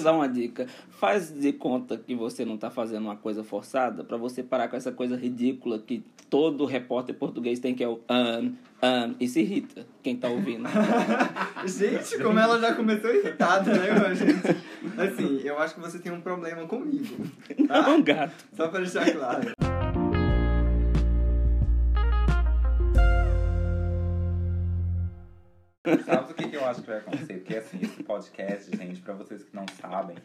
te 0.00 0.04
dar 0.04 0.12
uma 0.12 0.28
dica. 0.28 0.66
Faz 0.90 1.30
de 1.30 1.52
conta 1.52 1.96
que 1.96 2.14
você 2.14 2.44
não 2.44 2.56
tá 2.56 2.70
fazendo 2.70 3.04
uma 3.04 3.16
coisa 3.16 3.44
forçada 3.44 4.02
pra 4.02 4.16
você 4.16 4.42
parar 4.42 4.68
com 4.68 4.76
essa 4.76 4.90
coisa 4.90 5.16
ridícula 5.16 5.78
que 5.78 6.04
todo 6.28 6.64
repórter 6.64 7.14
português 7.14 7.58
tem 7.58 7.74
que 7.74 7.84
é 7.84 7.88
o 7.88 8.00
um, 8.10 8.46
um, 8.46 9.14
e 9.18 9.28
se 9.28 9.40
irrita 9.40 9.86
quem 10.02 10.16
tá 10.16 10.28
ouvindo. 10.28 10.68
Gente, 11.66 12.18
como 12.22 12.38
ela 12.38 12.58
já 12.58 12.74
começou 12.74 13.14
irritada, 13.14 13.72
né, 13.72 14.14
gente? 14.14 14.56
Assim, 14.96 15.40
eu 15.44 15.58
acho 15.58 15.74
que 15.74 15.80
você 15.80 15.98
tem 15.98 16.10
um 16.10 16.20
problema 16.20 16.66
comigo. 16.66 17.26
Tá? 17.68 17.82
Não, 17.82 18.02
gato. 18.02 18.34
Só 18.56 18.68
pra 18.68 18.80
deixar 18.80 19.10
claro. 19.12 19.59
Sabe 26.04 26.32
o 26.32 26.34
que, 26.34 26.48
que 26.48 26.56
eu 26.56 26.64
acho 26.64 26.80
que 26.82 26.86
vai 26.88 26.98
acontecer? 26.98 27.34
Porque 27.34 27.56
assim, 27.56 27.78
esse 27.82 28.02
podcast, 28.02 28.76
gente, 28.76 29.00
pra 29.00 29.14
vocês 29.14 29.42
que 29.42 29.54
não 29.54 29.66
sabem, 29.80 30.16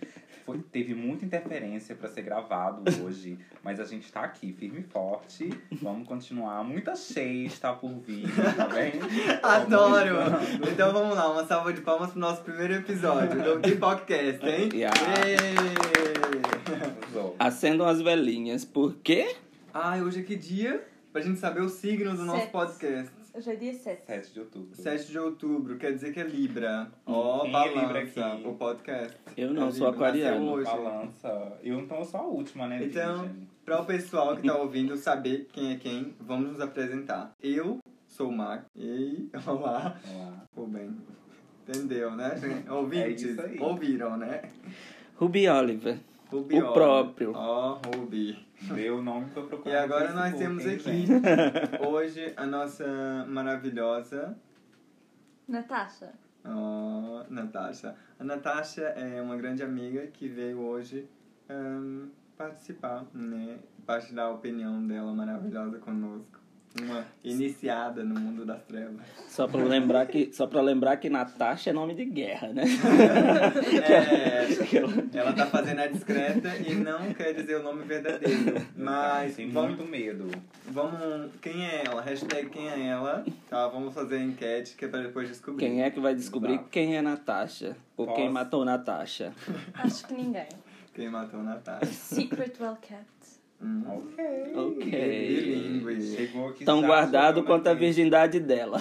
foi, 0.45 0.59
teve 0.59 0.93
muita 0.93 1.25
interferência 1.25 1.95
pra 1.95 2.09
ser 2.09 2.21
gravado 2.21 2.83
hoje, 3.03 3.37
mas 3.63 3.79
a 3.79 3.85
gente 3.85 4.11
tá 4.11 4.21
aqui, 4.21 4.53
firme 4.53 4.81
e 4.81 4.83
forte. 4.83 5.49
Vamos 5.81 6.07
continuar. 6.07 6.63
Muita 6.63 6.95
cheia 6.95 7.47
está 7.47 7.73
por 7.73 7.91
vir, 7.99 8.27
tá 8.55 8.67
bem? 8.67 8.93
Adoro! 9.41 10.15
Vamos 10.15 10.71
Então 10.71 10.93
vamos 10.93 11.15
lá, 11.15 11.31
uma 11.31 11.45
salva 11.45 11.73
de 11.73 11.81
palmas 11.81 12.11
pro 12.11 12.19
nosso 12.19 12.41
primeiro 12.43 12.75
episódio 12.75 13.41
do 13.41 13.59
Que 13.59 13.75
Podcast, 13.75 14.45
hein? 14.45 14.69
Yeah. 14.73 14.95
Acendam 17.39 17.87
as 17.87 18.01
velhinhas. 18.01 18.65
Por 18.65 18.95
quê? 18.95 19.35
Ai, 19.73 20.01
hoje 20.01 20.19
é 20.19 20.23
que 20.23 20.35
dia? 20.35 20.85
Pra 21.11 21.21
gente 21.21 21.39
saber 21.39 21.61
o 21.61 21.69
signo 21.69 22.15
do 22.15 22.25
nosso 22.25 22.41
Sete. 22.41 22.51
podcast. 22.51 23.24
Hoje 23.35 23.51
é 23.51 23.55
dia 23.55 23.73
7. 23.73 24.05
7 24.05 24.33
de 24.33 24.39
outubro. 24.39 24.75
7 24.75 25.11
de 25.11 25.19
outubro, 25.19 25.77
quer 25.77 25.91
dizer 25.93 26.13
que 26.13 26.19
é 26.21 26.23
Libra. 26.23 26.89
Ó, 27.05 27.41
Quem 27.41 27.53
é 27.55 27.67
Libra 27.67 27.87
balança, 27.93 28.25
aqui? 28.33 28.47
o 28.47 28.53
podcast. 28.53 29.17
Eu 29.35 29.53
não, 29.53 29.67
É 29.67 29.71
sou 29.71 29.89
Libra, 29.91 30.07
nasceu 30.11 30.27
aquariano. 30.27 30.51
hoje. 30.53 30.65
Balança. 30.71 31.59
Eu 31.61 31.79
então 31.79 32.03
sou 32.05 32.19
a 32.19 32.23
última, 32.23 32.67
né? 32.67 32.83
Então, 32.85 33.23
Virgem? 33.23 33.47
Para 33.65 33.81
o 33.81 33.85
pessoal 33.85 34.37
que 34.37 34.47
tá 34.47 34.55
ouvindo 34.57 34.95
saber 34.95 35.49
quem 35.51 35.73
é 35.73 35.75
quem, 35.75 36.15
vamos 36.19 36.51
nos 36.53 36.61
apresentar. 36.61 37.33
Eu 37.43 37.79
sou 38.07 38.29
o 38.29 38.31
Mark. 38.31 38.65
E 38.75 39.29
olá. 39.45 39.97
Vamos 40.05 40.19
lá. 40.21 40.43
Pô, 40.53 40.65
bem. 40.65 40.95
Entendeu, 41.67 42.11
né? 42.15 42.35
Ouvintes, 42.69 43.25
É 43.25 43.31
isso 43.31 43.41
aí. 43.41 43.59
ouviram, 43.59 44.15
né? 44.15 44.43
Ruby 45.15 45.49
Oliver. 45.49 45.97
Ruby 46.31 46.55
O 46.55 46.57
Oliver. 46.57 46.73
próprio. 46.73 47.31
Ó, 47.35 47.79
Ruby. 48.61 48.81
Meu 48.81 49.01
nome 49.01 49.29
foi 49.29 49.45
procurado. 49.47 49.77
E 49.77 49.83
agora 49.83 50.13
nós 50.13 50.35
temos 50.35 50.65
aqui, 50.65 51.05
hoje, 51.85 52.33
a 52.37 52.45
nossa 52.45 53.25
maravilhosa 53.27 54.37
Natasha. 55.47 56.13
ó, 56.43 57.23
Natasha. 57.29 57.95
A 58.19 58.23
Natasha 58.23 58.81
é 58.81 59.21
uma 59.21 59.35
grande 59.35 59.61
amiga 59.63 60.07
que 60.07 60.27
veio 60.27 60.59
hoje 60.59 61.07
ahn, 61.49 62.07
participar, 62.37 63.05
né? 63.13 63.59
Partilhar 63.85 64.27
a 64.27 64.31
opinião 64.31 64.85
dela 64.87 65.13
maravilhosa 65.13 65.77
conosco. 65.79 66.39
Uma 66.81 67.05
iniciada 67.23 68.03
no 68.03 68.19
mundo 68.19 68.45
das 68.45 68.61
trevas. 68.63 68.97
Só 69.29 69.47
pra 69.47 69.63
lembrar 69.63 70.05
que, 70.07 70.31
só 70.33 70.45
pra 70.47 70.61
lembrar 70.61 70.97
que 70.97 71.09
Natasha 71.09 71.69
é 71.69 71.73
nome 71.73 71.93
de 71.93 72.05
guerra, 72.05 72.49
né? 72.49 72.63
É, 73.85 74.45
ela 75.17 75.33
tá 75.33 75.45
fazendo 75.45 75.79
a 75.79 75.87
discreta 75.87 76.55
e 76.57 76.73
não 76.75 77.13
quer 77.13 77.33
dizer 77.33 77.55
o 77.57 77.63
nome 77.63 77.83
verdadeiro. 77.83 78.65
Mas 78.75 79.35
Tem 79.35 79.47
muito 79.47 79.83
medo. 79.85 80.29
vamos. 80.67 81.31
Quem 81.41 81.65
é 81.65 81.83
ela? 81.85 82.01
Hashtag 82.01 82.49
quem 82.49 82.69
é 82.69 82.87
ela? 82.87 83.25
Tá, 83.49 83.67
vamos 83.67 83.93
fazer 83.93 84.17
a 84.17 84.23
enquete 84.23 84.75
que 84.75 84.85
é 84.85 84.87
pra 84.87 85.01
depois 85.01 85.27
descobrir. 85.29 85.65
Quem 85.65 85.83
é 85.83 85.89
que 85.89 85.99
vai 85.99 86.13
descobrir 86.15 86.53
Exato. 86.53 86.69
quem 86.69 86.97
é 86.97 87.01
Natasha? 87.01 87.75
Ou 87.97 88.05
quem 88.07 88.15
Posso? 88.25 88.33
matou 88.33 88.65
Natasha? 88.65 89.33
Acho 89.73 90.07
que 90.07 90.13
ninguém. 90.13 90.47
Quem 90.93 91.09
matou 91.09 91.41
Natasha? 91.43 91.85
Secret 91.85 92.53
well 92.61 92.77
kept. 92.81 93.05
Ok. 93.61 94.53
Ok. 94.55 94.85
Bilíngue. 94.91 96.01
Chegou 96.15 96.49
aqui 96.49 96.65
Tão 96.65 96.81
guardado 96.81 97.43
quanto 97.43 97.67
a 97.67 97.73
virgindade 97.73 98.39
dela. 98.39 98.77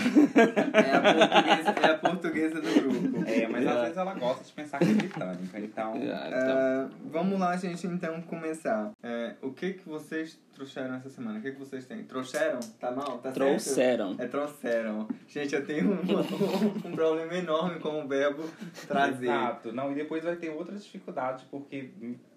É 0.75 0.93
a 0.93 1.01
portuguesa, 1.01 1.71
é 1.81 1.91
a 1.91 1.99
portuguesa 1.99 2.61
do 2.61 2.81
grupo. 2.81 3.25
É, 3.29 3.47
mas 3.47 3.65
É. 3.65 3.69
às 3.69 3.81
vezes 3.83 3.97
ela 3.97 4.15
gosta 4.15 4.45
de 4.45 4.53
pensar 4.53 4.79
que 4.79 4.85
é 4.85 4.95
britânica, 4.95 5.61
então. 5.61 5.93
Ah, 5.95 6.27
então. 6.29 6.57
Ah, 6.57 6.89
vamos 7.11 7.39
lá, 7.39 7.57
gente, 7.57 7.87
então 7.87 8.21
começar. 8.23 8.91
É, 9.03 9.35
o 9.43 9.53
que 9.53 9.75
que 9.75 9.89
vocês 9.89 10.39
trouxeram 10.55 10.95
essa 10.97 11.09
semana? 11.09 11.39
O 11.39 11.43
que 11.43 11.53
que 11.53 11.59
vocês 11.59 11.87
têm? 11.87 12.03
Trouxeram? 12.05 12.61
Tá 12.81 12.91
mal? 12.91 13.19
Tá 13.19 13.33
certo? 13.33 13.35
Trouxeram. 13.35 14.17
É, 14.19 14.27
trouxeram. 14.27 15.09
Gente, 15.29 15.55
eu 15.55 15.65
tenho 15.65 15.93
um, 15.93 15.95
um, 16.87 16.89
um 16.89 16.93
problema 16.95 17.35
enorme 17.35 17.81
com 17.81 18.05
o 18.05 18.09
verbo 18.09 18.43
trazer. 18.87 19.27
Exato. 19.27 19.73
Não, 19.73 19.93
e 19.93 19.95
depois 19.95 20.23
vai 20.25 20.37
ter 20.37 20.51
outra 20.51 20.75
dificuldade, 20.77 21.47
porque 21.51 21.91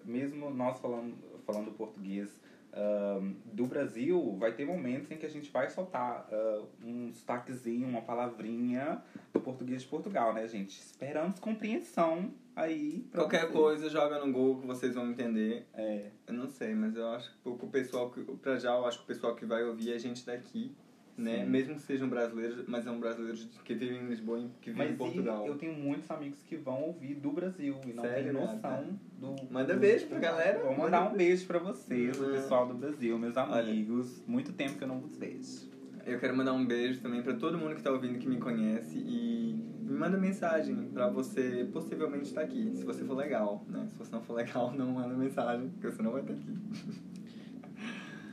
mesmo 0.04 0.50
nós 0.50 0.78
falando, 0.80 1.14
falando 1.48 1.70
português 1.72 2.28
ahn, 2.74 3.32
do 3.52 3.64
Brasil, 3.66 4.36
vai 4.38 4.52
ter 4.52 4.66
momentos 4.66 5.10
em 5.10 5.16
que 5.16 5.24
a 5.24 5.30
gente 5.30 5.50
vai 5.50 5.70
soltar 5.70 6.28
ah, 6.30 6.62
um 6.84 7.10
sotaquezinho, 7.14 7.88
uma 7.88 8.02
palavrinha 8.02 9.02
do 9.32 9.40
português 9.40 9.82
de 9.82 9.88
Portugal, 9.88 10.34
né, 10.34 10.46
gente? 10.46 10.78
Esperamos 10.78 11.40
compreensão 11.40 12.30
aí. 12.54 13.08
Qualquer 13.14 13.42
vocês. 13.42 13.52
coisa, 13.52 13.88
joga 13.88 14.24
no 14.24 14.30
Google 14.30 14.60
que 14.60 14.66
vocês 14.66 14.94
vão 14.94 15.10
entender. 15.10 15.66
É, 15.72 16.10
Eu 16.26 16.34
não 16.34 16.46
sei, 16.46 16.74
mas 16.74 16.94
eu 16.94 17.08
acho 17.08 17.32
que 17.42 17.48
o 17.48 17.56
pessoal 17.56 18.10
que. 18.10 18.22
Pra 18.22 18.58
já, 18.58 18.74
eu 18.74 18.84
acho 18.84 18.98
que 18.98 19.04
o 19.04 19.06
pessoal 19.06 19.34
que 19.34 19.46
vai 19.46 19.64
ouvir 19.64 19.94
é 19.94 19.98
gente 19.98 20.26
daqui, 20.26 20.74
né? 21.18 21.44
Sim. 21.44 21.50
Mesmo 21.50 21.74
que 21.74 21.82
sejam 21.82 22.08
brasileiros, 22.08 22.64
mas 22.66 22.84
são 22.84 22.98
brasileiros 22.98 23.46
que 23.64 23.74
vivem 23.74 24.02
em 24.02 24.06
Lisboa 24.08 24.38
e 24.38 24.48
que 24.62 24.70
vivem 24.70 24.86
mas 24.86 24.94
em 24.94 24.96
Portugal. 24.96 25.46
eu 25.46 25.56
tenho 25.56 25.74
muitos 25.74 26.10
amigos 26.10 26.40
que 26.42 26.56
vão 26.56 26.82
ouvir 26.84 27.14
do 27.16 27.30
Brasil 27.32 27.74
e 27.86 27.92
não 27.92 28.04
Sério, 28.04 28.24
têm 28.24 28.32
né? 28.32 28.40
noção 28.54 28.98
do. 29.18 29.34
Manda 29.52 29.74
do- 29.74 29.80
beijo 29.80 30.06
pra 30.06 30.18
galera. 30.18 30.58
Vou 30.60 30.70
Manda 30.70 30.82
mandar 30.84 31.12
um 31.12 31.16
beijo 31.16 31.46
pra 31.46 31.58
vocês, 31.58 32.18
o 32.18 32.24
Hum. 32.24 32.32
pessoal 32.32 32.66
do 32.66 32.74
Brasil, 32.74 33.18
meus 33.18 33.36
Olha. 33.36 33.60
amigos. 33.60 34.22
Muito 34.26 34.52
tempo 34.52 34.76
que 34.78 34.84
eu 34.84 34.88
não 34.88 34.98
vos 35.00 35.16
vejo. 35.16 35.68
Eu 36.06 36.18
quero 36.18 36.34
mandar 36.34 36.54
um 36.54 36.64
beijo 36.64 37.00
também 37.00 37.20
pra 37.22 37.34
todo 37.34 37.58
mundo 37.58 37.74
que 37.74 37.82
tá 37.82 37.90
ouvindo 37.90 38.18
que 38.18 38.26
me 38.26 38.38
conhece 38.38 38.96
e 38.96 39.62
me 39.82 39.94
manda 39.98 40.16
mensagem 40.16 40.88
pra 40.94 41.06
você 41.06 41.68
possivelmente 41.70 42.24
estar 42.28 42.40
aqui, 42.42 42.72
se 42.74 42.82
você 42.84 43.04
for 43.04 43.14
legal, 43.14 43.62
né? 43.68 43.86
Se 43.90 43.98
você 43.98 44.12
não 44.12 44.22
for 44.22 44.32
legal, 44.34 44.70
não 44.76 44.92
manda 44.92 45.14
mensagem, 45.14 45.68
porque 45.68 45.90
você 45.90 46.00
não 46.02 46.12
vai 46.12 46.22
estar 46.22 46.32
aqui. 46.32 46.46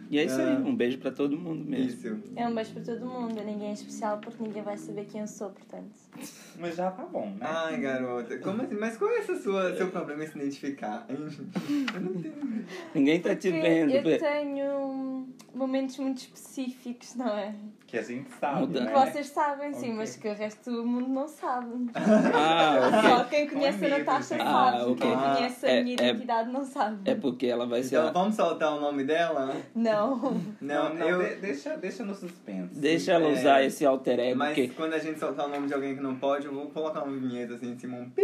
E 0.09 0.19
é 0.19 0.25
isso 0.25 0.39
aí. 0.39 0.55
Ah. 0.55 0.59
Um 0.59 0.75
beijo 0.75 0.97
pra 0.99 1.11
todo 1.11 1.37
mundo 1.37 1.65
mesmo. 1.65 1.89
Isso. 1.89 2.23
É 2.35 2.47
um 2.47 2.53
beijo 2.53 2.73
para 2.73 2.83
todo 2.83 3.05
mundo. 3.05 3.41
Ninguém 3.43 3.69
é 3.69 3.73
especial 3.73 4.19
porque 4.19 4.41
ninguém 4.43 4.61
vai 4.61 4.77
saber 4.77 5.05
quem 5.05 5.21
eu 5.21 5.27
sou, 5.27 5.49
portanto. 5.49 5.91
Mas 6.59 6.75
já 6.75 6.91
tá 6.91 7.03
bom, 7.05 7.25
né? 7.31 7.37
Ai, 7.41 7.79
garota, 7.79 8.37
como 8.39 8.61
assim? 8.61 8.75
Mas 8.75 8.97
qual 8.97 9.11
é 9.11 9.19
esse 9.19 9.35
sua, 9.41 9.75
seu 9.75 9.89
problema 9.89 10.23
em 10.23 10.27
se 10.27 10.37
identificar? 10.37 11.05
Eu 11.09 11.19
não 12.01 12.13
tenho. 12.21 12.65
Ninguém 12.93 13.19
tá 13.19 13.35
te 13.35 13.49
Porque 13.51 13.61
vendo. 13.61 13.91
eu 13.91 14.19
tenho 14.19 15.27
momentos 15.53 15.97
muito 15.97 16.19
específicos, 16.19 17.15
não 17.15 17.37
é? 17.37 17.55
Que 17.95 17.99
a 17.99 18.03
gente 18.03 18.29
sabe, 18.41 18.59
Muda. 18.59 18.81
né? 18.81 18.91
Que 18.91 18.99
vocês 19.11 19.27
sabem, 19.27 19.73
sim, 19.73 19.93
mas 19.93 20.17
que 20.17 20.27
o 20.27 20.33
resto 20.35 20.69
do 20.69 20.85
mundo 20.85 21.07
não 21.07 21.29
sabe. 21.29 21.67
Ah, 21.95 22.89
Só 23.07 23.21
ok. 23.21 23.29
quem 23.29 23.47
conhece 23.49 23.79
Com 23.79 23.85
a 23.85 23.89
Natasha 23.89 24.35
gente. 24.35 24.43
sabe. 24.43 24.77
Ah, 24.77 24.85
ok. 24.85 24.95
Quem 24.97 25.13
Ah, 25.13 25.35
conhece 25.37 25.65
a 25.65 25.69
é- 25.69 25.83
minha 25.83 25.95
é- 25.97 26.09
identidade 26.09 26.51
não 26.51 26.65
sabe. 26.65 27.09
É 27.09 27.15
porque 27.15 27.45
ela 27.47 27.65
vai 27.65 27.81
ser. 27.83 27.95
Então 27.95 28.07
a- 28.09 28.11
vamos 28.11 28.35
soltar 28.35 28.73
o 28.75 28.81
nome 28.81 29.05
dela? 29.05 29.55
Não. 29.73 30.41
Não, 30.59 30.93
Não, 30.93 31.07
eu. 31.07 31.23
de- 31.23 31.35
deixa, 31.35 31.77
deixa 31.77 32.03
no 32.03 32.13
suspense. 32.13 32.75
Deixa 32.77 33.13
ela 33.13 33.29
É, 33.29 33.31
usar 33.31 33.63
esse 33.63 33.85
alter 33.85 34.19
ego. 34.19 34.39
Mas 34.39 34.49
porque 34.49 34.67
quando 34.75 34.93
a 34.93 34.99
gente 34.99 35.17
soltar 35.17 35.45
o 35.45 35.49
nome 35.49 35.67
de 35.67 35.73
alguém 35.73 35.95
que 35.95 36.01
não 36.03 36.15
pode, 36.15 36.45
eu 36.47 36.53
vou 36.53 36.65
colocar 36.67 37.03
uma 37.03 37.15
vinheta 37.17 37.53
assim 37.53 37.71
em 37.71 37.79
cima, 37.79 37.95
um 37.97 38.09
pi. 38.09 38.23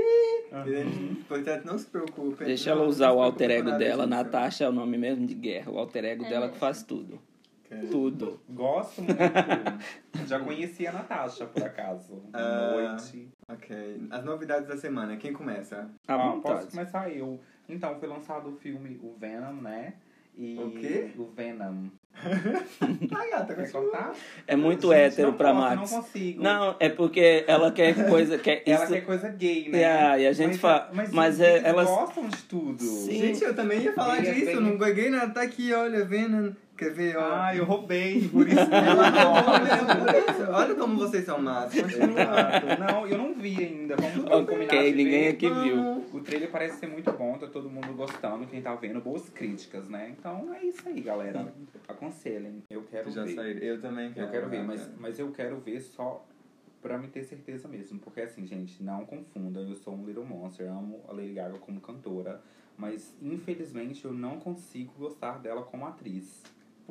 Uhum. 0.51 1.15
Portanto, 1.29 1.63
não 1.65 1.77
se 1.77 1.85
preocupe. 1.85 2.43
Deixa 2.43 2.71
Não- 2.75 2.81
ela 2.81 2.89
usar 2.89 3.11
o 3.13 3.21
alter 3.21 3.49
ego 3.51 3.71
dela. 3.77 4.05
Natasha 4.05 4.65
é 4.65 4.69
o 4.69 4.73
nome 4.73 4.97
mesmo 4.97 5.25
de 5.25 5.33
guerra. 5.33 5.71
O 5.71 5.79
alter 5.79 6.03
ego 6.03 6.25
É 6.25 6.29
dela 6.29 6.49
que 6.49 6.57
faz 6.57 6.83
tudo. 6.83 7.17
Tudo. 7.89 8.39
Gosto 8.49 9.01
muito. 9.01 9.17
Já 10.27 10.39
conheci 10.43 10.85
a 10.87 10.91
Natasha, 10.91 11.45
por 11.45 11.63
acaso. 11.63 12.13
Boa 12.15 12.29
Ah, 12.33 12.91
noite. 12.97 13.29
Ok. 13.49 14.01
As 14.09 14.23
novidades 14.25 14.67
da 14.67 14.77
semana, 14.77 15.15
quem 15.17 15.31
começa? 15.33 15.89
Ó, 16.07 16.17
vontade. 16.17 16.41
posso 16.41 16.67
começar 16.71 17.09
eu. 17.09 17.39
Então, 17.69 17.97
foi 17.99 18.07
lançado 18.09 18.49
o 18.49 18.55
filme 18.57 18.99
O 19.01 19.15
Venom, 19.17 19.53
né? 19.61 19.93
E 20.37 20.57
O 20.57 20.71
quê? 20.71 21.11
O 21.17 21.25
Venom. 21.25 21.87
Ah, 23.13 23.29
gata, 23.37 23.55
Quer 23.55 23.71
cortar? 23.71 24.13
É 24.47 24.55
muito 24.55 24.87
Gente, 24.89 24.95
hétero 24.99 25.29
não 25.29 25.37
pra 25.37 25.53
posso, 25.53 25.61
Max. 25.77 25.91
Não 25.91 26.01
consigo. 26.01 26.43
Não, 26.43 26.75
é 26.79 26.89
porque 26.89 27.43
ela 27.47 27.71
quer 27.71 28.09
coisa. 28.09 28.37
Quer 28.37 28.63
Ela 28.67 28.83
isso... 28.83 28.93
quer 28.93 29.01
coisa 29.05 29.29
gay, 29.29 29.69
né? 29.69 29.81
É, 29.81 30.21
e 30.21 30.27
a 30.27 30.33
gente 30.33 30.47
mas, 30.51 30.57
fala- 30.59 30.89
Mas, 30.93 31.11
mas 31.13 31.39
eles 31.39 31.63
é- 31.63 31.69
elas- 31.69 31.87
gostam 31.87 32.27
de 32.27 32.43
tudo. 32.43 32.81
Sim. 32.83 33.11
Gente, 33.19 33.43
eu 33.43 33.55
também 33.55 33.81
ia 33.81 33.93
falar 33.93 34.17
é 34.25 34.33
disso, 34.33 34.59
não 34.59 34.77
peguei 34.77 35.09
nada. 35.09 35.33
Tá 35.33 35.41
aqui, 35.41 35.71
olha, 35.73 36.03
Venom. 36.03 36.51
Quer 36.81 36.93
ver, 36.93 37.15
ó? 37.15 37.21
Ah, 37.31 37.55
eu 37.55 37.63
roubei, 37.63 38.27
por 38.27 38.47
isso 38.47 38.55
que 38.55 40.31
isso. 40.31 40.41
Olha 40.51 40.73
como 40.73 40.97
vocês 40.97 41.23
são 41.23 41.39
más. 41.39 41.71
Exato. 41.75 42.65
Não, 42.79 43.05
eu 43.05 43.19
não 43.19 43.35
vi 43.35 43.55
ainda. 43.63 43.95
Vamos, 43.95 44.15
vamos 44.15 44.49
combinar 44.49 44.65
Ok, 44.65 44.91
de 44.91 44.97
ninguém 44.97 45.21
ver. 45.21 45.27
aqui 45.29 45.47
viu. 45.47 45.75
Não. 45.75 45.99
O 46.11 46.21
trailer 46.21 46.49
parece 46.49 46.79
ser 46.79 46.87
muito 46.87 47.11
bom, 47.11 47.37
tá 47.37 47.45
todo 47.45 47.69
mundo 47.69 47.93
gostando, 47.93 48.47
quem 48.47 48.63
tá 48.63 48.73
vendo, 48.73 48.99
boas 48.99 49.29
críticas, 49.29 49.87
né? 49.87 50.15
Então 50.17 50.51
é 50.55 50.63
isso 50.65 50.81
aí, 50.89 50.99
galera. 51.01 51.53
Aconselhem. 51.87 52.63
Eu 52.67 52.81
quero 52.89 53.11
Já 53.11 53.25
ver. 53.25 53.61
Eu 53.61 53.79
também 53.79 54.11
quero. 54.11 54.25
Eu 54.25 54.31
quero 54.31 54.49
ver, 54.49 54.65
gata. 54.65 54.67
mas, 54.67 54.91
mas 54.99 55.19
eu 55.19 55.31
quero 55.31 55.59
ver 55.59 55.81
só 55.81 56.25
pra 56.81 56.97
me 56.97 57.09
ter 57.09 57.23
certeza 57.23 57.67
mesmo. 57.67 57.99
Porque 57.99 58.21
assim, 58.21 58.43
gente, 58.47 58.81
não 58.81 59.05
confundam, 59.05 59.69
eu 59.69 59.75
sou 59.75 59.93
um 59.93 60.03
Little 60.03 60.25
Monster, 60.25 60.67
amo 60.67 60.99
a 61.07 61.11
Lady 61.13 61.33
Gaga 61.33 61.59
como 61.59 61.79
cantora. 61.79 62.41
Mas 62.75 63.15
infelizmente 63.21 64.03
eu 64.03 64.11
não 64.11 64.39
consigo 64.39 64.91
gostar 64.97 65.37
dela 65.37 65.61
como 65.61 65.85
atriz. 65.85 66.41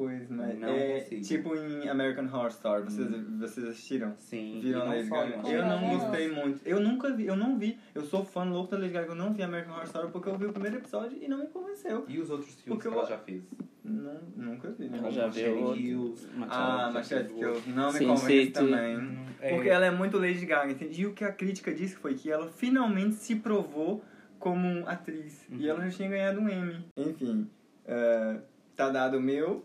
Pois, 0.00 0.30
mas 0.30 0.58
Não 0.58 0.68
é 0.70 1.00
consigo. 1.00 1.22
tipo 1.22 1.54
em 1.54 1.86
American 1.86 2.24
Horror 2.24 2.48
Story, 2.48 2.84
vocês, 2.84 3.06
vocês 3.38 3.66
assistiram? 3.68 4.14
Sim, 4.16 4.58
Viram 4.62 4.86
e 4.86 4.96
Lady 4.96 5.10
Gaga? 5.10 5.46
Eu 5.50 5.66
não 5.66 5.90
gostei 5.98 6.32
muito. 6.32 6.60
Eu 6.64 6.80
nunca 6.80 7.12
vi, 7.14 7.26
eu 7.26 7.36
não 7.36 7.58
vi. 7.58 7.78
Eu 7.94 8.00
sou 8.06 8.24
fã 8.24 8.44
louco 8.44 8.70
da 8.70 8.78
Lady 8.78 8.94
Gaga, 8.94 9.08
eu 9.10 9.14
não 9.14 9.34
vi 9.34 9.42
American 9.42 9.74
Horror 9.74 9.84
Story 9.84 10.10
porque 10.10 10.30
eu 10.30 10.38
vi 10.38 10.46
o 10.46 10.52
primeiro 10.54 10.78
episódio 10.78 11.18
e 11.20 11.28
não 11.28 11.36
me 11.40 11.48
convenceu. 11.48 12.06
E 12.08 12.18
os 12.18 12.30
outros 12.30 12.48
filmes 12.54 12.64
Porque 12.64 12.88
que 12.88 12.88
eu- 12.88 12.98
ela 12.98 13.06
já 13.06 13.18
fez? 13.18 13.42
Não, 13.84 14.20
nunca 14.38 14.70
vi, 14.70 14.88
né? 14.88 14.96
Ela 14.96 15.10
já 15.10 15.26
viu 15.28 15.58
outro. 15.58 15.82
Kills. 15.82 16.26
Ah, 16.48 16.90
Machete 16.94 17.34
Kills. 17.34 17.68
Não 17.70 17.92
me 17.92 17.98
Sin 17.98 18.06
convence 18.06 18.26
City. 18.40 18.52
também. 18.52 18.96
Hum, 18.96 19.26
é, 19.38 19.54
Porque 19.54 19.68
ela 19.68 19.84
é 19.84 19.90
muito 19.90 20.16
Lady 20.16 20.46
Gaga? 20.46 20.74
E 20.82 21.04
o 21.04 21.12
que 21.12 21.24
a 21.24 21.32
crítica 21.32 21.74
disse 21.74 21.96
foi 21.96 22.14
que 22.14 22.30
ela 22.30 22.48
finalmente 22.48 23.16
se 23.16 23.36
provou 23.36 24.02
como 24.38 24.88
atriz. 24.88 25.44
E 25.50 25.56
Uhum. 25.56 25.66
ela 25.68 25.84
já 25.84 25.90
tinha 25.94 26.08
ganhado 26.08 26.40
um 26.40 26.48
Emmy. 26.48 26.86
Enfim, 26.96 27.46
eh, 27.86 28.36
tá 28.74 28.88
dado 28.88 29.18
o 29.18 29.20
meu. 29.20 29.62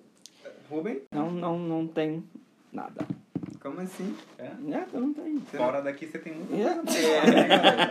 Ruben? 0.70 1.02
Não, 1.12 1.32
não, 1.32 1.60
não 1.60 1.88
tem 1.88 2.24
nada. 2.72 3.06
Como 3.66 3.82
assim? 3.82 4.16
é. 4.38 4.52
Nada, 4.60 4.86
não 4.94 5.12
tem. 5.12 5.40
Fora 5.52 5.82
daqui 5.82 6.06
você 6.06 6.20
tem 6.20 6.34
muita 6.36 6.54
É. 6.54 6.76
né, 7.26 7.48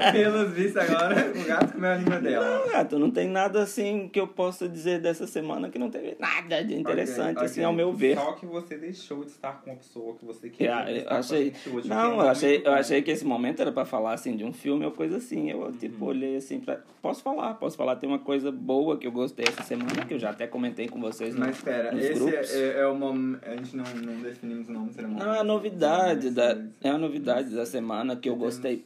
É, 0.08 0.12
pelos 0.12 0.52
vistos 0.52 0.76
agora, 0.76 1.32
o 1.34 1.44
gato 1.44 1.72
comeu 1.72 1.90
a 1.90 1.94
língua 1.96 2.20
dela. 2.20 2.60
Não, 2.64 2.70
gato, 2.72 2.96
não 2.98 3.10
tem 3.10 3.28
nada 3.28 3.60
assim 3.60 4.08
que 4.12 4.20
eu 4.20 4.28
possa 4.28 4.68
dizer 4.68 5.00
dessa 5.00 5.26
semana 5.26 5.68
que 5.68 5.76
não 5.76 5.90
teve 5.90 6.16
nada 6.20 6.62
de 6.62 6.74
interessante, 6.76 7.38
Ok, 7.38 7.44
assim, 7.46 7.60
ok. 7.60 7.64
ao 7.64 7.72
meu 7.72 7.92
ver. 7.92 8.14
Só 8.16 8.32
que 8.34 8.46
você 8.46 8.76
deixou 8.78 9.24
de 9.24 9.30
estar 9.32 9.60
com 9.62 9.70
uma 9.70 9.76
pessoa 9.76 10.14
que 10.14 10.24
você 10.24 10.48
queria 10.48 10.76
Ah, 10.76 10.92
eu 10.92 11.04
com 11.06 11.14
a 11.14 11.18
achei- 11.18 11.52
hoje, 11.72 11.90
é 11.90 11.94
Não, 11.94 12.02
eu 12.10 12.14
muito 12.18 12.28
achei, 12.28 12.62
eu 12.64 12.72
achei 12.72 13.02
que 13.02 13.10
esse 13.10 13.24
momento 13.24 13.60
era 13.60 13.72
pra 13.72 13.84
falar 13.84 14.12
assim 14.12 14.36
de 14.36 14.44
um 14.44 14.52
filme 14.52 14.84
ou 14.84 14.92
coisa 14.92 15.16
assim. 15.16 15.50
Eu 15.50 15.72
tipo 15.72 16.04
olhei 16.04 16.36
assim 16.36 16.60
pra. 16.60 16.78
Posso 17.02 17.20
falar, 17.22 17.54
posso 17.54 17.76
falar. 17.76 17.96
Tem 17.96 18.08
uma 18.08 18.20
coisa 18.20 18.50
boa 18.52 18.96
que 18.96 19.06
eu 19.08 19.12
gostei 19.12 19.44
essa 19.48 19.62
semana, 19.64 20.06
que 20.06 20.14
eu 20.14 20.18
já 20.20 20.30
até 20.30 20.46
comentei 20.46 20.88
com 20.88 21.00
vocês 21.00 21.34
no- 21.34 21.40
Mas 21.40 21.56
espera, 21.56 21.90
nos 21.92 22.02
esse 22.04 22.54
é, 22.54 22.60
é, 22.60 22.80
é 22.80 22.86
o 22.86 22.94
momento. 22.94 23.44
A 23.44 23.56
gente 23.56 23.76
não, 23.76 23.84
não 23.84 24.22
definimos 24.22 24.68
o 24.68 24.72
nome 24.72 24.92
cerimônia. 24.92 25.24
Não, 25.26 25.34
é 25.34 25.42
novidade 25.64 26.30
da, 26.30 26.62
é 26.82 26.90
a 26.90 26.98
novidade 26.98 27.54
da 27.54 27.64
semana 27.64 28.16
que 28.16 28.28
eu 28.28 28.36
gostei. 28.36 28.84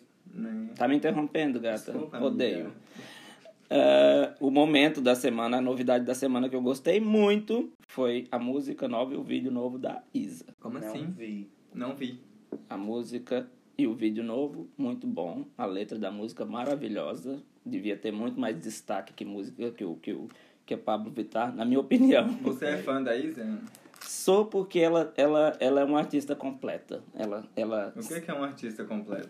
Tá 0.77 0.87
me 0.87 0.97
interrompendo, 0.97 1.59
gata? 1.59 1.93
Desculpa, 1.93 2.21
Odeio. 2.21 2.73
É, 3.71 4.33
o 4.41 4.51
momento 4.51 5.01
da 5.01 5.15
semana, 5.15 5.59
a 5.59 5.61
novidade 5.61 6.05
da 6.05 6.15
semana 6.15 6.49
que 6.49 6.55
eu 6.57 6.63
gostei 6.63 7.01
muito 7.01 7.71
foi 7.89 8.27
a 8.31 8.39
música 8.39 8.87
nova 8.89 9.13
e 9.13 9.17
o 9.17 9.23
vídeo 9.23 9.51
novo 9.51 9.79
da 9.79 10.03
Isa. 10.15 10.47
Como 10.61 10.79
Não 10.79 10.87
assim? 10.87 11.11
vi. 11.11 11.51
Não 11.75 11.95
vi. 11.95 12.21
A 12.71 12.77
música 12.77 13.47
e 13.77 13.87
o 13.87 13.95
vídeo 13.95 14.23
novo, 14.25 14.69
muito 14.77 15.07
bom. 15.07 15.45
A 15.57 15.67
letra 15.67 15.99
da 15.99 16.11
música 16.11 16.45
maravilhosa. 16.45 17.43
Devia 17.67 17.97
ter 17.97 18.13
muito 18.13 18.41
mais 18.41 18.59
destaque 18.59 19.13
que 19.13 19.25
música 19.25 19.71
que 19.73 19.85
o 19.85 19.97
que 19.97 20.13
o 20.13 20.29
que 20.65 20.75
a 20.75 20.79
Pablo 20.79 21.11
Vittar, 21.11 21.55
na 21.55 21.65
minha 21.65 21.81
opinião. 21.81 22.29
Você 22.43 22.67
é 22.67 22.77
fã 22.79 23.03
da 23.03 23.17
Isa? 23.17 23.59
Sou 24.09 24.47
porque 24.47 24.79
ela, 24.79 25.13
ela, 25.19 25.55
ela 25.61 25.83
é 25.83 25.85
uma 25.85 25.99
artista 25.99 26.35
completa. 26.35 27.03
Ela, 27.15 27.45
ela, 27.55 27.93
O 27.95 28.01
que 28.01 28.31
é 28.31 28.33
um 28.33 28.43
artista 28.43 28.83
completo? 28.83 29.29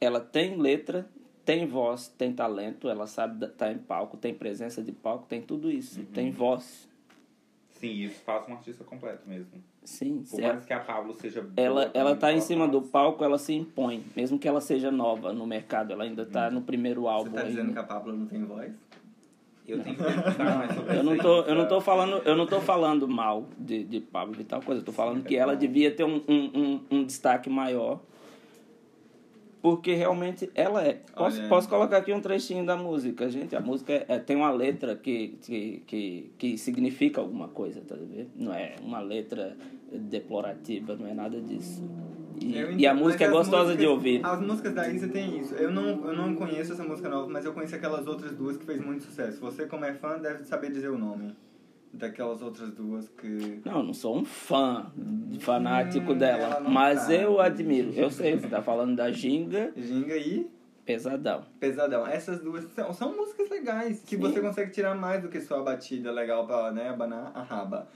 ela 0.00 0.18
tem 0.18 0.56
letra, 0.56 1.06
tem 1.44 1.66
voz, 1.66 2.08
tem 2.08 2.32
talento, 2.32 2.88
ela 2.88 3.06
sabe 3.06 3.44
estar 3.44 3.70
em 3.70 3.76
palco, 3.76 4.16
tem 4.16 4.32
presença 4.32 4.82
de 4.82 4.92
palco, 4.92 5.26
tem 5.28 5.42
tudo 5.42 5.70
isso. 5.70 6.02
Tem 6.06 6.30
voz. 6.30 6.88
Sim, 7.68 8.04
isso 8.04 8.22
faz 8.22 8.48
um 8.48 8.54
artista 8.54 8.82
completo 8.82 9.28
mesmo. 9.28 9.62
Sim, 9.84 10.20
Por 10.20 10.36
certo. 10.36 10.54
mais 10.54 10.64
que 10.64 10.72
a 10.72 10.80
Pablo 10.80 11.14
seja 11.14 11.42
boa 11.42 11.52
Ela, 11.54 11.90
ela 11.92 12.16
tá 12.16 12.32
em 12.32 12.40
cima 12.40 12.66
do 12.66 12.80
palco, 12.80 13.22
ela 13.22 13.36
se 13.36 13.52
impõe. 13.52 14.02
Mesmo 14.16 14.38
que 14.38 14.48
ela 14.48 14.62
seja 14.62 14.90
nova 14.90 15.34
no 15.34 15.46
mercado, 15.46 15.92
ela 15.92 16.04
ainda 16.04 16.24
tá 16.24 16.50
no 16.50 16.62
primeiro 16.62 17.02
Você 17.02 17.08
álbum 17.08 17.32
tá 17.32 17.42
dizendo 17.42 17.60
ainda. 17.60 17.72
que 17.74 17.78
a 17.78 17.82
Pablo 17.82 18.16
não 18.16 18.26
tem 18.26 18.42
voz? 18.42 18.72
Eu 19.68 19.80
tenho 19.82 19.96
que 19.96 20.02
mais 20.02 20.74
sobre 20.74 20.96
Eu 20.96 21.02
não 21.02 21.16
tô, 21.18 21.40
eu 21.42 21.54
não 21.54 21.66
tô 21.68 21.80
falando, 21.80 22.22
eu 22.24 22.36
não 22.36 22.46
tô 22.46 22.60
falando 22.60 23.08
mal 23.08 23.46
de, 23.58 23.82
de 23.84 24.00
Pablo 24.00 24.36
e 24.40 24.44
tal 24.44 24.62
coisa. 24.62 24.80
Eu 24.80 24.84
tô 24.84 24.92
falando 24.92 25.24
que 25.24 25.36
ela 25.36 25.56
devia 25.56 25.90
ter 25.90 26.04
um, 26.04 26.22
um, 26.28 26.50
um, 26.54 26.80
um 26.98 27.04
destaque 27.04 27.50
maior. 27.50 28.00
Porque 29.62 29.94
realmente 29.94 30.48
ela 30.54 30.84
é. 30.84 31.00
Posso, 31.14 31.40
Olha- 31.40 31.48
posso 31.48 31.68
colocar 31.68 31.96
aqui 31.96 32.12
um 32.12 32.20
trechinho 32.20 32.64
da 32.64 32.76
música, 32.76 33.28
gente. 33.28 33.56
A 33.56 33.60
música 33.60 33.92
é- 33.92 34.04
é- 34.08 34.18
tem 34.20 34.36
uma 34.36 34.50
letra 34.50 34.94
que, 34.94 35.36
que, 35.42 35.82
que, 35.86 36.30
que 36.38 36.58
significa 36.58 37.20
alguma 37.20 37.48
coisa, 37.48 37.80
tá 37.80 37.96
vendo? 37.96 38.28
Não 38.36 38.54
é 38.54 38.76
uma 38.80 39.00
letra 39.00 39.56
deplorativa, 39.90 40.94
não 40.94 41.08
é 41.08 41.14
nada 41.14 41.40
disso. 41.40 41.82
E, 42.40 42.82
e 42.82 42.86
a 42.86 42.94
música 42.94 43.24
é 43.24 43.28
gostosa 43.28 43.76
de 43.76 43.86
músicas- 43.86 43.90
ouvir. 43.90 44.20
As 44.24 44.40
músicas 44.40 44.74
da 44.74 44.88
Isa 44.88 45.08
tem 45.08 45.40
isso. 45.40 45.54
Eu 45.54 45.70
não, 45.70 45.86
eu 46.08 46.16
não 46.16 46.34
conheço 46.34 46.72
essa 46.72 46.84
música 46.84 47.08
nova, 47.08 47.28
mas 47.28 47.44
eu 47.44 47.52
conheço 47.52 47.74
aquelas 47.74 48.06
outras 48.06 48.32
duas 48.32 48.56
que 48.56 48.64
fez 48.64 48.80
muito 48.84 49.04
sucesso. 49.04 49.40
Você, 49.40 49.66
como 49.66 49.84
é 49.84 49.92
fã, 49.94 50.18
deve 50.18 50.44
saber 50.44 50.70
dizer 50.70 50.88
o 50.90 50.98
nome 50.98 51.34
daquelas 51.92 52.42
outras 52.42 52.70
duas 52.70 53.08
que. 53.08 53.60
Não, 53.64 53.82
não 53.82 53.94
sou 53.94 54.18
um 54.18 54.24
fã, 54.24 54.86
fanático 55.40 56.12
Hum, 56.12 56.18
dela, 56.18 56.60
mas 56.60 57.06
tá. 57.06 57.12
eu 57.14 57.40
admiro. 57.40 57.90
Eu 57.94 58.10
sei, 58.10 58.36
você 58.38 58.48
tá 58.48 58.60
falando 58.62 58.94
da 58.96 59.10
Ginga, 59.10 59.72
Ginga 59.76 60.16
e 60.16 60.46
pesadão. 60.84 61.42
Pesadão. 61.58 62.06
Essas 62.06 62.40
duas 62.40 62.64
são, 62.72 62.92
são 62.92 63.16
músicas 63.16 63.48
legais, 63.48 64.02
que 64.04 64.16
Sim. 64.16 64.20
você 64.20 64.40
consegue 64.40 64.70
tirar 64.70 64.94
mais 64.94 65.22
do 65.22 65.28
que 65.28 65.40
só 65.40 65.60
a 65.60 65.62
batida 65.62 66.12
legal 66.12 66.46
pra 66.46 66.70
né, 66.70 66.88
abanar 66.90 67.32
a 67.34 67.42
raba. 67.42 67.88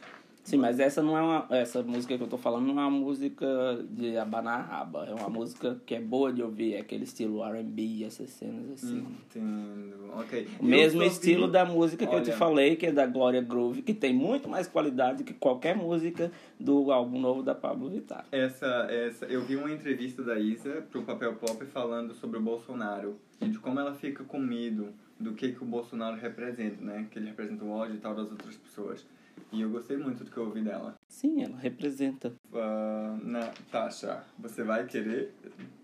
Sim, 0.42 0.56
mas 0.56 0.80
essa 0.80 1.02
não 1.02 1.16
é 1.16 1.20
uma. 1.20 1.46
Essa 1.50 1.82
música 1.82 2.16
que 2.16 2.22
eu 2.22 2.26
tô 2.26 2.38
falando 2.38 2.66
não 2.66 2.80
é 2.80 2.86
uma 2.86 2.90
música 2.90 3.46
de 3.90 4.16
abanar 4.16 4.58
a 4.60 4.62
raba. 4.62 5.04
É 5.06 5.14
uma 5.14 5.28
música 5.28 5.80
que 5.84 5.94
é 5.94 6.00
boa 6.00 6.32
de 6.32 6.42
ouvir, 6.42 6.74
é 6.74 6.80
aquele 6.80 7.04
estilo 7.04 7.42
RB, 7.44 8.04
essas 8.04 8.30
cenas 8.30 8.70
assim. 8.72 8.98
Entendo. 8.98 10.10
Ok. 10.16 10.48
O 10.58 10.64
mesmo 10.64 11.02
estilo 11.02 11.46
vi- 11.46 11.52
da 11.52 11.64
música 11.64 12.06
que 12.06 12.14
eu 12.14 12.22
te 12.22 12.30
Olha. 12.30 12.38
falei, 12.38 12.74
que 12.76 12.86
é 12.86 12.92
da 12.92 13.06
Gloria 13.06 13.42
Groove, 13.42 13.82
que 13.82 13.94
tem 13.94 14.12
muito 14.14 14.48
mais 14.48 14.66
qualidade 14.66 15.24
que 15.24 15.34
qualquer 15.34 15.76
música 15.76 16.32
do 16.58 16.90
álbum 16.90 17.20
novo 17.20 17.42
da 17.42 17.54
Pablo 17.54 17.88
Vittar. 17.90 18.24
Essa, 18.32 18.66
essa, 18.90 19.26
eu 19.26 19.42
vi 19.42 19.56
uma 19.56 19.70
entrevista 19.70 20.22
da 20.22 20.38
Isa 20.38 20.84
pro 20.90 21.02
Papel 21.02 21.34
Pop 21.34 21.64
falando 21.66 22.14
sobre 22.14 22.38
o 22.38 22.42
Bolsonaro 22.42 23.16
e 23.40 23.46
de 23.46 23.58
como 23.58 23.78
ela 23.78 23.94
fica 23.94 24.24
com 24.24 24.38
medo 24.38 24.88
do 25.18 25.32
que, 25.34 25.52
que 25.52 25.62
o 25.62 25.66
Bolsonaro 25.66 26.16
representa, 26.16 26.82
né? 26.82 27.06
Que 27.10 27.18
ele 27.18 27.26
representa 27.26 27.62
o 27.64 27.70
ódio 27.70 27.96
e 27.96 27.98
tal 27.98 28.14
das 28.14 28.30
outras 28.30 28.56
pessoas. 28.56 29.06
E 29.52 29.60
eu 29.62 29.70
gostei 29.70 29.96
muito 29.96 30.22
do 30.24 30.30
que 30.30 30.36
eu 30.36 30.44
ouvi 30.44 30.62
dela. 30.62 30.94
Sim, 31.08 31.42
ela 31.42 31.56
representa. 31.58 32.32
Ah, 32.54 33.18
Natasha, 33.22 34.22
você 34.38 34.62
vai 34.62 34.86
querer 34.86 35.34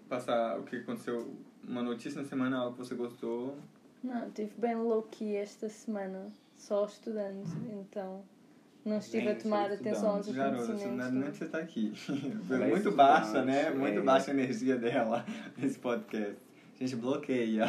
passar 0.08 0.58
o 0.58 0.62
que 0.62 0.76
aconteceu, 0.76 1.34
uma 1.66 1.82
notícia 1.82 2.20
na 2.22 2.28
semana, 2.28 2.58
algo 2.58 2.72
que 2.76 2.78
você 2.86 2.94
gostou? 2.94 3.56
Não, 4.04 4.26
estive 4.28 4.52
bem 4.56 4.76
low-key 4.76 5.34
esta 5.36 5.68
semana, 5.68 6.26
só 6.56 6.84
estudando, 6.86 7.42
então 7.72 8.22
não 8.84 8.98
estive 8.98 9.26
a 9.28 9.32
Gente, 9.32 9.42
tomar 9.42 9.68
estudando. 9.72 9.80
atenção 9.88 10.10
aos 10.10 10.28
acontecimentos. 10.28 10.96
não 10.96 11.04
é 11.06 11.10
nem 11.10 11.30
que 11.32 11.36
você 11.38 11.46
tá 11.46 11.58
aqui. 11.58 11.92
É 12.08 12.12
muito 12.12 12.76
estudante, 12.76 12.94
baixa, 12.96 13.44
né? 13.44 13.70
Muito 13.70 13.98
é. 13.98 14.02
baixa 14.02 14.30
a 14.30 14.34
energia 14.34 14.76
dela 14.76 15.26
nesse 15.58 15.76
podcast. 15.80 16.36
A 16.76 16.78
gente 16.78 16.94
bloqueia. 16.94 17.64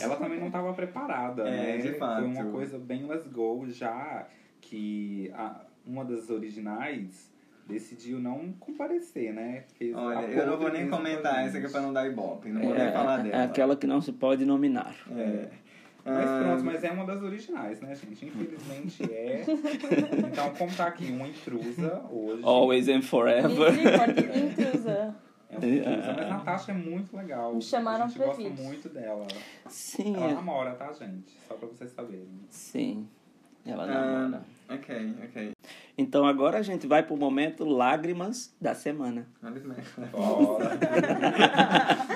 Ela 0.00 0.16
também 0.16 0.38
não 0.40 0.48
estava 0.48 0.74
preparada, 0.74 1.48
É, 1.48 1.76
né? 1.76 1.78
de 1.78 1.94
fato. 1.94 2.18
Foi 2.22 2.26
uma 2.28 2.50
coisa 2.50 2.78
bem 2.78 3.06
let's 3.06 3.26
go, 3.28 3.64
já 3.70 4.28
que 4.68 5.30
a, 5.34 5.62
uma 5.86 6.04
das 6.04 6.28
originais 6.30 7.30
decidiu 7.66 8.18
não 8.18 8.52
comparecer, 8.60 9.32
né? 9.32 9.64
Fez 9.78 9.94
Olha, 9.94 10.26
eu 10.26 10.46
não 10.46 10.58
vou 10.58 10.70
nem 10.70 10.88
comentar 10.88 11.40
essa 11.46 11.56
aqui 11.58 11.62
gente. 11.66 11.72
pra 11.72 11.80
não 11.80 11.92
dar 11.92 12.06
ibope. 12.06 12.48
Não 12.50 12.62
vou 12.62 12.74
É, 12.74 12.84
nem 12.84 12.92
falar 12.92 13.20
é 13.20 13.22
dela. 13.30 13.44
aquela 13.44 13.76
que 13.76 13.86
não 13.86 14.00
se 14.00 14.12
pode 14.12 14.44
nominar. 14.44 14.94
É. 15.10 15.48
Mas 16.04 16.26
Ah, 16.30 16.42
pronto, 16.42 16.64
mas 16.64 16.84
é 16.84 16.90
uma 16.90 17.04
das 17.04 17.22
originais, 17.22 17.80
né, 17.82 17.94
gente? 17.94 18.24
Infelizmente 18.26 19.02
é. 19.12 19.44
Então, 20.32 20.54
como 20.54 20.74
tá 20.74 20.86
aqui 20.86 21.10
uma 21.10 21.26
intrusa 21.28 22.02
hoje. 22.10 22.42
Always 22.44 22.88
and 22.88 23.02
forever. 23.02 23.72
Intrusa. 23.74 25.14
É 25.50 25.56
uma 25.58 25.66
intrusa, 25.66 26.12
mas 26.16 26.28
Natasha 26.28 26.72
é 26.72 26.74
muito 26.74 27.14
legal. 27.16 27.54
Me 27.54 27.60
chamaram 27.62 28.04
a 28.04 28.08
gente 28.08 28.16
pra 28.18 28.26
gosta 28.28 28.42
vir. 28.42 28.50
muito 28.62 28.88
dela. 28.88 29.26
Sim, 29.68 30.14
Ela 30.16 30.30
é- 30.30 30.34
namora, 30.34 30.74
tá, 30.74 30.90
gente? 30.92 31.36
Só 31.46 31.54
pra 31.54 31.68
vocês 31.68 31.90
saberem. 31.90 32.28
sim. 32.48 33.06
Ela 33.64 33.84
ah, 33.84 34.28
namora. 34.28 34.42
ok, 34.68 35.14
ok. 35.24 35.52
Então 35.96 36.26
agora 36.26 36.58
a 36.58 36.62
gente 36.62 36.86
vai 36.86 37.02
pro 37.02 37.16
momento 37.16 37.64
lágrimas 37.64 38.54
da 38.60 38.74
semana. 38.74 39.26
Bora. 40.12 40.78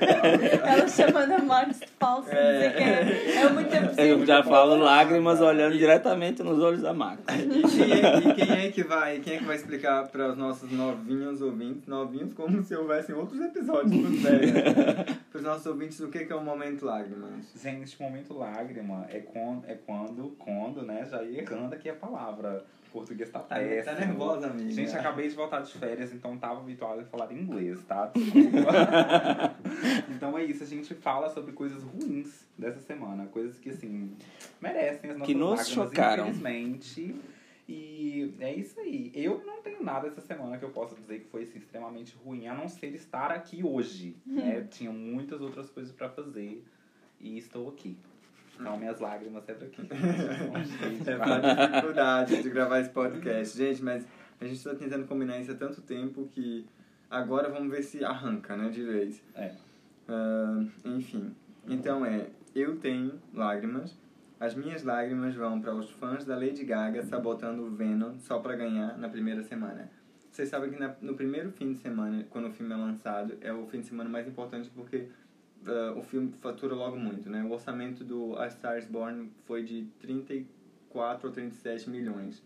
Ela 0.00 0.86
chamando 0.88 1.32
a 1.32 1.38
Marcos 1.38 1.80
de 1.80 1.86
falsa, 1.98 2.30
dizer 2.30 2.74
que 2.76 2.82
é, 2.82 3.42
é 3.42 3.48
muito 3.48 4.00
Eu 4.00 4.24
já 4.26 4.42
falo 4.42 4.76
lágrimas 4.76 5.40
olhando 5.40 5.76
diretamente 5.76 6.42
nos 6.42 6.58
olhos 6.60 6.82
da 6.82 6.92
Max. 6.92 7.22
E 7.28 7.62
quem, 7.76 7.92
é, 7.92 8.18
e 8.18 8.34
quem 8.34 8.66
é 8.66 8.70
que 8.70 8.82
vai, 8.84 9.18
quem 9.20 9.34
é 9.34 9.38
que 9.38 9.44
vai 9.44 9.56
explicar 9.56 10.06
para 10.08 10.30
os 10.30 10.36
nossos 10.36 10.70
novinhos 10.70 11.40
ouvintes, 11.40 11.86
novinhos 11.86 12.32
como 12.34 12.62
se 12.62 12.74
houvessem 12.74 13.14
outros 13.14 13.40
episódios 13.40 14.00
pros 14.00 14.22
velhos, 14.22 14.52
para 15.30 15.38
os 15.38 15.42
nossos 15.42 15.66
ouvintes 15.66 16.00
o 16.00 16.08
que 16.08 16.24
que 16.24 16.32
é 16.32 16.36
o 16.36 16.42
momento 16.42 16.84
lágrimas? 16.84 17.52
Gente, 17.60 18.00
momento 18.00 18.36
lágrima 18.36 19.06
é 19.10 19.20
quando, 19.20 19.64
é 19.66 19.74
quando, 19.74 20.34
quando, 20.38 20.82
né? 20.82 21.06
Já 21.10 21.22
ia 21.22 21.40
errando 21.42 21.74
aqui 21.74 21.88
a 21.88 21.94
palavra. 21.94 22.64
português 22.92 23.30
tá 23.30 23.40
Tá, 23.40 23.56
péssimo. 23.56 23.96
tá 23.96 24.06
nervosa, 24.06 24.46
amiga. 24.46 24.70
Gente, 24.70 24.96
acabei 24.96 25.28
de 25.28 25.34
voltar 25.34 25.60
de 25.60 25.72
férias, 25.72 26.12
então 26.12 26.36
tava 26.38 26.60
habituado 26.60 27.00
a 27.00 27.04
falar 27.04 27.32
inglês, 27.32 27.78
tá? 27.86 28.10
Então 30.10 30.36
é 30.38 30.44
isso, 30.44 30.62
a 30.62 30.66
gente 30.66 30.94
fala 30.94 31.30
sobre 31.30 31.52
coisas 31.52 31.82
ruins 31.82 32.46
dessa 32.56 32.80
semana. 32.80 33.26
Coisas 33.26 33.58
que, 33.58 33.70
assim, 33.70 34.16
merecem 34.60 35.10
as 35.10 35.16
nossas 35.16 35.26
Que 35.32 35.38
nos 35.38 35.58
lágrimas, 35.58 35.68
chocaram. 35.68 36.28
infelizmente. 36.28 37.14
E 37.68 38.34
é 38.40 38.54
isso 38.54 38.80
aí. 38.80 39.12
Eu 39.14 39.42
não 39.44 39.60
tenho 39.60 39.82
nada 39.82 40.08
essa 40.08 40.22
semana 40.22 40.56
que 40.56 40.64
eu 40.64 40.70
possa 40.70 40.94
dizer 40.94 41.20
que 41.20 41.26
foi 41.28 41.42
assim, 41.42 41.58
extremamente 41.58 42.16
ruim, 42.24 42.46
a 42.46 42.54
não 42.54 42.66
ser 42.66 42.94
estar 42.94 43.30
aqui 43.30 43.62
hoje. 43.62 44.16
Né? 44.24 44.66
Tinha 44.70 44.90
muitas 44.90 45.40
outras 45.40 45.68
coisas 45.68 45.92
pra 45.92 46.08
fazer 46.08 46.64
e 47.20 47.36
estou 47.36 47.68
aqui. 47.68 47.96
Então, 48.58 48.76
minhas 48.78 48.98
lágrimas 48.98 49.44
sempre 49.44 49.66
aqui. 49.66 49.82
É 51.06 51.16
uma 51.16 51.40
dificuldade 51.40 52.42
de 52.42 52.50
gravar 52.50 52.80
esse 52.80 52.90
podcast. 52.90 53.56
Gente, 53.56 53.82
mas 53.82 54.06
a 54.40 54.46
gente 54.46 54.64
tá 54.64 54.74
tentando 54.74 55.06
combinar 55.06 55.38
isso 55.38 55.52
há 55.52 55.54
tanto 55.54 55.80
tempo 55.82 56.26
que 56.32 56.66
agora 57.10 57.50
vamos 57.50 57.70
ver 57.70 57.82
se 57.82 58.04
arranca, 58.04 58.56
né, 58.56 58.68
de 58.70 58.82
vez. 58.82 59.22
É. 59.34 59.52
Ah, 60.08 60.64
enfim, 60.84 61.34
então 61.66 62.04
é, 62.04 62.28
eu 62.54 62.76
tenho 62.76 63.12
lágrimas. 63.34 63.96
As 64.40 64.54
minhas 64.54 64.84
lágrimas 64.84 65.34
vão 65.34 65.60
para 65.60 65.74
os 65.74 65.90
fãs 65.90 66.24
da 66.24 66.36
Lady 66.36 66.64
Gaga 66.64 67.02
sabotando 67.02 67.62
o 67.64 67.70
Venom 67.70 68.16
só 68.18 68.38
para 68.38 68.54
ganhar 68.54 68.96
na 68.96 69.08
primeira 69.08 69.42
semana. 69.42 69.90
Vocês 70.30 70.48
sabem 70.48 70.70
que 70.70 70.78
na- 70.78 70.94
no 71.02 71.14
primeiro 71.14 71.50
fim 71.50 71.72
de 71.72 71.78
semana, 71.78 72.24
quando 72.30 72.46
o 72.46 72.50
filme 72.52 72.72
é 72.72 72.76
lançado, 72.76 73.36
é 73.40 73.52
o 73.52 73.66
fim 73.66 73.80
de 73.80 73.86
semana 73.88 74.08
mais 74.08 74.28
importante 74.28 74.70
porque 74.74 75.08
ah, 75.66 75.92
o 75.96 76.02
filme 76.02 76.32
fatura 76.40 76.74
logo 76.74 76.96
muito, 76.96 77.28
né? 77.28 77.42
O 77.42 77.50
orçamento 77.50 78.04
do 78.04 78.36
A 78.38 78.48
Star 78.48 78.78
is 78.78 78.86
Born 78.86 79.28
foi 79.44 79.64
de 79.64 79.88
34 80.00 81.26
ou 81.28 81.34
37 81.34 81.90
milhões. 81.90 82.42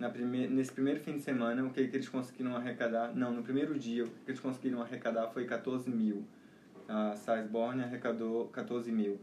Na 0.00 0.08
prime 0.10 0.46
nesse 0.48 0.72
primeiro 0.72 1.00
fim 1.00 1.16
de 1.16 1.22
semana, 1.22 1.64
o 1.64 1.70
que, 1.70 1.86
que 1.86 1.96
eles 1.96 2.08
conseguiram 2.08 2.56
arrecadar? 2.56 3.14
Não, 3.14 3.30
no 3.32 3.42
primeiro 3.42 3.78
dia, 3.78 4.04
o 4.04 4.08
que 4.08 4.30
eles 4.30 4.40
conseguiram 4.40 4.80
arrecadar 4.82 5.28
foi 5.28 5.44
14 5.44 5.90
mil. 5.90 6.24
A 6.88 7.14
Star 7.16 7.40
is 7.40 7.50
Born 7.50 7.82
arrecadou 7.82 8.46
14 8.48 8.90
mil. 8.92 9.18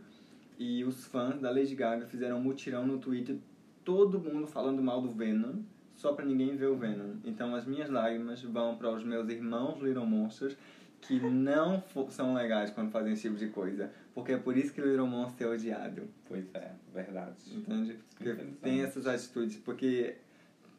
E 0.58 0.84
os 0.84 1.06
fãs 1.06 1.40
da 1.40 1.50
Lady 1.50 1.76
Gaga 1.76 2.06
fizeram 2.06 2.38
um 2.38 2.42
mutirão 2.42 2.86
no 2.86 2.98
Twitter, 2.98 3.38
todo 3.84 4.20
mundo 4.20 4.48
falando 4.48 4.82
mal 4.82 5.02
do 5.02 5.12
Venom, 5.12 5.62
só 5.96 6.14
pra 6.14 6.26
ninguém 6.26 6.56
ver 6.56 6.68
o 6.68 6.76
Venom. 6.76 7.16
Então 7.24 7.56
as 7.56 7.66
minhas 7.66 7.90
lágrimas 7.90 8.42
vão 8.44 8.76
para 8.76 8.92
os 8.92 9.04
meus 9.04 9.30
irmãos 9.30 9.82
Little 9.82 10.06
Monsters, 10.06 10.56
que 11.02 11.20
não 11.20 11.84
são 12.10 12.34
legais 12.34 12.72
quando 12.72 12.92
fazem 12.92 13.14
esse 13.14 13.24
tipo 13.24 13.36
de 13.36 13.48
coisa. 13.48 13.92
Porque 14.14 14.34
é 14.34 14.38
por 14.38 14.56
isso 14.56 14.72
que 14.74 14.82
Little 14.82 15.08
Monster 15.08 15.48
é 15.48 15.50
odiado. 15.50 16.04
Pois 16.28 16.46
é, 16.54 16.72
verdade. 16.94 17.36
Entende? 17.52 17.98
Porque 18.16 18.34
tem 18.62 18.82
essas 18.82 19.08
atitudes, 19.08 19.58
porque 19.58 20.16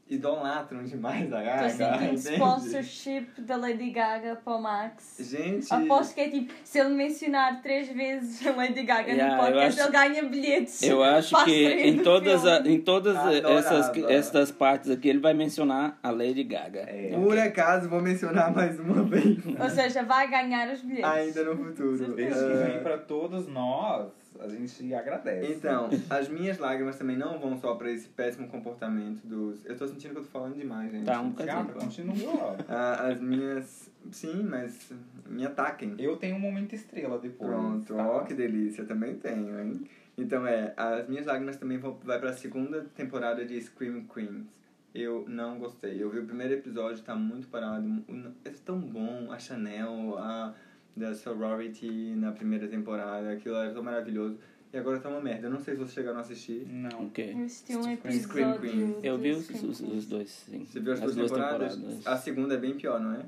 idolatram 0.09 0.85
demais 0.85 1.33
a 1.33 1.43
Gaga. 1.43 1.69
sentindo 1.71 2.05
entende? 2.05 2.35
sponsorship 2.35 3.27
da 3.39 3.57
Lady 3.57 3.91
Gaga 3.91 4.37
para 4.37 4.55
o 4.55 4.61
Max. 4.63 5.17
Gente, 5.21 5.73
Aposto 5.73 6.15
que 6.15 6.21
é 6.21 6.29
tipo, 6.29 6.53
se 6.63 6.79
ele 6.79 6.91
mencionar 6.95 7.63
três 7.63 7.89
vezes 7.89 8.47
a 8.47 8.53
Lady 8.53 8.83
Gaga 8.83 9.13
Yeah, 9.13 9.37
no 9.37 9.43
podcast, 9.43 9.81
acho- 9.81 9.89
ele 9.89 9.93
ganha 9.99 10.23
bilhetes. 10.29 10.83
Eu 10.83 11.03
acho 11.03 11.31
para 11.31 11.45
que 11.47 11.67
em 11.89 11.99
todas, 12.03 12.47
a- 12.47 12.61
em 12.61 12.81
todas 12.81 13.17
essas, 13.17 13.89
Adorava. 13.89 14.13
essas 14.13 14.51
partes 14.53 14.91
aqui 14.91 15.09
ele 15.09 15.21
vai 15.21 15.33
mencionar 15.35 15.99
a 16.03 16.11
Lady 16.11 16.45
Gaga. 16.45 16.81
É. 16.81 17.11
por 17.15 17.39
acaso, 17.39 17.89
vou 17.89 18.01
mencionar 18.03 18.55
mais 18.55 18.79
uma 18.79 19.03
vez. 19.05 19.39
Ou 19.59 19.71
seja, 19.71 20.03
vai 20.03 20.29
ganhar 20.29 20.73
os 20.73 20.81
bilhetes. 20.83 21.05
Ainda 21.11 21.45
no 21.45 21.57
futuro. 21.57 22.15
Desde 22.15 22.39
que 22.45 22.53
Ah, 22.53 22.67
vem 22.67 22.83
pra 22.83 22.99
todos 22.99 23.49
nós, 23.49 24.09
a 24.41 24.49
gente 24.49 24.93
agradece. 24.95 25.53
Então, 25.53 25.89
as 26.11 26.29
minhas 26.29 26.59
lágrimas 26.59 26.97
também 26.99 27.17
não 27.17 27.39
vão 27.39 27.57
só 27.57 27.75
pra 27.77 27.91
esse 27.91 28.09
péssimo 28.09 28.49
comportamento 28.49 29.21
dos. 29.25 29.65
Eu 29.65 29.77
tô 29.77 29.87
sentindo 29.95 30.13
que 30.13 30.19
eu 30.19 30.25
tô 30.25 30.31
falando 30.31 30.57
demais, 30.57 30.91
gente. 30.91 31.05
Tá, 31.05 31.21
um 31.21 31.31
bocadinho. 31.31 31.57
Gata, 31.57 31.73
continua. 31.73 32.57
Ah, 32.69 33.09
as 33.09 33.21
minhas. 33.21 33.91
Sim, 34.11 34.43
mas 34.43 34.93
me 35.27 35.47
ataquem. 35.47 35.95
Eu 35.99 36.17
tenho 36.17 36.37
um 36.37 36.41
momento 36.41 36.75
estrela 36.75 37.19
depois. 37.19 37.51
Pronto, 37.51 37.95
tá? 37.95 38.07
ó 38.07 38.21
que 38.21 38.35
delícia, 38.35 38.85
também 38.85 39.17
tenho, 39.17 39.59
hein? 39.59 39.89
Então 40.17 40.47
é, 40.47 40.73
as 40.77 41.09
minhas 41.09 41.27
lágrimas 41.27 41.57
também 41.57 41.79
vão 41.79 41.99
vai 42.05 42.19
pra 42.19 42.33
segunda 42.33 42.85
temporada 42.95 43.45
de 43.45 43.61
Scream 43.61 44.05
Queens. 44.05 44.47
Eu 44.95 45.25
não 45.27 45.59
gostei. 45.59 46.01
Eu 46.01 46.11
vi 46.11 46.21
o 46.21 46.27
primeiro 46.27 46.55
episódio, 46.55 47.03
tá 47.03 47.17
muito 47.17 47.49
parado. 47.49 48.05
É 48.45 48.51
tão 48.65 48.79
bom, 48.79 49.33
a 49.33 49.39
Chanel, 49.39 50.17
a 50.19 50.55
da 50.97 51.13
Sorority 51.13 52.15
na 52.17 52.31
primeira 52.31 52.69
temporada, 52.69 53.33
aquilo 53.33 53.57
era 53.57 53.73
tão 53.73 53.83
maravilhoso. 53.83 54.39
E 54.75 54.77
agora 54.77 54.99
tá 54.99 55.09
uma 55.09 55.21
merda. 55.21 55.47
Eu 55.47 55.53
não 55.53 55.61
sei 55.61 55.75
se 55.75 55.79
vocês 55.79 55.93
chegaram 55.95 56.19
a 56.19 56.23
assistir. 56.23 56.67
Não. 56.67 57.07
Ok. 57.07 57.33
Eu 57.33 57.45
assisti 57.45 57.77
um 57.77 57.83
Scream 57.83 58.55
episódio. 58.55 58.61
Queen. 58.61 58.97
Eu 59.05 59.17
vi 59.17 59.31
os, 59.31 59.45
Scream 59.45 59.71
os, 59.71 59.81
os 59.81 60.07
dois, 60.07 60.31
sim. 60.31 60.65
Você 60.65 60.81
viu 60.81 60.93
as, 60.93 61.01
duas, 61.01 61.15
duas 61.15 61.31
temporadas? 61.31 61.75
temporadas. 61.77 62.07
A 62.09 62.17
segunda 62.17 62.55
é 62.55 62.57
bem 62.57 62.75
pior, 62.75 63.01
não 63.01 63.15
é? 63.15 63.25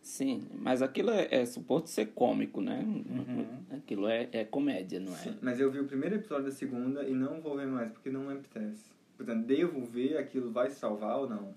Sim, 0.00 0.46
mas 0.54 0.82
aquilo 0.82 1.10
é, 1.10 1.26
é 1.28 1.44
suposto 1.44 1.90
ser 1.90 2.06
cômico, 2.14 2.60
né? 2.60 2.84
Uhum. 2.86 3.46
Aquilo 3.76 4.06
é, 4.06 4.28
é 4.30 4.44
comédia, 4.44 5.00
não 5.00 5.12
é? 5.12 5.16
Sim, 5.16 5.34
mas 5.42 5.58
eu 5.58 5.72
vi 5.72 5.80
o 5.80 5.84
primeiro 5.86 6.14
episódio 6.14 6.44
da 6.44 6.52
segunda 6.52 7.02
e 7.02 7.12
não 7.12 7.40
vou 7.40 7.56
ver 7.56 7.66
mais, 7.66 7.90
porque 7.90 8.08
não 8.08 8.20
me 8.20 8.34
apetece. 8.34 8.84
Portanto, 9.16 9.44
devo 9.44 9.84
ver, 9.84 10.18
aquilo 10.18 10.52
vai 10.52 10.70
salvar 10.70 11.18
ou 11.18 11.28
não? 11.28 11.52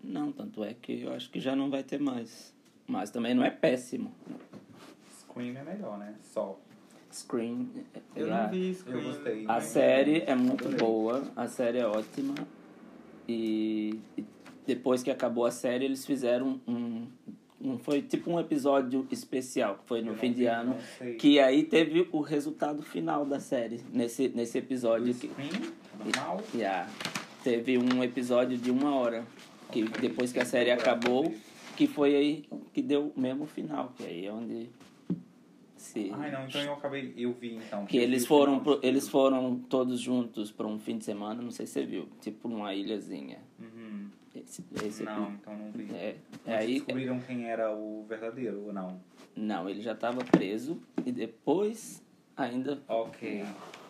Não, 0.00 0.30
tanto 0.30 0.62
é 0.62 0.74
que 0.74 1.02
eu 1.02 1.12
acho 1.12 1.28
que 1.28 1.40
já 1.40 1.56
não 1.56 1.68
vai 1.68 1.82
ter 1.82 1.98
mais. 1.98 2.54
Mas 2.86 3.10
também 3.10 3.34
não 3.34 3.42
é 3.44 3.50
péssimo. 3.50 4.14
Scream 5.10 5.56
é 5.56 5.64
melhor, 5.64 5.98
né? 5.98 6.14
Só. 6.22 6.56
Scream. 7.14 7.68
Eu 8.16 8.26
é 8.26 8.30
não 8.30 8.36
a- 8.36 8.46
vi 8.46 8.74
Scream. 8.74 8.98
Eu 9.00 9.04
gostei. 9.12 9.44
A 9.46 9.60
série 9.60 10.22
é 10.26 10.34
muito 10.34 10.64
Adorei. 10.64 10.78
boa, 10.78 11.22
a 11.36 11.46
série 11.46 11.78
é 11.78 11.86
ótima. 11.86 12.34
E 13.28 13.98
e 14.18 14.24
depois 14.66 15.02
que 15.02 15.10
acabou 15.10 15.44
a 15.46 15.50
série, 15.50 15.84
eles 15.84 16.04
fizeram 16.04 16.60
um. 16.66 17.06
um 17.60 17.78
foi 17.78 18.02
tipo 18.02 18.30
um 18.30 18.38
episódio 18.40 19.06
especial, 19.10 19.76
que 19.76 19.84
foi 19.86 20.02
no 20.02 20.14
fim 20.14 20.30
de 20.32 20.40
vi, 20.40 20.46
ano. 20.46 20.74
não 20.74 20.80
sei. 20.98 21.14
Que 21.14 21.38
aí 21.38 21.62
teve 21.64 22.08
o 22.12 22.20
resultado 22.20 22.82
final 22.82 23.24
da 23.24 23.40
série, 23.40 23.80
nesse, 23.92 24.28
nesse 24.28 24.58
episódio. 24.58 25.14
Que, 25.14 25.28
Scream, 25.28 25.72
normal. 25.98 26.40
Yeah. 26.54 26.88
Teve 27.42 27.76
um 27.78 28.02
episódio 28.02 28.56
de 28.56 28.70
uma 28.70 28.94
hora, 28.96 29.24
que 29.70 29.84
depois 29.84 30.32
que 30.32 30.40
a 30.40 30.44
série 30.46 30.70
acabou, 30.70 31.32
que 31.76 31.86
foi 31.86 32.14
aí 32.16 32.44
que 32.72 32.80
deu 32.82 33.12
o 33.14 33.20
mesmo 33.20 33.46
final, 33.46 33.92
que 33.96 34.04
aí 34.04 34.26
é 34.26 34.32
onde 34.32 34.68
se... 35.84 36.10
Ai, 36.14 36.30
não, 36.30 36.46
então 36.46 36.60
eu 36.62 36.72
acabei. 36.74 37.12
Eu 37.16 37.32
vi 37.32 37.54
então. 37.56 37.84
Que 37.86 37.96
eles 37.98 38.26
foram, 38.26 38.60
pro- 38.60 38.80
eles 38.82 39.08
foram 39.08 39.56
todos 39.56 40.00
juntos 40.00 40.50
para 40.50 40.66
um 40.66 40.78
fim 40.78 40.98
de 40.98 41.04
semana, 41.04 41.40
não 41.42 41.50
sei 41.50 41.66
se 41.66 41.72
você 41.74 41.84
viu, 41.86 42.08
tipo 42.20 42.48
numa 42.48 42.74
ilhazinha. 42.74 43.38
Uhum. 43.60 44.08
Esse, 44.34 44.64
esse 44.84 45.04
Não, 45.04 45.30
então 45.32 45.56
não 45.56 45.70
vi. 45.70 45.88
É, 45.94 46.16
Mas 46.44 46.54
é 46.54 46.56
aí, 46.58 46.74
descobriram 46.74 47.20
quem 47.20 47.46
era 47.48 47.72
o 47.72 48.04
verdadeiro 48.08 48.64
ou 48.66 48.72
não? 48.72 49.00
não, 49.36 49.68
ele 49.68 49.80
já 49.80 49.92
estava 49.92 50.24
preso 50.24 50.80
e 51.06 51.10
depois 51.12 52.02
ainda 52.36 52.82
Ok. 52.88 53.44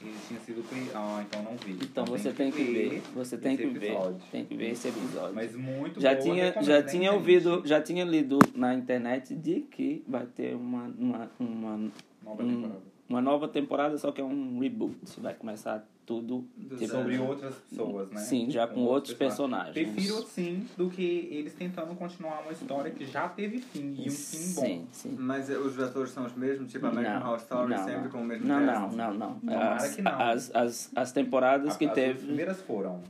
Ele 0.04 0.16
tinha 0.28 0.40
sido. 0.40 0.64
Ah, 0.94 1.24
então 1.26 1.42
não 1.42 1.56
vi. 1.56 1.72
então 1.82 2.04
você 2.04 2.32
tem 2.32 2.50
que 2.50 2.62
ver, 2.62 3.02
você 3.14 3.36
tem 3.38 3.56
que 3.56 3.66
ver, 3.66 3.86
episódio. 3.88 4.20
tem 4.30 4.44
que 4.44 4.56
ver 4.56 4.70
esse 4.70 4.88
episódio. 4.88 5.34
Mas 5.34 5.54
muito 5.56 6.00
já 6.00 6.12
boa, 6.14 6.22
tinha 6.22 6.62
já 6.62 6.82
tinha 6.82 7.12
ouvido 7.12 7.62
já 7.64 7.80
tinha 7.80 8.04
lido 8.04 8.38
na 8.54 8.74
internet 8.74 9.34
de 9.34 9.60
que 9.62 10.04
vai 10.08 10.26
ter 10.26 10.54
uma 10.54 10.84
uma, 10.98 11.30
uma, 11.38 11.90
Nova 12.24 12.42
um- 12.42 12.48
temporada. 12.48 12.82
uma 13.08 13.20
nova 13.20 13.48
temporada 13.48 13.98
só 13.98 14.10
que 14.12 14.20
é 14.20 14.24
um 14.24 14.58
reboot 14.60 14.96
vai 15.18 15.34
começar 15.34 15.86
tudo 16.06 16.44
Do 16.54 16.76
tipo. 16.76 16.90
Sobre 16.90 17.18
outras 17.18 17.54
pessoas, 17.54 18.10
né? 18.10 18.20
sim 18.20 18.50
já 18.50 18.66
com 18.66 18.80
outros 18.80 19.14
personagens 19.14 19.72
Prefiro 19.72 20.20
sim 20.26 20.66
do 20.76 20.90
que 20.90 21.02
eles 21.30 21.54
tentando 21.54 21.94
continuar 21.94 22.42
uma 22.42 22.52
história 22.52 22.90
que 22.90 23.06
já 23.06 23.26
teve 23.26 23.58
fim 23.58 23.94
e 23.98 24.08
um 24.08 24.10
fim 24.10 24.54
bom. 24.54 24.62
sim 24.62 24.86
sim 24.92 25.16
Mas 25.18 25.48
eh, 25.48 25.56
os 25.56 25.78
atores 25.80 26.10
são 26.10 26.26
os 26.26 26.34
mesmos? 26.34 26.70
Tipo 26.70 26.88
American 26.88 27.20
Não, 27.20 27.26
Horror 27.26 27.38
Story, 27.38 27.70
não, 27.74 27.84
sempre 27.86 28.02
não. 28.02 28.10
com 28.10 28.18
o 28.18 28.24
mesmo 28.24 28.46
não 28.46 28.60
não 28.60 28.82
cast? 28.82 28.96
não 28.96 29.14
não 29.14 29.34
Tomara 29.38 29.88
as, 30.00 30.04
não. 30.04 30.20
as, 30.22 30.54
as, 30.54 30.90
as 30.94 31.12
temporadas 31.12 31.76
que 31.76 31.84
As- 31.84 31.90
As 31.90 31.94
teve 31.94 32.26
primeiras 32.26 32.60
foram. 32.62 33.00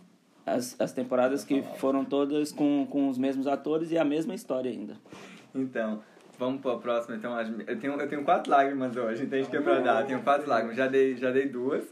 as, 0.46 0.76
as 0.80 0.92
temporadas 0.92 1.44
que 1.44 1.62
foram 1.78 2.04
todas 2.04 2.52
com, 2.52 2.86
com 2.90 3.08
os 3.08 3.18
mesmos 3.18 3.46
atores 3.46 3.90
e 3.90 3.98
a 3.98 4.04
mesma 4.04 4.34
história 4.34 4.70
ainda 4.70 4.96
Então, 5.54 6.02
vamos 6.38 6.60
para 6.60 6.72
a 6.74 6.78
próxima. 6.78 7.16
Então, 7.16 7.34
as- 7.36 7.48
eu, 7.66 7.78
tenho, 7.78 8.00
eu 8.00 8.08
tenho 8.08 8.24
quatro 8.24 8.50
lágrimas 8.50 8.96
hoje, 8.96 9.24
entende 9.24 9.48
que 9.48 9.56
é 9.56 9.60
pra 9.60 9.80
dar? 9.80 10.04
Tenho 10.04 10.22
quatro 10.22 10.48
lágrimas. 10.48 10.76
Já 10.76 10.86
dei, 10.88 11.16
já 11.16 11.30
dei 11.30 11.48
duas, 11.48 11.84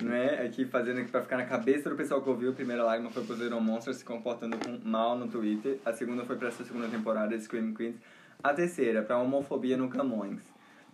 né? 0.00 0.40
Aqui 0.44 0.64
fazendo 0.64 1.00
aqui 1.00 1.10
pra 1.10 1.20
ficar 1.22 1.36
na 1.36 1.44
cabeça 1.44 1.90
do 1.90 1.96
pessoal 1.96 2.22
que 2.22 2.28
ouviu. 2.30 2.50
A 2.50 2.54
primeira 2.54 2.82
lágrima 2.82 3.10
foi 3.10 3.22
pro 3.24 3.36
Little 3.36 3.60
Monsters 3.60 3.98
se 3.98 4.04
comportando 4.04 4.56
com 4.56 4.78
mal 4.88 5.16
no 5.18 5.28
Twitter. 5.28 5.78
A 5.84 5.92
segunda 5.92 6.24
foi 6.24 6.36
pra 6.36 6.48
essa 6.48 6.64
segunda 6.64 6.88
temporada 6.88 7.36
de 7.36 7.42
Scream 7.44 7.74
Queens. 7.74 7.96
A 8.42 8.54
terceira, 8.54 9.02
pra 9.02 9.18
homofobia 9.18 9.76
no 9.76 9.88
Camões. 9.90 10.40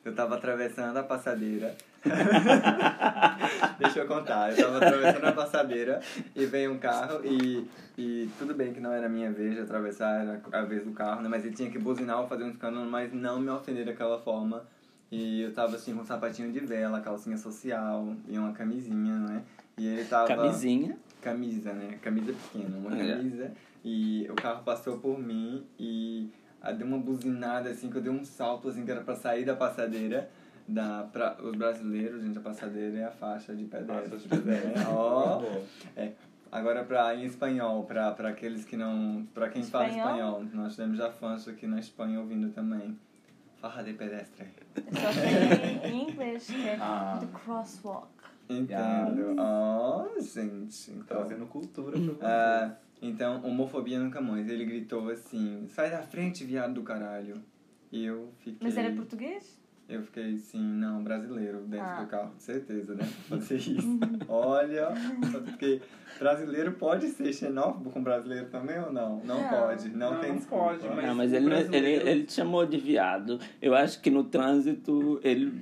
Eu 0.05 0.13
tava 0.15 0.35
atravessando 0.35 0.97
a 0.97 1.03
passadeira. 1.05 1.77
Deixa 3.79 4.01
eu 4.01 4.07
contar. 4.07 4.51
Eu 4.51 4.57
tava 4.65 4.77
atravessando 4.79 5.25
a 5.25 5.33
passadeira 5.33 6.01
e 6.35 6.47
veio 6.47 6.73
um 6.73 6.79
carro 6.79 7.21
e, 7.25 7.69
e 7.97 8.29
tudo 8.39 8.55
bem 8.55 8.73
que 8.73 8.81
não 8.81 8.93
era 8.93 9.07
a 9.07 9.09
minha 9.09 9.31
vez 9.31 9.55
de 9.55 9.61
atravessar, 9.61 10.23
era 10.23 10.41
a 10.53 10.63
vez 10.63 10.85
do 10.85 10.93
carro, 10.93 11.23
né? 11.23 11.29
Mas 11.29 11.45
ele 11.45 11.55
tinha 11.55 11.71
que 11.71 11.79
buzinar 11.79 12.21
ou 12.21 12.29
fazer 12.29 12.45
um 12.45 12.51
escândalo, 12.51 12.89
mas 12.89 13.13
não 13.13 13.41
me 13.41 13.51
ofender 13.51 13.85
daquela 13.85 14.19
forma. 14.19 14.65
E 15.11 15.43
eu 15.43 15.53
tava 15.53 15.77
assim 15.77 15.95
com 15.95 16.03
um 16.03 16.05
sapatinho 16.05 16.53
de 16.53 16.61
vela, 16.61 17.01
calcinha 17.01 17.37
social 17.37 18.15
e 18.29 18.39
uma 18.39 18.53
camisinha, 18.53 19.15
né? 19.15 19.43
E 19.79 19.87
ele 19.87 20.05
tava... 20.05 20.27
camisinha 20.27 20.97
camisa, 21.27 21.73
né? 21.73 21.99
Camisa 22.01 22.33
pequena, 22.33 22.77
uma 22.77 22.97
É. 22.97 23.17
camisa. 23.17 23.51
E 23.85 24.27
o 24.31 24.35
carro 24.35 24.63
passou 24.63 24.99
por 24.99 25.19
mim 25.19 25.65
e 25.79 26.31
deu 26.79 26.87
uma 26.87 26.99
buzinada 26.99 27.71
assim, 27.71 27.91
que 27.91 27.97
eu 27.97 28.03
dei 28.03 28.13
um 28.13 28.25
salto 28.25 28.69
assim, 28.69 28.85
que 28.85 28.91
era 28.91 29.01
pra 29.01 29.17
sair 29.17 29.45
da 29.45 29.57
passadeira. 29.57 30.29
Da, 30.69 31.05
pra, 31.13 31.37
os 31.43 31.55
brasileiros, 31.55 32.23
gente, 32.23 32.39
a 32.39 32.41
passadeira 32.41 32.99
é 32.99 33.05
a 33.05 33.11
faixa 33.11 33.55
de 33.55 33.65
pedestre. 33.65 34.11
Faixa 34.11 34.17
de 34.19 34.29
pedestre. 34.29 34.73
É, 34.83 34.89
ó. 34.89 35.39
Boa. 35.41 35.63
É. 35.97 36.13
Agora 36.51 36.85
pra, 36.85 37.15
em 37.15 37.25
espanhol, 37.25 37.85
pra, 37.85 38.11
pra 38.13 38.31
aqueles 38.31 38.65
que 38.65 38.77
não. 38.77 39.27
Pra 39.35 39.49
quem 39.49 39.63
fala 39.63 39.87
Espanhol? 39.89 40.09
espanhol. 40.11 40.45
Nós 40.55 40.77
temos 40.77 40.97
já 40.99 41.11
fãs 41.11 41.47
aqui 41.47 41.67
na 41.67 41.79
Espanha 41.79 42.19
ouvindo 42.21 42.51
também. 42.53 42.99
Farra 43.61 43.83
de 43.83 43.93
pedestre. 43.95 44.47
Só 44.75 45.13
tem 45.83 45.93
em 45.93 46.03
inglês, 46.11 46.47
que 46.47 46.69
é 46.69 46.77
Ah. 46.81 47.19
The 47.21 47.27
Crosswalk. 47.39 48.09
Entendo. 48.49 49.35
Ó, 49.39 50.09
gente. 50.21 50.91
Então, 50.93 51.19
Trazendo 51.19 51.47
cultura 51.47 51.93
pro 51.99 52.15
Brasil. 52.15 52.77
então, 53.03 53.45
homofobia 53.45 53.99
no 53.99 54.11
Camões. 54.11 54.49
Ele 54.49 54.65
gritou 54.65 55.09
assim: 55.11 55.67
sai 55.69 55.91
da 55.91 56.03
frente, 56.03 56.45
viado 56.45 56.75
do 56.75 56.83
caralho. 56.83 57.43
E 57.91 58.05
eu 58.05 58.33
fiquei. 58.39 58.59
Mas 58.63 58.77
era 58.77 58.93
português? 58.95 59.59
Eu 59.89 60.03
fiquei 60.03 60.35
assim, 60.35 60.61
não, 60.61 61.05
brasileiro, 61.05 61.61
dentro 61.61 61.87
Ah. 61.87 62.01
do 62.03 62.07
carro, 62.09 62.31
com 62.33 62.39
certeza, 62.41 62.95
né? 62.97 63.05
Fazer 63.29 63.55
isso. 63.57 63.99
Olha, 64.29 64.89
porque 65.45 65.81
brasileiro 66.19 66.73
pode 66.73 67.07
ser 67.11 67.33
xenófobo 67.33 67.91
com 67.91 68.03
brasileiro 68.03 68.47
também 68.47 68.81
ou 68.81 68.93
não? 68.93 69.21
Não, 69.25 69.41
Não. 69.43 69.49
pode, 69.49 69.89
não, 69.91 70.15
Não, 70.15 70.21
tem 70.21 70.31
não 70.31 70.39
desculpa. 70.39 70.65
pode, 70.65 70.89
mas- 70.89 71.07
Não, 71.07 71.15
mas 71.15 71.33
ele, 71.33 71.47
não- 71.47 71.53
ele, 71.57 71.65
brasileiro- 71.69 72.09
ele 72.09 72.25
te 72.25 72.33
chamou 72.33 72.67
de 72.67 72.79
viado. 72.79 73.39
Eu 73.63 73.77
acho 73.77 74.01
que 74.03 74.11
no 74.11 74.25
trânsito 74.25 75.21
ele 75.23 75.53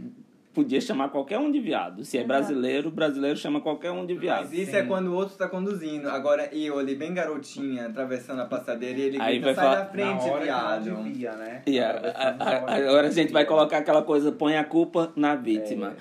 podia 0.54 0.80
chamar 0.80 1.08
qualquer 1.08 1.38
um 1.38 1.50
de 1.50 1.58
viado. 1.60 2.04
Se 2.04 2.16
é 2.16 2.20
Exato. 2.20 2.28
brasileiro, 2.28 2.88
o 2.88 2.92
brasileiro 2.92 3.36
chama 3.36 3.60
qualquer 3.60 3.90
um 3.90 4.06
de 4.06 4.14
viado. 4.14 4.44
Mas 4.44 4.52
isso 4.52 4.70
Sim. 4.70 4.76
é 4.78 4.82
quando 4.84 5.08
o 5.08 5.14
outro 5.14 5.36
tá 5.36 5.48
conduzindo. 5.48 6.08
Agora 6.08 6.48
eu 6.54 6.78
ali, 6.78 6.94
bem 6.94 7.12
garotinha, 7.12 7.86
atravessando 7.86 8.40
a 8.40 8.44
passadeira 8.46 8.98
e 8.98 9.02
ele 9.02 9.20
Aí 9.20 9.38
grita, 9.40 9.46
vai 9.46 9.54
sai 9.54 9.64
falar- 9.64 9.80
da 9.80 9.86
frente, 9.90 10.26
Na 10.26 10.32
hora 10.32 10.44
viado. 10.44 10.96
que 10.96 11.02
devia, 11.02 11.32
né? 11.32 11.62
E 11.66 11.72
que 11.72 11.78
agora 11.80 13.08
a 13.08 13.10
gente 13.10 13.32
vai 13.32 13.44
colocar 13.44 13.78
aquela 13.78 14.02
coisa, 14.02 14.30
põe 14.32 14.56
a 14.56 14.64
culpa 14.64 15.12
na 15.16 15.34
vítima. 15.34 15.94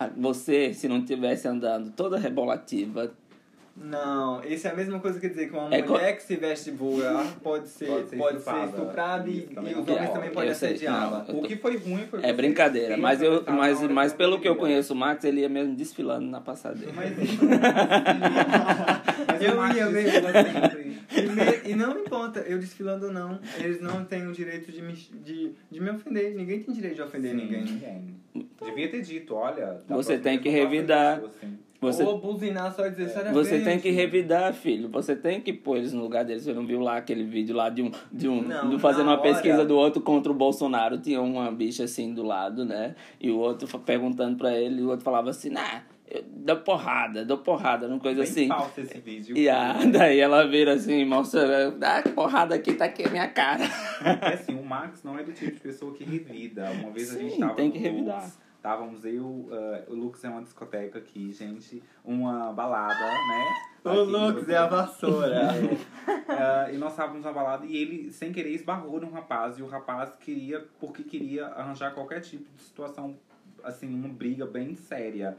É. 0.00 0.08
Você, 0.16 0.72
se 0.72 0.88
não 0.88 1.04
tivesse 1.04 1.46
andando 1.46 1.90
toda 1.90 2.18
rebolativa, 2.18 3.12
Não, 3.82 4.44
isso 4.44 4.68
é 4.68 4.70
a 4.70 4.74
mesma 4.74 5.00
coisa 5.00 5.18
que 5.18 5.26
dizer 5.28 5.48
que 5.48 5.56
uma 5.56 5.74
É 5.74 5.80
co- 5.80 5.94
mulher 5.94 6.14
que 6.14 6.22
se 6.22 6.36
veste 6.36 6.70
vulgar 6.70 7.24
pode 7.42 7.66
ser, 7.68 7.86
Pode 7.86 8.10
ser 8.10 8.16
pode 8.18 8.32
ser 8.42 8.50
estuprada. 8.50 8.66
estuprada 8.76 9.28
e, 9.30 9.48
e 9.50 9.74
os 9.74 9.88
homens 9.88 10.10
também 10.10 10.30
podem 10.30 10.50
assediá-la. 10.50 11.24
não. 11.26 11.38
O 11.40 11.42
que 11.42 11.56
foi 11.56 11.76
ruim 11.78 12.06
foi 12.10 12.20
é 12.22 12.30
brincadeira. 12.32 12.96
Mas, 12.98 13.22
eu, 13.22 13.42
mas, 13.48 13.80
mas 13.82 14.12
pelo 14.12 14.38
que 14.38 14.46
eu 14.46 14.54
conheço 14.56 14.92
o 14.92 14.96
Max, 14.96 15.24
ele 15.24 15.40
ia 15.40 15.48
mesmo 15.48 15.74
desfilando 15.74 16.26
na 16.26 16.40
passadeira. 16.42 16.92
Mas 16.94 17.10
não 17.40 17.48
Mas 19.26 19.42
Eu 19.42 19.56
Max 19.56 19.76
ia 19.76 19.86
mesmo. 19.86 20.10
sempre. 20.28 20.90
E, 21.12 21.22
me- 21.22 21.70
e 21.72 21.74
não 21.74 21.98
importa, 21.98 22.40
eu 22.40 22.58
desfilando 22.58 23.06
ou 23.06 23.12
não, 23.12 23.40
eles 23.58 23.80
não 23.80 24.04
têm 24.04 24.26
o 24.28 24.32
direito 24.32 24.70
de 24.70 24.82
me, 24.82 24.92
de, 24.92 25.52
de 25.70 25.80
me 25.80 25.90
ofender. 25.90 26.34
Ninguém 26.34 26.60
tem 26.62 26.74
direito 26.74 26.96
de 26.96 27.02
ofender 27.02 27.30
Sim, 27.32 27.36
ninguém. 27.38 27.62
ninguém. 27.64 28.14
Devia 28.62 28.88
ter 28.90 29.00
dito, 29.02 29.34
olha. 29.34 29.78
Você 29.88 30.18
tem 30.18 30.38
que 30.38 30.48
revidar. 30.48 31.16
isso, 31.18 31.26
assim. 31.26 31.58
Você, 31.80 32.02
Ou 32.02 32.18
buzinar 32.20 32.74
só 32.74 32.86
e 32.86 32.90
dizer, 32.90 33.08
sai 33.08 33.24
da 33.24 33.32
você 33.32 33.50
frente. 33.50 33.64
tem 33.64 33.80
que 33.80 33.90
revidar, 33.90 34.52
filho. 34.52 34.88
Você 34.90 35.16
tem 35.16 35.40
que 35.40 35.50
pôr 35.52 35.78
eles 35.78 35.92
no 35.94 36.02
lugar 36.02 36.24
deles. 36.24 36.42
Você 36.44 36.52
não 36.52 36.66
viu 36.66 36.78
lá 36.80 36.98
aquele 36.98 37.24
vídeo 37.24 37.56
lá 37.56 37.70
de 37.70 37.82
um. 37.82 37.90
De 38.12 38.28
um 38.28 38.42
Não, 38.42 38.68
do 38.68 38.78
fazendo 38.78 39.06
uma 39.06 39.16
pesquisa 39.22 39.54
hora- 39.58 39.64
do 39.64 39.76
outro 39.76 40.02
contra 40.02 40.30
o 40.30 40.34
Bolsonaro. 40.34 40.98
Tinha 40.98 41.22
uma 41.22 41.50
bicha 41.50 41.84
assim 41.84 42.12
do 42.12 42.22
lado, 42.22 42.64
né? 42.66 42.94
E 43.18 43.30
o 43.30 43.38
outro 43.38 43.66
perguntando 43.78 44.36
pra 44.36 44.52
ele, 44.54 44.80
e 44.82 44.84
o 44.84 44.88
outro 44.90 45.02
falava 45.04 45.30
assim, 45.30 45.48
nah, 45.48 45.80
eu 46.10 46.22
dou 46.28 46.56
porrada, 46.58 47.24
dou 47.24 47.38
porrada, 47.38 47.86
uma 47.86 47.98
coisa 47.98 48.20
Bem 48.22 48.30
assim. 48.30 48.48
falso 48.48 48.80
esse 48.80 48.98
vídeo. 48.98 49.38
E 49.38 49.48
a, 49.48 49.72
daí 49.90 50.18
ela 50.20 50.46
vira 50.46 50.74
assim, 50.74 51.02
mostra, 51.06 51.74
ah, 51.80 52.02
porrada 52.14 52.54
aqui, 52.54 52.74
tá 52.74 52.84
aqui 52.84 53.04
a 53.06 53.08
minha 53.10 53.28
cara. 53.28 53.64
Porque 53.98 54.34
assim, 54.34 54.54
o 54.54 54.62
Max 54.64 55.02
não 55.02 55.18
é 55.18 55.22
do 55.22 55.32
tipo 55.32 55.52
de 55.52 55.60
pessoa 55.60 55.94
que 55.94 56.04
revida. 56.04 56.68
Uma 56.72 56.90
vez 56.90 57.14
a 57.14 57.18
gente 57.18 57.34
Sim, 57.36 57.40
tava 57.40 57.54
tem 57.54 57.70
que 57.70 57.78
revidar. 57.78 58.22
Lux, 58.24 58.38
Estávamos 58.60 59.06
eu, 59.06 59.48
eh, 59.50 59.84
o 59.88 59.94
Lux 59.94 60.22
é 60.22 60.28
uma 60.28 60.42
discoteca 60.42 60.98
aqui, 60.98 61.32
gente. 61.32 61.82
Uma 62.04 62.52
balada, 62.52 62.92
né? 62.92 63.54
O 63.82 63.88
Aqui, 63.88 64.02
Lux 64.02 64.48
é 64.50 64.56
a 64.58 64.66
vassoura. 64.66 65.48
Ah, 66.28 66.68
e 66.70 66.76
nós 66.76 66.90
estávamos 66.90 67.24
na 67.24 67.32
balada 67.32 67.64
e 67.64 67.74
ele, 67.74 68.12
sem 68.12 68.30
querer, 68.30 68.50
esbarrou 68.50 69.00
num 69.00 69.10
rapaz. 69.10 69.58
E 69.58 69.62
o 69.62 69.66
rapaz 69.66 70.14
queria, 70.16 70.62
porque 70.78 71.02
queria 71.02 71.46
arranjar 71.46 71.94
qualquer 71.94 72.20
tipo 72.20 72.54
de 72.54 72.62
situação, 72.62 73.16
assim, 73.64 73.88
uma 73.94 74.10
briga 74.10 74.44
bem 74.44 74.74
séria. 74.76 75.38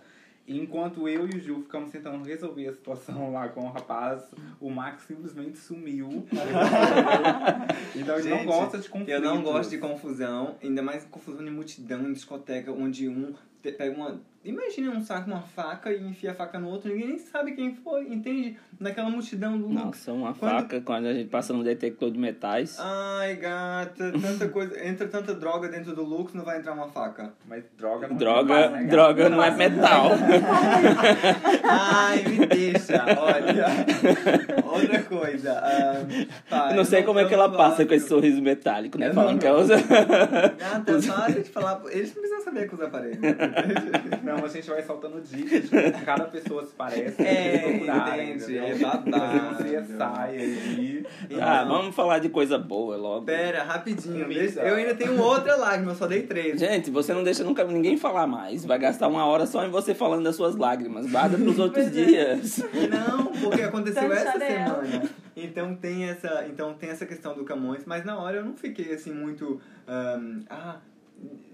Enquanto 0.58 1.08
eu 1.08 1.28
e 1.28 1.38
o 1.38 1.40
Ju 1.40 1.62
ficamos 1.62 1.92
tentando 1.92 2.24
resolver 2.24 2.68
a 2.68 2.74
situação 2.74 3.32
lá 3.32 3.50
com 3.50 3.62
o 3.62 3.72
rapaz, 3.72 4.24
o 4.60 4.70
Max 4.70 5.04
simplesmente 5.04 5.58
sumiu. 5.58 6.26
então 7.96 8.18
ele 8.18 8.30
não 8.30 8.38
Gente, 8.38 8.46
gosta 8.46 8.78
de 8.78 8.90
conflito. 8.90 9.10
Eu 9.10 9.22
não 9.22 9.42
gosto 9.42 9.70
de 9.70 9.78
confusão, 9.78 10.56
ainda 10.62 10.82
mais 10.82 11.06
confusão 11.06 11.44
de 11.44 11.52
multidão 11.52 12.08
em 12.08 12.14
discoteca, 12.14 12.72
onde 12.72 13.08
um 13.08 13.34
pega 13.62 13.96
uma. 13.96 14.20
Imagina 14.44 14.90
um 14.90 15.02
saco, 15.04 15.30
uma 15.30 15.42
faca 15.44 15.94
e 15.94 16.02
enfia 16.04 16.32
a 16.32 16.34
faca 16.34 16.58
no 16.58 16.68
outro, 16.70 16.90
ninguém 16.92 17.10
nem 17.10 17.20
sabe 17.20 17.52
quem 17.52 17.76
foi, 17.76 18.08
entende? 18.12 18.58
Naquela 18.80 19.08
multidão 19.08 19.56
do. 19.56 19.70
Nossa, 19.70 20.12
uma 20.12 20.34
Quando- 20.34 20.52
faca 20.52 20.82
quando 20.82 21.06
a 21.06 21.14
gente 21.14 21.30
passa 21.30 21.54
no 21.54 21.64
detector 21.64 22.10
de 22.10 22.18
metais. 22.18 22.76
Ai, 22.80 23.36
gata, 23.36 24.12
tanta 24.20 24.50
coisa. 24.50 24.84
Entra 24.84 25.08
tanta 25.08 25.36
droga 25.36 25.70
dentro 25.70 25.94
do 25.96 26.02
Lux, 26.04 26.34
não 26.34 26.44
vai 26.44 26.58
entrar 26.58 26.74
uma 26.74 26.88
faca. 26.88 27.32
Mas 27.48 27.64
droga 27.78 28.08
não 28.08 28.16
Droga, 28.18 28.54
faz, 28.56 28.72
né, 28.72 28.84
droga 28.86 29.30
não 29.30 29.44
é 29.44 29.52
metal. 29.52 30.10
Ai, 31.64 32.24
me 32.24 32.46
deixa, 32.48 33.04
olha. 33.20 33.66
Outra 34.72 35.04
coisa. 35.04 35.54
ah, 35.54 36.06
tá, 36.50 36.70
Eu 36.72 36.78
não 36.78 36.86
sei 36.86 37.04
como 37.04 37.20
é 37.20 37.26
que 37.26 37.34
ela 37.34 37.50
passa 37.50 37.86
com 37.86 37.94
esse 37.94 38.08
sorriso. 38.08 38.42
metálico, 38.42 38.98
né? 38.98 39.10
Eu 39.10 39.14
Falando 39.14 39.32
não- 39.34 39.40
que 39.40 39.48
ela 39.48 39.60
usa. 39.62 39.76
Gata, 39.78 40.84
para 41.02 41.32
de 41.42 41.50
falar. 41.50 41.82
Eles 41.92 42.14
não 42.16 42.22
precisam 42.22 42.42
saber 42.44 42.68
que 42.68 42.76
usa 42.76 42.86
aparelho. 42.86 43.20
Não, 44.24 44.46
a 44.46 44.48
gente 44.48 44.70
vai 44.70 44.82
soltando 44.84 45.20
dicas 45.22 45.70
cada 46.06 46.26
pessoa 46.26 46.64
se 46.66 46.74
parece. 46.74 47.22
É, 47.22 47.82
entende, 47.82 48.58
é 48.58 48.76
babado. 48.76 49.56
Fazer 49.58 49.80
um 49.80 49.84
CSI 49.84 49.96
aí. 50.00 51.06
Ah, 51.42 51.64
vamos 51.64 51.96
falar 51.96 52.20
de 52.20 52.30
coisa 52.30 52.58
boa 52.58 52.96
logo. 52.98 53.26
Pera, 53.26 53.64
rapidinho. 53.64 54.28
Deixa- 54.28 54.62
Eu 54.62 54.76
ainda 54.76 54.94
tenho 54.96 55.20
outra 55.22 55.56
lágrima, 55.56 55.92
eu 55.92 55.96
só 55.96 56.08
dei 56.08 56.22
três. 56.24 56.60
Gente, 56.60 56.90
você 56.92 57.14
não 57.14 57.24
deixa 57.24 57.44
nunca 57.44 57.64
ninguém 57.64 57.98
falar 57.98 58.28
mais. 58.28 58.64
Vai 58.66 58.78
gastar 58.80 59.08
uma 59.08 59.26
hora 59.26 59.46
só 59.46 59.66
em 59.66 59.70
você 59.70 59.94
falando 59.94 60.24
das 60.24 60.36
suas 60.36 60.56
lágrimas. 60.56 61.10
Guarda 61.10 61.38
pros 61.38 61.58
outros 61.60 61.88
é. 61.88 61.90
dias. 61.90 62.60
Não, 62.90 63.31
porque 63.42 63.62
aconteceu 63.62 64.04
Então, 64.04 64.16
essa 64.16 64.32
Chanel. 64.34 64.84
semana. 64.86 65.10
Então 65.36 65.76
tem 65.76 66.06
essa, 66.10 66.46
então 66.48 66.74
tem 66.74 66.90
essa 66.90 67.06
questão 67.06 67.34
do 67.36 67.44
Camões, 67.44 67.84
mas 67.86 68.04
na 68.06 68.18
hora 68.20 68.38
eu 68.38 68.46
não 68.46 68.56
fiquei 68.56 68.94
assim 68.94 69.14
muito, 69.14 69.60
ahn, 69.88 70.42
ah, 70.50 70.78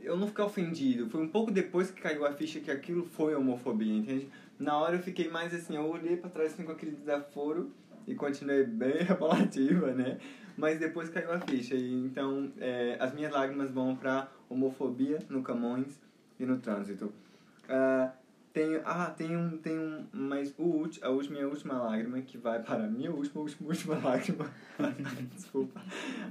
eu 0.01 0.17
não 0.17 0.27
fiquei 0.27 0.43
ofendido. 0.43 1.09
Foi 1.09 1.21
um 1.21 1.27
pouco 1.27 1.51
depois 1.51 1.91
que 1.91 2.01
caiu 2.01 2.25
a 2.25 2.31
ficha 2.33 2.59
que 2.59 2.71
aquilo 2.71 3.03
foi 3.05 3.35
homofobia, 3.35 3.93
entende? 3.93 4.29
Na 4.59 4.77
hora 4.77 4.95
eu 4.95 4.99
fiquei 5.03 5.29
mais 5.29 5.53
assim, 5.53 5.75
eu 5.75 5.85
olhei 5.87 6.17
pra 6.17 6.29
trás 6.29 6.53
assim, 6.53 6.63
com 6.63 6.71
aquele 6.71 6.91
desaforo 6.93 7.71
e 8.07 8.15
continuei 8.15 8.63
bem 8.63 9.01
apelativa, 9.09 9.91
né? 9.91 10.17
Mas 10.57 10.79
depois 10.79 11.07
caiu 11.09 11.31
a 11.31 11.39
ficha 11.39 11.75
e 11.75 11.93
então 12.05 12.51
é, 12.59 12.97
as 12.99 13.13
minhas 13.13 13.31
lágrimas 13.31 13.69
vão 13.69 13.95
pra 13.95 14.27
homofobia 14.49 15.19
no 15.29 15.43
Camões 15.43 15.99
e 16.39 16.45
no 16.45 16.57
trânsito. 16.57 17.13
Ah, 17.69 18.11
tem, 18.57 18.81
ah, 18.83 19.13
tem 19.15 19.37
um, 19.37 19.57
tem 19.57 19.77
um, 19.77 20.05
mas 20.11 20.51
o 20.57 20.63
ulti, 20.63 20.99
a 21.03 21.09
última, 21.09 21.35
minha 21.35 21.47
última 21.47 21.75
lágrima 21.75 22.19
que 22.21 22.39
vai 22.39 22.59
para 22.59 22.85
a 22.85 22.87
minha 22.87 23.11
última, 23.11 23.41
última, 23.41 23.69
última 23.69 23.95
lágrima. 24.03 24.49
Desculpa. 25.35 25.79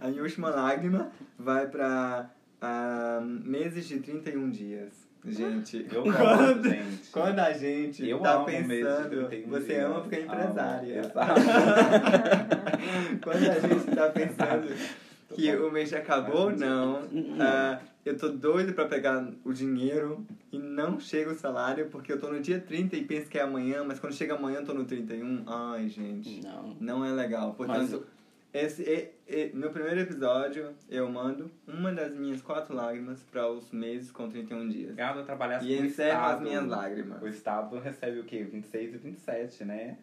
A 0.01 0.09
minha 0.09 0.23
última 0.23 0.51
lágrima 0.51 1.13
vai 1.39 1.69
para 1.69 2.29
ah, 2.61 3.21
meses 3.23 3.87
de 3.87 4.01
31 4.01 4.51
dias. 4.51 5.07
Gente, 5.25 5.87
Eu 5.93 6.03
quando, 6.05 6.69
gente. 6.69 7.11
quando 7.11 7.39
a 7.41 7.53
gente 7.53 8.09
Eu 8.09 8.21
tá 8.21 8.45
pensando, 8.45 9.29
31 9.29 9.49
você 9.49 9.67
dias. 9.67 9.85
ama 9.85 10.01
porque 10.01 10.17
é 10.17 10.21
empresária. 10.23 11.03
quando 13.23 13.37
a 13.37 13.59
gente 13.59 13.95
tá 13.95 14.09
pensando 14.11 14.69
que 15.35 15.57
o 15.57 15.71
mês 15.71 15.91
já 15.91 15.99
acabou, 15.99 16.51
não. 16.51 17.03
Ah, 17.41 17.81
eu 18.09 18.17
tô 18.17 18.29
doido 18.29 18.73
pra 18.73 18.87
pegar 18.87 19.33
o 19.45 19.53
dinheiro 19.53 20.25
e 20.53 20.59
não 20.59 21.01
chega 21.01 21.33
o 21.33 21.35
salário 21.35 21.89
porque 21.91 22.13
eu 22.13 22.21
tô 22.21 22.31
no 22.31 22.41
dia 22.41 22.61
30 22.61 22.97
e 22.97 23.05
penso 23.05 23.29
que 23.29 23.37
é 23.37 23.43
amanhã, 23.43 23.83
mas 23.85 23.99
quando 23.99 24.13
chega 24.15 24.35
amanhã 24.35 24.59
eu 24.59 24.65
tô 24.65 24.73
no 24.73 24.85
31. 24.85 25.43
Ai, 25.47 25.89
gente. 25.89 26.41
Não. 26.41 26.77
Não 26.81 27.05
é 27.05 27.11
legal. 27.11 27.55
Portanto, 27.55 28.07
esse 28.53 28.83
e, 28.83 29.11
e, 29.29 29.51
no 29.55 29.71
primeiro 29.71 30.01
episódio 30.01 30.73
eu 30.89 31.11
mando 31.11 31.51
uma 31.67 31.93
das 31.93 32.15
minhas 32.15 32.41
quatro 32.41 32.75
lágrimas 32.75 33.23
para 33.25 33.51
os 33.51 33.71
meses 33.73 34.11
com 34.13 34.29
31 34.29 34.69
dias. 34.69 34.95
Gado 34.95 35.25
trabalhasse 35.25 35.67
E 35.67 35.77
encerro 35.77 36.21
as 36.21 36.27
Estado. 36.27 36.43
minhas 36.43 36.67
lágrimas. 36.67 37.23
O 37.23 37.27
Estado 37.27 37.79
recebe 37.81 38.21
o 38.21 38.25
quê? 38.25 38.45
26 38.45 38.95
e 38.95 38.97
27, 38.99 39.65
né? 39.65 39.99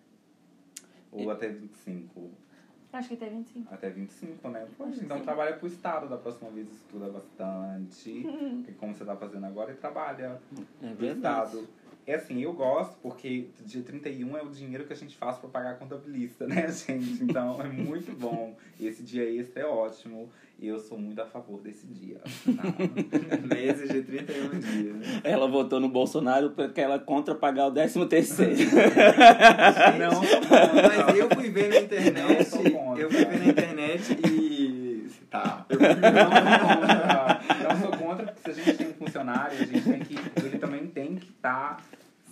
Ou 1.10 1.32
até 1.32 1.48
25. 1.48 2.32
Acho 2.94 3.08
que 3.10 3.14
até 3.16 3.28
25. 3.30 3.74
Até 3.74 3.90
25, 3.90 4.50
né? 4.50 4.66
Poxa, 4.78 5.00
então 5.04 5.20
trabalha 5.22 5.54
pro 5.54 5.68
Estado. 5.68 6.08
Da 6.08 6.16
próxima 6.18 6.50
vez 6.52 6.68
estuda 6.72 7.08
bastante. 7.10 8.24
que 8.66 8.72
como 8.74 8.94
você 8.94 9.04
tá 9.04 9.16
fazendo 9.16 9.46
agora, 9.48 9.72
e 9.72 9.76
trabalha 9.76 10.40
É 10.82 10.88
pro 10.88 10.96
verdade. 10.96 11.46
Estado. 11.58 11.68
É 12.06 12.16
assim, 12.16 12.42
eu 12.44 12.52
gosto 12.52 12.98
porque 13.02 13.48
dia 13.66 13.82
31 13.82 14.38
é 14.38 14.44
o 14.44 14.50
dinheiro 14.50 14.84
que 14.84 14.92
a 14.92 14.96
gente 14.96 15.16
faz 15.16 15.38
pra 15.38 15.50
pagar 15.50 15.72
a 15.72 15.76
contabilista, 15.76 16.46
né, 16.48 16.68
gente? 16.70 17.24
Então 17.24 17.60
é 17.62 17.68
muito 17.70 18.12
bom. 18.20 18.56
Esse 18.80 19.02
dia 19.04 19.24
extra 19.24 19.64
é 19.64 19.66
ótimo. 19.66 20.30
E 20.60 20.68
eu 20.68 20.80
sou 20.80 20.98
muito 20.98 21.20
a 21.20 21.26
favor 21.26 21.60
desse 21.62 21.86
dia. 21.88 22.20
Tá? 22.20 23.54
Meses 23.56 23.90
de 23.90 24.02
31 24.04 24.60
dias. 24.60 24.96
né? 24.96 25.22
Ela 25.24 25.48
votou 25.48 25.80
no 25.80 25.90
Bolsonaro 25.90 26.52
porque 26.52 26.80
ela 26.80 27.00
contra 27.00 27.34
pagar 27.36 27.68
o 27.68 27.72
13 27.72 28.06
terceiro. 28.06 28.54
não. 30.00 30.22
Mas 31.08 31.18
eu 31.18 31.30
fui 31.32 31.50
ver 31.50 31.70
na 31.70 31.80
internet. 31.80 32.33
Não 32.64 32.72
contra. 32.72 33.04
eu 33.04 33.10
fui 33.12 33.26
ver 33.26 33.40
na 33.40 33.46
internet 33.46 34.18
e. 34.28 35.08
Tá. 35.30 35.66
Eu 35.70 35.80
Não, 35.80 35.90
sou 35.90 36.62
contra. 36.78 37.74
Não 37.74 37.82
sou 37.82 37.92
contra, 37.98 38.26
porque 38.28 38.54
se 38.54 38.62
a 38.62 38.64
gente 38.64 38.78
tem 38.78 38.88
um 38.88 38.94
funcionário, 38.94 39.58
a 39.60 39.66
gente 39.66 39.82
tem 39.82 40.00
que. 40.00 40.16
Ele 40.46 40.60
também 40.60 40.88
tem 40.88 41.16
que 41.16 41.30
estar 41.30 41.82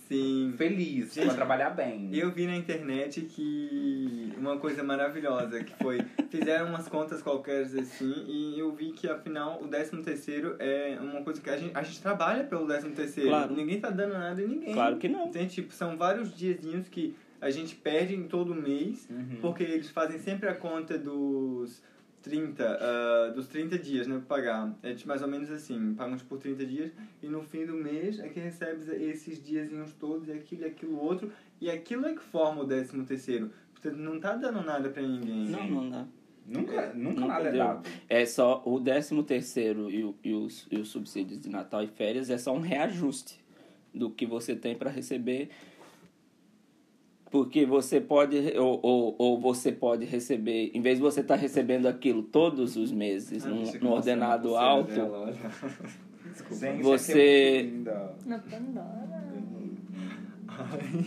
Sim. 0.08 0.54
feliz 0.58 1.14
Gente, 1.14 1.26
pra 1.26 1.34
trabalhar 1.34 1.70
bem. 1.70 2.10
Eu 2.12 2.30
vi 2.30 2.46
na 2.46 2.54
internet 2.54 3.22
que 3.22 4.32
uma 4.36 4.58
coisa 4.58 4.82
maravilhosa 4.82 5.64
que 5.64 5.72
foi 5.82 6.00
fizeram 6.30 6.68
umas 6.68 6.86
contas 6.88 7.22
qualquer 7.22 7.62
assim 7.62 8.14
e 8.28 8.58
eu 8.58 8.72
vi 8.72 8.92
que 8.92 9.08
afinal 9.08 9.60
o 9.62 9.68
13 9.68 10.02
terceiro 10.02 10.56
é 10.58 10.98
uma 11.00 11.22
coisa 11.22 11.40
que 11.40 11.48
a 11.48 11.56
gente, 11.56 11.76
a 11.76 11.82
gente 11.82 12.00
trabalha 12.02 12.44
pelo 12.44 12.66
13 12.66 12.90
terceiro. 12.90 13.30
Claro. 13.30 13.54
Ninguém 13.54 13.80
tá 13.80 13.90
dando 13.90 14.12
nada 14.12 14.40
em 14.42 14.46
ninguém. 14.46 14.74
Claro 14.74 14.96
que 14.98 15.08
não. 15.08 15.28
Tem 15.30 15.46
tipo 15.46 15.72
são 15.72 15.96
vários 15.96 16.36
diazinhos 16.36 16.88
que 16.88 17.16
a 17.42 17.50
gente 17.50 17.74
perde 17.74 18.14
em 18.14 18.22
todo 18.28 18.54
mês 18.54 19.06
Uhum. 19.10 19.36
porque 19.42 19.62
eles 19.64 19.90
fazem 19.90 20.18
sempre 20.18 20.48
a 20.48 20.54
conta 20.54 20.96
dos 20.96 21.82
30, 22.22 22.64
ah, 22.80 23.32
dos 23.34 23.48
30 23.48 23.76
dias, 23.78 24.06
né, 24.06 24.22
pra 24.26 24.36
pagar. 24.36 24.72
É 24.82 24.94
mais 25.04 25.20
ou 25.22 25.28
menos 25.28 25.50
assim, 25.50 25.92
pagam 25.94 26.16
por 26.18 26.38
30 26.38 26.64
dias 26.64 26.90
e 27.22 27.26
no 27.26 27.42
fim 27.42 27.66
do 27.66 27.74
mês 27.74 28.18
é 28.20 28.28
que 28.28 28.38
recebes 28.38 28.88
esses 28.88 29.42
diazinhos 29.44 29.92
todos, 29.94 30.28
e 30.28 30.32
aquilo 30.32 30.62
e 30.62 30.64
aquilo 30.66 30.96
outro, 30.98 31.32
e 31.60 31.68
aquilo 31.68 32.06
é 32.06 32.14
que 32.14 32.22
forma 32.22 32.62
o 32.62 32.66
13 32.66 33.02
terceiro. 33.04 33.50
Portanto, 33.72 33.96
não 34.00 34.20
tá 34.20 34.36
dando 34.36 34.62
nada 34.62 34.88
pra 34.88 35.02
ninguém. 35.02 35.46
Não, 35.48 35.68
não 35.68 35.90
dá. 35.90 36.06
Nunca, 36.46 36.92
nunca 36.94 37.20
Nunca 37.20 37.26
nada 37.26 37.48
é 37.48 37.52
deu. 37.52 37.58
dado. 37.64 37.88
É 38.08 38.24
só 38.26 38.62
o 38.64 38.80
13 38.80 39.20
terceiro 39.24 39.90
e, 39.90 40.04
o- 40.04 40.14
e 40.22 40.32
os, 40.32 40.66
e 40.70 40.76
os 40.76 40.88
subsídios 40.88 41.40
de 41.40 41.48
Natal 41.48 41.82
e 41.82 41.88
férias 41.88 42.30
é 42.30 42.38
só 42.38 42.52
um 42.54 42.60
reajuste 42.60 43.40
do 43.94 44.10
que 44.10 44.24
você 44.26 44.54
tem 44.54 44.76
para 44.76 44.90
receber. 44.90 45.50
Porque 47.32 47.64
você 47.64 47.98
pode, 47.98 48.36
ou, 48.58 48.78
ou, 48.82 49.14
ou 49.18 49.40
você 49.40 49.72
pode 49.72 50.04
receber, 50.04 50.70
em 50.74 50.82
vez 50.82 50.98
de 50.98 51.02
você 51.02 51.20
estar 51.22 51.36
recebendo 51.36 51.86
aquilo 51.86 52.22
todos 52.22 52.76
os 52.76 52.92
meses, 52.92 53.46
Ah, 53.46 53.48
num, 53.48 53.64
num 53.80 53.90
ordenado 53.90 54.54
alto, 54.54 54.92
dela, 54.92 55.34
Você- 56.82 57.72
é 57.72 57.92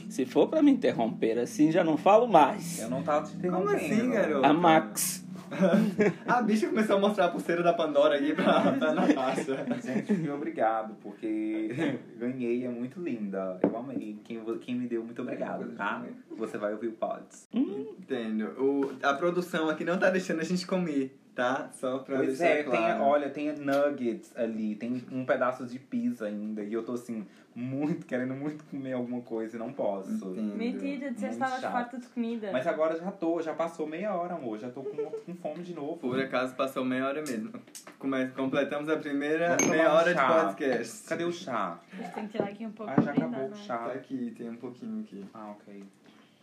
se 0.09 0.25
for 0.25 0.47
para 0.47 0.63
me 0.63 0.71
interromper 0.71 1.37
assim, 1.37 1.71
já 1.71 1.83
não 1.83 1.95
falo 1.97 2.27
mais. 2.27 2.79
Eu 2.79 2.89
não 2.89 3.03
tava 3.03 3.27
te 3.27 3.33
Como 3.35 3.37
interrompendo. 3.69 3.75
assim, 3.75 4.09
garoto? 4.11 4.45
A 4.45 4.53
Max. 4.53 5.24
a 6.27 6.41
bicha 6.41 6.67
começou 6.67 6.97
a 6.97 6.99
mostrar 6.99 7.25
a 7.25 7.29
pulseira 7.29 7.63
da 7.63 7.73
Pandora 7.73 8.15
aqui 8.15 8.33
pra, 8.33 8.71
pra 8.73 8.93
Natasha. 8.93 9.65
Gente, 9.83 10.29
obrigado, 10.29 10.95
porque 11.01 11.69
ganhei, 12.17 12.65
é 12.65 12.69
muito 12.69 13.01
linda. 13.01 13.59
Eu 13.61 13.77
amei. 13.77 14.19
Quem, 14.23 14.43
quem 14.59 14.75
me 14.75 14.87
deu, 14.87 15.03
muito 15.03 15.21
obrigado, 15.21 15.75
tá? 15.75 16.03
Você 16.37 16.57
vai 16.57 16.73
ouvir 16.73 16.87
o 16.87 16.93
pods. 16.93 17.47
Entendo. 17.53 18.45
O, 18.59 18.93
a 19.01 19.13
produção 19.13 19.69
aqui 19.69 19.83
não 19.83 19.97
tá 19.97 20.09
deixando 20.09 20.41
a 20.41 20.43
gente 20.43 20.65
comer, 20.65 21.17
tá? 21.35 21.69
Só 21.73 21.99
pra 21.99 22.15
Pois 22.17 22.37
deixar 22.39 22.45
é, 22.55 22.63
claro. 22.63 22.81
tem, 22.97 23.01
olha, 23.01 23.29
tem 23.29 23.51
nuggets 23.53 24.31
ali, 24.37 24.75
tem 24.75 25.03
um 25.11 25.25
pedaço 25.25 25.65
de 25.65 25.77
pizza 25.77 26.25
ainda. 26.25 26.63
E 26.63 26.71
eu 26.73 26.83
tô 26.83 26.93
assim, 26.93 27.25
muito, 27.53 28.05
querendo 28.05 28.33
muito 28.33 28.63
comer 28.65 28.93
alguma 28.93 29.21
coisa 29.21 29.55
e 29.55 29.59
não 29.59 29.71
posso. 29.73 30.09
Entendo. 30.11 30.55
Mentira, 30.55 31.05
Muito 31.11 31.25
estavas 31.25 31.59
chato. 31.61 31.71
farta 31.71 31.97
de 31.97 32.07
comida. 32.07 32.51
Mas 32.51 32.65
agora 32.65 32.97
já 32.97 33.11
tô, 33.11 33.41
já 33.41 33.53
passou 33.53 33.85
meia 33.85 34.13
hora, 34.15 34.35
amor. 34.35 34.57
Já 34.59 34.69
tô 34.69 34.81
com, 34.81 34.95
com 35.11 35.35
fome 35.35 35.63
de 35.63 35.73
novo. 35.73 35.97
Por 35.97 36.19
acaso 36.19 36.55
passou 36.55 36.83
meia 36.85 37.05
hora 37.07 37.21
mesmo. 37.21 37.51
Come- 37.99 38.27
completamos 38.29 38.87
a 38.89 38.97
primeira 38.97 39.57
meia 39.69 39.89
um 39.91 39.95
hora 39.95 40.13
de 40.15 40.21
podcast. 40.21 41.07
Cadê 41.07 41.23
o 41.25 41.31
chá? 41.31 41.79
Tem 42.13 42.25
que 42.27 42.31
tirar 42.33 42.49
aqui 42.49 42.65
um 42.65 42.71
pouco 42.71 42.91
Ah, 42.91 43.01
já 43.01 43.11
de 43.11 43.17
acabou 43.19 43.39
o 43.39 43.49
brindar, 43.49 43.57
chá. 43.59 43.77
Tá 43.77 43.91
aqui, 43.93 44.33
tem 44.37 44.49
um 44.49 44.55
pouquinho 44.55 45.01
aqui. 45.01 45.25
Ah, 45.33 45.51
ok. 45.51 45.83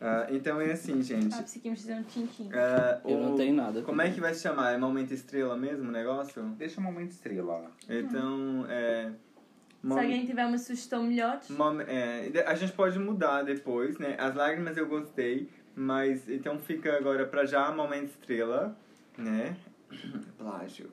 Ah, 0.04 0.26
então 0.30 0.60
é 0.60 0.72
assim, 0.72 1.00
gente. 1.00 1.32
Ah, 1.32 1.38
conseguimos 1.42 1.80
fazer 1.80 1.94
um 1.94 2.02
tchim-tchim. 2.02 2.50
Ah, 2.52 3.00
Eu 3.04 3.18
o- 3.18 3.20
não 3.22 3.36
tenho 3.36 3.54
nada. 3.54 3.82
Como 3.82 4.02
é 4.02 4.10
que 4.10 4.20
vai 4.20 4.34
se 4.34 4.42
chamar? 4.42 4.72
É 4.72 4.76
Momento 4.76 5.14
Estrela 5.14 5.56
mesmo 5.56 5.88
o 5.88 5.92
negócio? 5.92 6.42
Deixa 6.58 6.80
o 6.80 6.82
momento 6.82 7.12
estrela. 7.12 7.70
Então, 7.88 8.66
é... 8.68 9.10
Se 9.10 9.86
mom- 9.88 9.96
alguém 9.98 10.26
tiver 10.26 10.44
uma 10.44 10.58
sugestão 10.58 11.04
melhor, 11.04 11.40
mom- 11.50 11.80
é, 11.82 12.30
a 12.46 12.54
gente 12.56 12.72
pode 12.72 12.98
mudar 12.98 13.42
depois, 13.42 13.96
né? 13.98 14.16
As 14.18 14.34
lágrimas 14.34 14.76
eu 14.76 14.86
gostei, 14.88 15.48
mas 15.74 16.28
então 16.28 16.58
fica 16.58 16.96
agora 16.96 17.24
pra 17.26 17.44
já 17.46 17.70
Momento 17.70 18.10
Estrela, 18.10 18.76
né? 19.16 19.56
Plágio. 20.36 20.90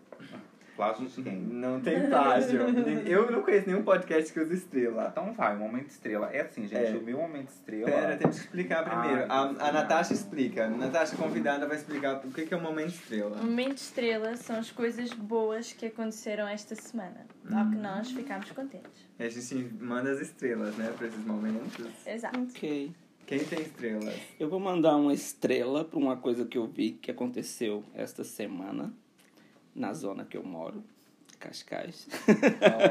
Plágio 0.79 1.05
de 1.11 1.21
quem? 1.23 1.35
Não 1.41 1.81
tem 1.81 2.07
plágio. 2.07 2.61
eu 3.05 3.29
não 3.29 3.41
conheço 3.41 3.67
nenhum 3.67 3.83
podcast 3.83 4.31
que 4.31 4.39
usa 4.39 4.53
estrela. 4.53 5.09
Então 5.11 5.33
vai, 5.33 5.53
o 5.53 5.59
momento 5.59 5.89
estrela. 5.89 6.29
É 6.31 6.39
assim, 6.39 6.65
gente, 6.65 6.95
É. 6.95 6.97
o 6.97 7.01
meu 7.03 7.17
momento 7.17 7.49
estrela. 7.49 7.85
Pera, 7.91 8.15
temos 8.15 8.37
que 8.37 8.45
explicar 8.45 8.85
primeiro. 8.89 9.25
Ah, 9.27 9.53
a, 9.59 9.67
a. 9.67 9.71
Natasha 9.73 10.13
explica. 10.13 10.65
A 10.65 10.69
Natasha, 10.69 11.17
convidada, 11.17 11.67
vai 11.67 11.75
explicar 11.75 12.25
o 12.25 12.31
que 12.31 12.45
que 12.45 12.53
é 12.53 12.57
o 12.57 12.61
momento 12.61 12.91
o 12.91 12.95
estrela. 12.95 13.35
momento 13.43 13.77
estrela 13.77 14.37
são 14.37 14.55
as 14.57 14.71
coisas 14.71 15.11
boas 15.11 15.73
que 15.73 15.87
aconteceram 15.87 16.47
esta 16.47 16.75
semana. 16.75 17.27
Ao 17.51 17.69
que 17.69 17.75
nós 17.75 18.09
ficámos 18.11 18.49
contentes. 18.51 18.89
E 19.19 19.23
a 19.23 19.29
gente 19.29 19.55
manda 19.81 20.11
as 20.11 20.21
estrelas, 20.21 20.75
né, 20.77 20.93
pra 20.97 21.07
esses 21.07 21.25
momentos. 21.25 21.85
Exato. 22.07 22.39
Ok. 22.39 22.93
Quem 23.25 23.39
tem 23.39 23.61
estrelas? 23.61 24.15
Eu 24.39 24.49
vou 24.49 24.59
mandar 24.61 24.95
uma 24.95 25.13
estrela 25.13 25.83
para 25.83 25.99
uma 25.99 26.15
coisa 26.15 26.45
que 26.45 26.57
eu 26.57 26.65
vi 26.67 26.91
que 26.93 27.11
aconteceu 27.11 27.83
esta 27.93 28.23
semana 28.23 28.93
na 29.75 29.93
zona 29.93 30.25
que 30.25 30.35
eu 30.37 30.43
moro, 30.43 30.83
Cascais. 31.39 32.07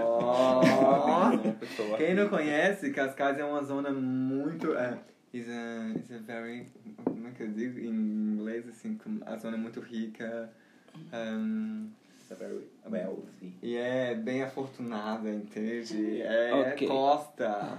Oh. 0.00 1.96
Quem 1.96 2.14
não 2.14 2.28
conhece, 2.28 2.90
Cascais 2.90 3.38
é 3.38 3.44
uma 3.44 3.62
zona 3.62 3.90
muito. 3.90 4.72
É, 4.74 4.98
is 5.32 5.46
a, 5.48 5.88
is 5.98 6.10
a 6.12 6.18
very. 6.18 6.66
Como 7.04 7.28
é 7.28 7.30
que 7.32 7.42
eu 7.42 7.48
digo 7.48 7.78
em 7.78 7.88
inglês? 7.88 8.66
Assim, 8.68 8.94
como- 8.96 9.20
a 9.24 9.36
zona 9.36 9.56
é 9.56 9.60
muito 9.60 9.80
rica. 9.80 10.50
um, 11.12 11.88
It's 12.20 12.32
a 12.32 12.34
very 12.34 12.66
wealthy. 12.90 13.54
e 13.62 13.76
é 13.76 14.14
bem 14.14 14.42
afortunada, 14.42 15.30
entende? 15.30 16.20
É 16.22 16.72
Ok. 16.72 16.86
costa. 16.88 17.78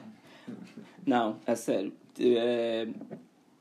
Não, 1.05 1.37
é 1.45 1.55
sério. 1.55 1.93
É, 2.19 2.87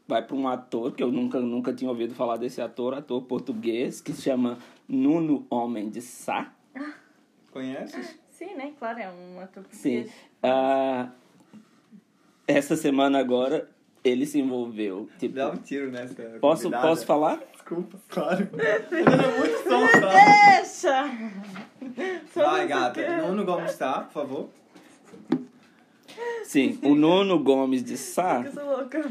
vai 0.06 0.22
para 0.24 0.36
um 0.36 0.48
ator 0.48 0.92
que 0.92 1.02
eu 1.02 1.10
nunca, 1.12 1.40
nunca 1.40 1.72
tinha 1.72 1.90
ouvido 1.90 2.14
falar 2.14 2.36
desse 2.38 2.60
ator, 2.60 2.94
ator 2.94 3.22
português, 3.22 4.00
que 4.00 4.12
se 4.12 4.22
chama 4.22 4.58
Nuno 4.88 5.46
Homem 5.50 5.88
de 5.90 6.00
Sá. 6.00 6.52
Conheces? 7.50 8.18
Sim, 8.30 8.54
né? 8.54 8.72
Claro, 8.78 8.98
é 9.00 9.10
um 9.10 9.40
ator 9.40 9.64
Sim. 9.70 10.06
Ah, 10.42 11.08
essa 12.46 12.76
semana 12.76 13.18
agora 13.18 13.68
ele 14.04 14.24
se 14.26 14.38
envolveu. 14.38 15.08
Tipo, 15.18 15.34
Dá 15.34 15.50
um 15.50 15.56
tiro 15.56 15.90
nessa. 15.90 16.14
posso, 16.40 16.62
convidada. 16.64 16.88
posso 16.88 17.04
falar? 17.06 17.40
Desculpa, 17.52 17.98
claro. 18.08 18.46
Tô 18.48 18.56
dando 18.56 19.38
muito 19.38 19.62
som, 19.64 20.00
tá? 20.00 20.56
Deixa! 20.56 21.10
Vai, 22.34 22.66
gata. 22.68 23.16
Nuno 23.26 23.44
Gomes 23.44 23.76
tá, 23.76 24.00
por 24.02 24.12
favor. 24.12 24.48
Sim, 26.44 26.78
o 26.82 26.94
Nuno 26.94 27.38
Gomes 27.38 27.82
de 27.84 27.96
Sá, 27.98 28.42
Que 28.44 28.52
sou 28.52 28.64
louca. 28.64 29.10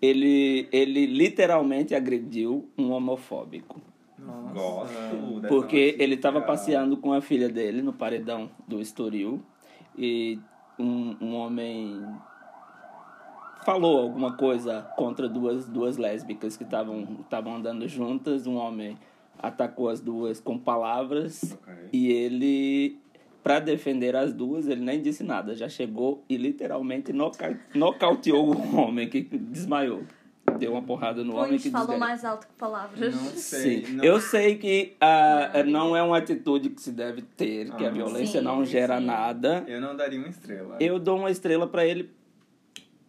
ele, 0.00 0.68
ele 0.72 1.06
literalmente 1.06 1.94
agrediu 1.94 2.68
um 2.78 2.90
homofóbico. 2.92 3.80
Nossa. 4.20 4.52
Gosto. 4.52 5.48
Porque 5.48 5.96
ele 5.98 6.14
estava 6.14 6.40
passeando 6.40 6.96
com 6.96 7.12
a 7.12 7.20
filha 7.20 7.48
dele 7.48 7.82
no 7.82 7.92
paredão 7.92 8.50
do 8.66 8.80
Estoril 8.80 9.40
e 9.96 10.38
um, 10.78 11.16
um 11.20 11.34
homem 11.34 12.04
falou 13.64 13.98
alguma 14.00 14.36
coisa 14.36 14.82
contra 14.96 15.28
duas, 15.28 15.68
duas 15.68 15.96
lésbicas 15.96 16.56
que 16.56 16.64
estavam 16.64 17.18
estavam 17.20 17.56
andando 17.56 17.86
juntas. 17.88 18.46
Um 18.46 18.56
homem 18.56 18.96
atacou 19.38 19.88
as 19.88 20.00
duas 20.00 20.40
com 20.40 20.58
palavras 20.58 21.56
Ok. 21.62 21.74
e 21.92 22.10
ele, 22.10 22.98
para 23.42 23.58
defender 23.60 24.14
as 24.16 24.32
duas, 24.32 24.68
ele 24.68 24.82
nem 24.82 25.00
disse 25.00 25.22
nada. 25.22 25.54
Já 25.54 25.68
chegou 25.68 26.22
e 26.28 26.36
literalmente 26.36 27.12
noca 27.12 27.58
nocauteou 27.74 28.54
o 28.54 28.76
homem 28.76 29.08
que 29.08 29.22
desmaiou. 29.22 30.02
Deu 30.58 30.72
uma 30.72 30.82
porrada 30.82 31.22
no 31.24 31.36
homem 31.36 31.58
que 31.58 31.70
falam 31.70 31.86
desmaiou. 31.88 32.00
mais 32.08 32.24
alto 32.24 32.46
que 32.46 32.52
palavras. 32.54 33.14
Não 33.14 33.24
sei. 33.32 33.84
Sim, 33.86 33.92
não- 33.94 34.04
eu 34.04 34.20
sei 34.20 34.56
que 34.56 34.94
ah, 35.00 35.62
não 35.66 35.96
é 35.96 36.02
uma 36.02 36.18
atitude 36.18 36.70
que 36.70 36.80
se 36.82 36.90
deve 36.92 37.22
ter, 37.22 37.70
que 37.72 37.84
a 37.84 37.88
Ah. 37.88 37.92
violência 37.92 38.40
Sim, 38.40 38.44
não 38.46 38.64
gera 38.64 38.98
sim. 38.98 39.06
nada. 39.06 39.64
Eu 39.66 39.80
não 39.80 39.96
daria 39.96 40.18
uma 40.18 40.28
estrela. 40.28 40.76
Eu 40.80 40.98
dou 40.98 41.18
uma 41.18 41.30
estrela 41.30 41.66
pra 41.66 41.84
ele 41.86 42.10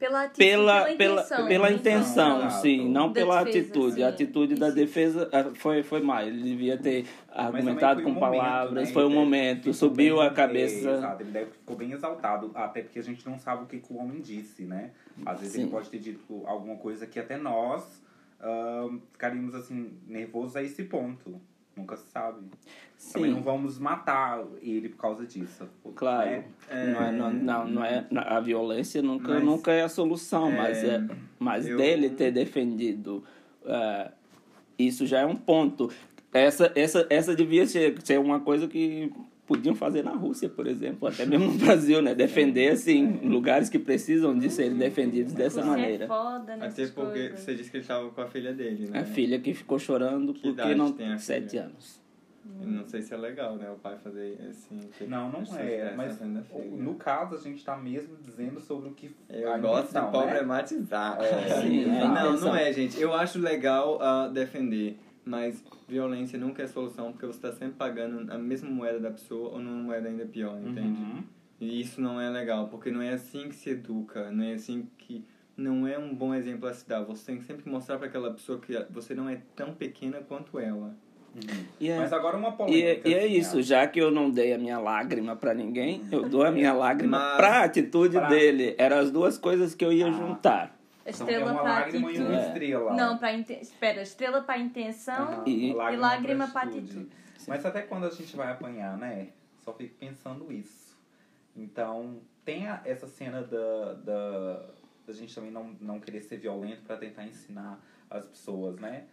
Pela 0.01 0.23
atitude, 0.23 0.47
pela, 0.47 0.83
pela 0.83 0.91
intenção. 0.93 1.47
pela 1.47 1.69
né? 1.69 1.75
intenção, 1.75 2.49
sim, 2.49 2.89
não 2.89 3.13
pela 3.13 3.43
defesa, 3.43 3.59
atitude. 3.59 3.95
sim. 3.97 4.03
A 4.03 4.07
atitude 4.07 4.55
da 4.55 4.69
defesa 4.71 5.29
ah, 5.31 5.51
foi, 5.53 5.83
foi 5.83 6.01
má. 6.01 6.23
Ele 6.23 6.41
devia 6.41 6.75
ter 6.75 7.05
argumentado 7.31 8.01
com 8.01 8.09
foi 8.09 8.11
um 8.11 8.15
momento, 8.15 8.41
palavras, 8.41 8.87
né? 8.87 8.93
foi 8.93 9.05
um 9.05 9.09
momento, 9.11 9.71
subiu 9.75 10.17
bem- 10.17 10.25
a 10.25 10.31
cabeça. 10.31 10.89
É, 10.89 10.93
exato, 10.95 11.21
ele 11.21 11.29
deve, 11.29 11.51
ficou 11.51 11.75
bem 11.75 11.91
exaltado, 11.91 12.49
até 12.55 12.81
porque 12.81 12.97
a 12.97 13.03
gente 13.03 13.23
não 13.29 13.37
sabe 13.37 13.63
o 13.63 13.67
que, 13.67 13.77
que 13.77 13.93
o 13.93 13.97
homem 13.97 14.19
disse, 14.21 14.63
né? 14.63 14.89
Às 15.23 15.39
vezes 15.39 15.53
Sim. 15.53 15.61
ele 15.61 15.69
pode 15.69 15.87
ter 15.87 15.99
dito 15.99 16.43
alguma 16.47 16.77
coisa 16.77 17.05
que 17.05 17.19
até 17.19 17.37
nós 17.37 18.01
ah, 18.39 18.89
ficaríamos 19.11 19.53
assim, 19.53 19.93
nervosos 20.07 20.55
a 20.55 20.63
esse 20.63 20.83
ponto. 20.85 21.39
Nunca 21.75 21.95
se 21.95 22.09
sabe. 22.11 22.39
Também 23.13 23.31
não 23.31 23.37
Sim, 23.39 23.43
vamos 23.43 23.79
matar 23.79 24.43
ele 24.61 24.89
por 24.89 24.97
causa 24.97 25.25
disso. 25.25 25.67
claro. 25.95 26.29
né? 26.29 26.43
Não, 26.69 27.01
é, 27.01 27.11
não, 27.11 27.33
não, 27.33 27.67
não 27.67 27.83
é, 27.85 28.05
a 28.15 28.39
violência 28.39 29.01
nunca, 29.01 29.35
Mas- 29.35 29.43
nunca 29.43 29.71
é 29.71 29.81
a 29.83 29.89
solução, 29.89 30.49
É, 30.51 30.57
mas, 30.57 30.83
é, 30.83 31.07
mas 31.39 31.67
eu- 31.67 31.77
dele 31.77 32.09
ter 32.09 32.31
defendido 32.31 33.23
ah, 33.65 34.11
isso 34.77 35.05
já 35.05 35.19
é 35.21 35.25
um 35.25 35.35
ponto. 35.35 35.89
Essa, 36.33 36.71
essa, 36.75 37.05
essa 37.09 37.35
devia 37.35 37.65
ser, 37.65 38.01
ser 38.03 38.19
uma 38.19 38.39
coisa 38.39 38.67
que 38.67 39.11
podiam 39.51 39.75
fazer 39.75 40.01
na 40.01 40.11
Rússia, 40.11 40.47
por 40.47 40.65
exemplo, 40.65 41.09
até 41.09 41.25
mesmo 41.25 41.47
no 41.51 41.57
Brasil, 41.57 42.01
né? 42.01 42.15
Defender, 42.15 42.71
assim, 42.71 43.19
lugares 43.23 43.67
que 43.69 43.77
precisam 43.77 44.37
de 44.37 44.49
serem 44.49 44.77
defendidos 44.77 45.33
dessa 45.33 45.61
Você 45.61 45.67
maneira. 45.67 46.05
é 46.05 46.07
foda 46.07 46.55
nessas 46.55 46.79
Até 46.79 46.93
porque 46.93 47.19
coisas. 47.19 47.39
você 47.41 47.55
disse 47.55 47.69
que 47.69 47.77
ele 47.77 47.83
estava 47.83 48.09
com 48.09 48.21
a 48.21 48.27
filha 48.27 48.53
dele, 48.53 48.89
né? 48.89 48.99
A 48.99 49.03
filha 49.03 49.39
que 49.39 49.53
ficou 49.53 49.77
chorando 49.77 50.33
Que 50.33 50.41
porque 50.41 50.61
idade 50.61 50.75
não 50.75 50.93
tem 50.93 51.17
sete 51.17 51.49
filha? 51.49 51.63
anos. 51.63 51.99
Eu 52.59 52.67
Não 52.67 52.87
sei 52.87 53.01
se 53.01 53.13
é 53.13 53.17
legal, 53.17 53.55
né? 53.55 53.69
O 53.69 53.75
pai 53.75 53.97
fazer 54.03 54.37
assim. 54.49 54.79
Não, 55.07 55.29
não 55.29 55.43
é. 55.59 55.93
Mas 55.95 56.19
no 56.19 56.95
caso, 56.95 57.35
a 57.35 57.37
gente 57.37 57.63
tá 57.63 57.77
mesmo 57.77 58.17
dizendo 58.23 58.59
sobre 58.59 58.89
o 58.89 58.93
que. 58.93 59.11
Eu 59.29 59.51
a 59.51 59.57
gosto 59.57 59.89
de 59.89 59.93
né? 60.01 60.09
problematizar. 60.11 61.21
É, 61.21 61.61
sim, 61.61 61.83
é 61.93 62.07
não, 62.07 62.39
não 62.39 62.55
é, 62.55 62.71
gente. 62.73 62.99
Eu 62.99 63.13
acho 63.13 63.37
legal 63.37 63.99
ah, 64.01 64.27
defender, 64.27 64.97
mas 65.25 65.63
violência 65.87 66.37
nunca 66.39 66.63
é 66.63 66.67
solução, 66.67 67.11
porque 67.11 67.25
você 67.25 67.37
está 67.37 67.51
sempre 67.51 67.75
pagando 67.77 68.31
a 68.31 68.37
mesma 68.37 68.69
moeda 68.69 68.99
da 68.99 69.11
pessoa 69.11 69.49
ou 69.53 69.59
numa 69.59 69.81
moeda 69.83 70.07
ainda 70.09 70.25
pior, 70.25 70.57
entende? 70.59 70.99
Uhum. 71.01 71.23
E 71.59 71.79
isso 71.79 72.01
não 72.01 72.19
é 72.19 72.29
legal, 72.29 72.67
porque 72.69 72.89
não 72.89 73.01
é 73.01 73.13
assim 73.13 73.47
que 73.49 73.55
se 73.55 73.69
educa, 73.69 74.31
não 74.31 74.43
é 74.43 74.53
assim 74.53 74.87
que. 74.97 75.23
Não 75.55 75.85
é 75.85 75.99
um 75.99 76.15
bom 76.15 76.33
exemplo 76.33 76.67
a 76.67 76.73
se 76.73 76.87
dar. 76.87 77.03
Você 77.03 77.25
tem 77.33 77.41
sempre 77.41 77.61
que 77.63 77.69
mostrar 77.69 77.97
para 77.97 78.07
aquela 78.07 78.31
pessoa 78.31 78.57
que 78.57 78.73
você 78.89 79.13
não 79.13 79.29
é 79.29 79.41
tão 79.55 79.73
pequena 79.73 80.19
quanto 80.27 80.57
ela. 80.57 80.95
Uhum. 81.35 81.63
E 81.79 81.89
é, 81.89 81.97
Mas 81.99 82.11
agora 82.13 82.35
uma 82.35 82.49
e, 82.49 82.51
polêmica. 82.53 83.07
é- 83.07 83.11
e 83.11 83.13
é 83.13 83.23
assim, 83.25 83.33
isso, 83.37 83.61
já 83.61 83.85
que 83.85 83.99
eu 84.01 84.09
não 84.09 84.31
dei 84.31 84.53
a 84.53 84.57
minha 84.57 84.79
lágrima 84.79 85.35
pra 85.35 85.53
ninguém, 85.53 86.01
eu 86.11 86.27
dou 86.27 86.43
a 86.43 86.51
minha 86.51 86.73
lágrima 86.73 87.19
Mas- 87.19 87.37
pra 87.37 87.63
atitude 87.63 88.17
Pra- 88.17 88.27
dele. 88.29 88.73
Eram 88.77 88.97
as 88.97 89.11
duas 89.11 89.37
coisas 89.37 89.75
que 89.75 89.85
eu 89.85 89.93
ia 89.93 90.07
Ah. 90.07 90.11
juntar. 90.11 90.80
A 91.03 91.09
Então, 91.09 91.27
estrela 91.27 91.49
é 91.49 91.53
uma 91.53 91.61
para 91.61 91.71
lágrima 91.71 92.11
e 92.11 92.19
uma 92.19 92.35
É. 92.41 92.47
estrela. 92.47 92.93
Não, 92.93 93.17
para 93.17 93.33
inte... 93.33 93.53
espera, 93.53 94.01
estrela 94.01 94.41
para 94.41 94.57
intenção. 94.59 95.15
Aham, 95.15 95.43
E- 95.47 95.69
e 95.71 95.73
lágrima 95.73 96.47
pra 96.47 96.61
atitude. 96.61 97.09
Mas 97.47 97.65
até 97.65 97.81
quando 97.81 98.05
a 98.05 98.09
gente 98.11 98.35
vai 98.35 98.51
apanhar, 98.51 98.97
né? 98.97 99.29
Só 99.65 99.73
fico 99.73 99.95
pensando 99.95 100.51
isso. 100.51 100.95
Então, 101.55 102.19
tem 102.45 102.67
a- 102.67 102.81
essa 102.85 103.07
cena 103.07 103.41
da, 103.41 103.93
da, 103.93 104.65
da 105.07 105.13
gente 105.13 105.33
também 105.33 105.51
não, 105.51 105.75
não 105.81 105.99
querer 105.99 106.21
ser 106.21 106.37
violento 106.37 106.81
pra 106.83 106.97
tentar 106.97 107.25
ensinar 107.25 107.79
as 108.09 108.25
pessoas, 108.25 108.77
né? 108.79 109.05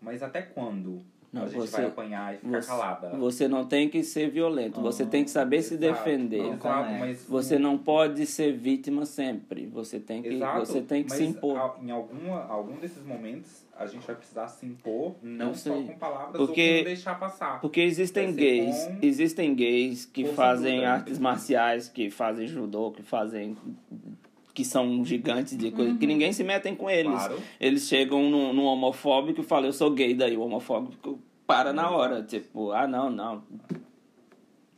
Mas 0.00 0.22
até 0.22 0.42
quando 0.42 1.04
Não, 1.30 1.42
a 1.42 1.46
gente 1.46 1.56
você- 1.58 1.76
vai 1.76 1.86
apanhar 1.86 2.34
e 2.34 2.38
ficar 2.38 2.62
Você, 2.62 2.68
calada? 2.68 3.08
você 3.10 3.48
não 3.48 3.64
tem 3.66 3.86
que 3.88 4.02
ser 4.02 4.30
violento, 4.30 4.80
você 4.80 5.04
tem 5.04 5.22
que 5.24 5.30
saber 5.30 5.60
se 5.60 5.74
Exato, 5.74 5.92
defender. 5.92 6.40
Exato, 6.54 6.66
Não, 6.90 6.98
mas 6.98 7.24
Você 7.28 7.58
não 7.58 7.76
pode 7.76 8.24
ser 8.24 8.52
vítima 8.56 9.04
sempre. 9.04 9.66
Você 9.66 10.00
tem 10.00 10.22
que, 10.22 10.28
Exato, 10.30 10.60
você 10.64 10.80
tem 10.80 11.02
que 11.04 11.10
mas 11.10 11.18
se 11.18 11.24
impor. 11.26 11.76
em 11.82 11.90
alguma, 11.90 12.44
algum 12.46 12.76
desses 12.76 13.04
momentos 13.04 13.66
a 13.76 13.86
gente 13.86 14.06
vai 14.06 14.16
precisar 14.16 14.48
se 14.48 14.64
impor, 14.66 15.14
não 15.22 15.48
Eu 15.48 15.54
só 15.54 15.74
sei. 15.74 15.84
com 15.84 15.98
palavras 15.98 16.36
Porque- 16.36 16.60
ou 16.62 16.68
com 16.70 16.76
não 16.78 16.84
deixar 16.84 17.18
passar. 17.20 17.60
Porque 17.60 17.80
existem 17.82 18.34
gays, 18.34 18.86
com 18.86 18.98
existem 19.02 19.54
gays 19.54 20.06
que 20.06 20.24
fazem 20.32 20.84
artes 20.86 21.18
marciais, 21.18 21.88
que 21.90 22.08
fazem 22.10 22.46
judô, 22.46 22.90
que 22.90 23.02
fazem 23.02 23.54
que 24.58 24.64
são 24.64 25.04
gigantes 25.04 25.56
de 25.56 25.70
coisa, 25.70 25.96
que 25.96 26.04
ninguém 26.04 26.32
se 26.32 26.42
metem 26.42 26.74
com 26.74 26.90
eles. 26.90 27.12
Claro. 27.12 27.40
Eles 27.60 27.86
chegam 27.86 28.28
num, 28.28 28.52
num 28.52 28.64
homofóbico 28.64 29.40
e 29.40 29.44
falam, 29.44 29.66
eu 29.66 29.72
sou 29.72 29.92
gay, 29.92 30.14
daí 30.14 30.36
o 30.36 30.40
homofóbico 30.40 31.22
para 31.46 31.72
na 31.72 31.88
hora, 31.88 32.24
tipo, 32.24 32.72
ah 32.72 32.88
não, 32.88 33.08
não. 33.08 33.44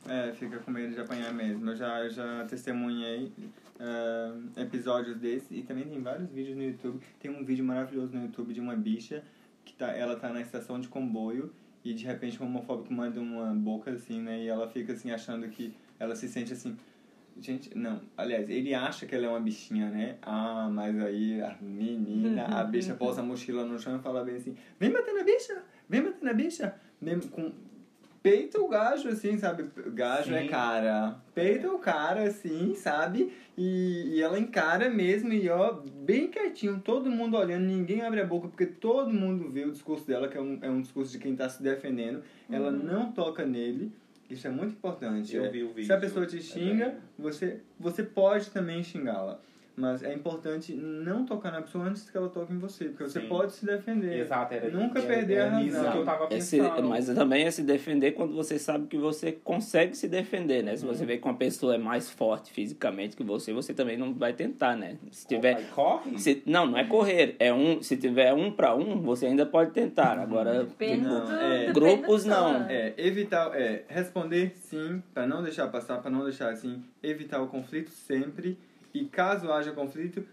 É, 0.07 0.31
fica 0.33 0.59
com 0.59 0.69
medo 0.69 0.93
de 0.93 1.01
apanhar 1.01 1.33
mesmo. 1.33 1.67
Eu 1.67 1.75
já, 1.75 2.03
eu 2.03 2.11
já 2.11 2.45
testemunhei 2.45 3.31
ah, 3.79 4.35
episódios 4.57 5.17
desses 5.17 5.49
e 5.49 5.63
também 5.63 5.85
tem 5.85 5.99
vários 5.99 6.29
vídeos 6.29 6.55
no 6.55 6.63
YouTube. 6.63 6.99
Tem 7.19 7.31
um 7.31 7.43
vídeo 7.43 7.65
maravilhoso 7.65 8.15
no 8.15 8.25
YouTube 8.25 8.53
de 8.53 8.61
uma 8.61 8.75
bicha 8.75 9.23
que 9.65 9.73
tá, 9.73 9.87
ela 9.87 10.15
tá 10.15 10.29
na 10.29 10.41
estação 10.41 10.79
de 10.79 10.87
comboio 10.87 11.51
e 11.83 11.91
de 11.95 12.05
repente 12.05 12.39
um 12.39 12.45
homofóbico 12.45 12.93
manda 12.93 13.19
uma 13.19 13.51
boca 13.55 13.89
assim, 13.89 14.21
né? 14.21 14.43
E 14.43 14.47
ela 14.47 14.67
fica 14.67 14.93
assim 14.93 15.09
achando 15.09 15.49
que 15.49 15.73
ela 15.99 16.15
se 16.15 16.27
sente 16.27 16.53
assim. 16.53 16.77
Gente, 17.39 17.75
não, 17.75 18.01
aliás, 18.15 18.49
ele 18.49 18.73
acha 18.73 19.05
que 19.05 19.15
ela 19.15 19.25
é 19.25 19.29
uma 19.29 19.39
bichinha, 19.39 19.89
né? 19.89 20.17
Ah, 20.21 20.69
mas 20.71 20.99
aí 20.99 21.41
a 21.41 21.55
menina, 21.59 22.45
a 22.45 22.63
bicha 22.63 22.93
posa 22.93 23.21
a 23.21 23.23
mochila 23.23 23.65
no 23.65 23.79
chão 23.79 23.97
e 23.97 23.99
fala 23.99 24.23
bem 24.23 24.35
assim: 24.35 24.55
vem 24.79 24.91
bater 24.91 25.13
na 25.13 25.23
bicha, 25.23 25.63
vem 25.89 26.03
bater 26.03 26.23
na 26.23 26.33
bicha. 26.33 26.75
Mesmo 27.01 27.31
com, 27.31 27.51
peita 28.21 28.59
o 28.59 28.67
gajo, 28.67 29.09
assim, 29.09 29.37
sabe? 29.37 29.65
Gajo 29.93 30.33
é 30.33 30.43
Sim. 30.43 30.47
cara. 30.47 31.19
Peita 31.33 31.71
o 31.71 31.79
cara, 31.79 32.23
assim, 32.23 32.75
sabe? 32.75 33.33
E, 33.57 34.15
e 34.15 34.21
ela 34.21 34.39
encara 34.39 34.89
mesmo 34.89 35.33
e, 35.33 35.49
ó, 35.49 35.73
bem 35.73 36.27
quietinho, 36.27 36.79
todo 36.79 37.09
mundo 37.09 37.37
olhando, 37.37 37.65
ninguém 37.65 38.01
abre 38.01 38.21
a 38.21 38.25
boca, 38.25 38.47
porque 38.47 38.65
todo 38.65 39.11
mundo 39.11 39.49
vê 39.49 39.65
o 39.65 39.71
discurso 39.71 40.05
dela, 40.05 40.27
que 40.27 40.37
é 40.37 40.41
um, 40.41 40.59
é 40.61 40.69
um 40.69 40.81
discurso 40.81 41.11
de 41.11 41.19
quem 41.19 41.35
tá 41.35 41.49
se 41.49 41.61
defendendo. 41.61 42.23
Ela 42.49 42.71
não 42.71 43.11
toca 43.11 43.45
nele. 43.45 43.91
Isso 44.31 44.47
é 44.47 44.49
muito 44.49 44.71
importante. 44.73 45.35
Eu 45.35 45.45
É, 45.45 45.49
vi 45.49 45.63
o 45.63 45.67
vídeo. 45.69 45.85
Se 45.85 45.93
a 45.93 45.97
pessoa 45.99 46.25
te 46.25 46.37
É 46.37 46.41
xinga, 46.41 46.85
bem- 46.89 46.97
você, 47.19 47.59
você 47.79 48.03
pode 48.03 48.49
também 48.51 48.81
xingá-la. 48.83 49.39
Mas 49.75 50.03
é 50.03 50.13
importante 50.13 50.73
não 50.73 51.25
tocar 51.25 51.49
na 51.51 51.61
pessoa 51.61 51.85
antes 51.85 52.09
que 52.09 52.15
ela 52.17 52.27
toque 52.29 52.51
em 52.53 52.59
você, 52.59 52.85
porque 52.89 53.03
você 53.05 53.21
Sim. 53.21 53.27
pode 53.27 53.53
se 53.53 53.65
defender. 53.65 54.19
Exato, 54.19 54.53
era 54.53 54.69
Nunca 54.69 54.99
era- 54.99 55.07
perder 55.07 55.33
era 55.35 55.55
a 55.55 55.59
nisso 55.59 55.77
razão. 55.77 55.91
que 55.93 55.97
eu 55.99 56.03
tava 56.05 56.27
É 56.29 56.39
se- 56.41 56.57
pensando. 56.57 56.89
mas 56.89 57.05
também 57.07 57.45
é 57.45 57.51
se 57.51 57.63
defender 57.63 58.11
quando 58.11 58.33
você 58.35 58.59
sabe 58.59 58.87
que 58.87 58.97
você 58.97 59.31
consegue 59.31 59.95
se 59.95 60.09
defender, 60.09 60.61
né? 60.61 60.75
Se 60.75 60.85
você 60.85 61.05
vê 61.05 61.17
que 61.17 61.25
uma 61.25 61.35
pessoa 61.35 61.75
é 61.75 61.77
mais 61.77 62.09
forte 62.11 62.51
fisicamente 62.51 63.15
que 63.15 63.23
você, 63.23 63.53
você 63.53 63.73
também 63.73 63.97
não 63.97 64.13
vai 64.13 64.33
tentar, 64.33 64.75
né? 64.75 64.97
Se 65.09 65.25
tiver, 65.25 65.69
corre? 65.71 66.17
se, 66.19 66.43
não, 66.45 66.65
não 66.67 66.77
é 66.77 66.83
correr, 66.83 67.37
é 67.39 67.53
um, 67.53 67.81
se 67.81 67.95
tiver 67.95 68.33
um 68.33 68.51
para 68.51 68.75
um, 68.75 68.99
você 69.01 69.25
ainda 69.27 69.45
pode 69.45 69.71
tentar. 69.71 70.19
Agora, 70.19 70.65
Depende 70.65 71.05
Não, 71.05 71.31
é. 71.39 71.71
Grupos, 71.71 72.25
não. 72.25 72.63
É, 72.69 72.93
evitar, 72.97 73.55
é, 73.55 73.83
responder 73.87 74.51
sim, 74.57 75.01
para 75.13 75.25
não 75.25 75.41
deixar 75.41 75.67
passar, 75.69 75.99
para 76.01 76.11
não 76.11 76.23
deixar 76.25 76.49
assim, 76.49 76.83
evitar 77.01 77.41
o 77.41 77.47
conflito 77.47 77.89
sempre. 77.89 78.57
E 78.93 79.05
caso 79.05 79.51
haja 79.51 79.71
conflito, 79.71 80.23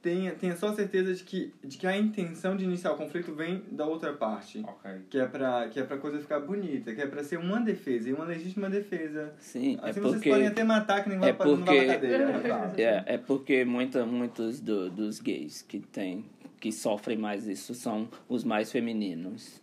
tenha, 0.00 0.32
tenha 0.32 0.54
só 0.56 0.72
certeza 0.72 1.12
de 1.14 1.24
que, 1.24 1.52
de 1.64 1.76
que 1.76 1.86
a 1.86 1.96
intenção 1.96 2.56
de 2.56 2.64
iniciar 2.64 2.92
o 2.92 2.96
conflito 2.96 3.34
vem 3.34 3.62
da 3.72 3.84
outra 3.86 4.12
parte. 4.12 4.60
Ok. 4.66 4.90
Que 5.10 5.18
é 5.18 5.26
pra, 5.26 5.68
que 5.68 5.80
é 5.80 5.82
pra 5.82 5.96
coisa 5.98 6.18
ficar 6.20 6.38
bonita, 6.40 6.94
que 6.94 7.00
é 7.00 7.06
pra 7.06 7.24
ser 7.24 7.38
uma 7.38 7.60
defesa, 7.60 8.08
e 8.08 8.12
uma 8.12 8.24
legítima 8.24 8.70
defesa. 8.70 9.32
sim, 9.40 9.78
é 9.82 9.90
Assim 9.90 10.00
vocês 10.00 10.14
porque 10.16 10.30
podem 10.30 10.46
até 10.46 10.62
matar 10.62 11.02
que 11.02 11.08
nem 11.08 11.18
vai, 11.18 11.30
é 11.30 11.32
não 11.32 11.38
vai 11.38 11.56
porque- 11.56 11.86
cadeia. 11.86 12.36
Exato. 12.44 12.80
é, 12.80 13.04
é 13.06 13.18
porque 13.18 13.64
muita, 13.64 14.06
muitos 14.06 14.60
do- 14.60 14.88
dos 14.90 15.18
gays 15.20 15.62
que 15.62 15.80
tem 15.80 16.24
que 16.60 16.70
sofrem 16.72 17.18
mais 17.18 17.46
isso 17.48 17.74
são 17.74 18.08
os 18.28 18.44
mais 18.44 18.70
femininos. 18.72 19.60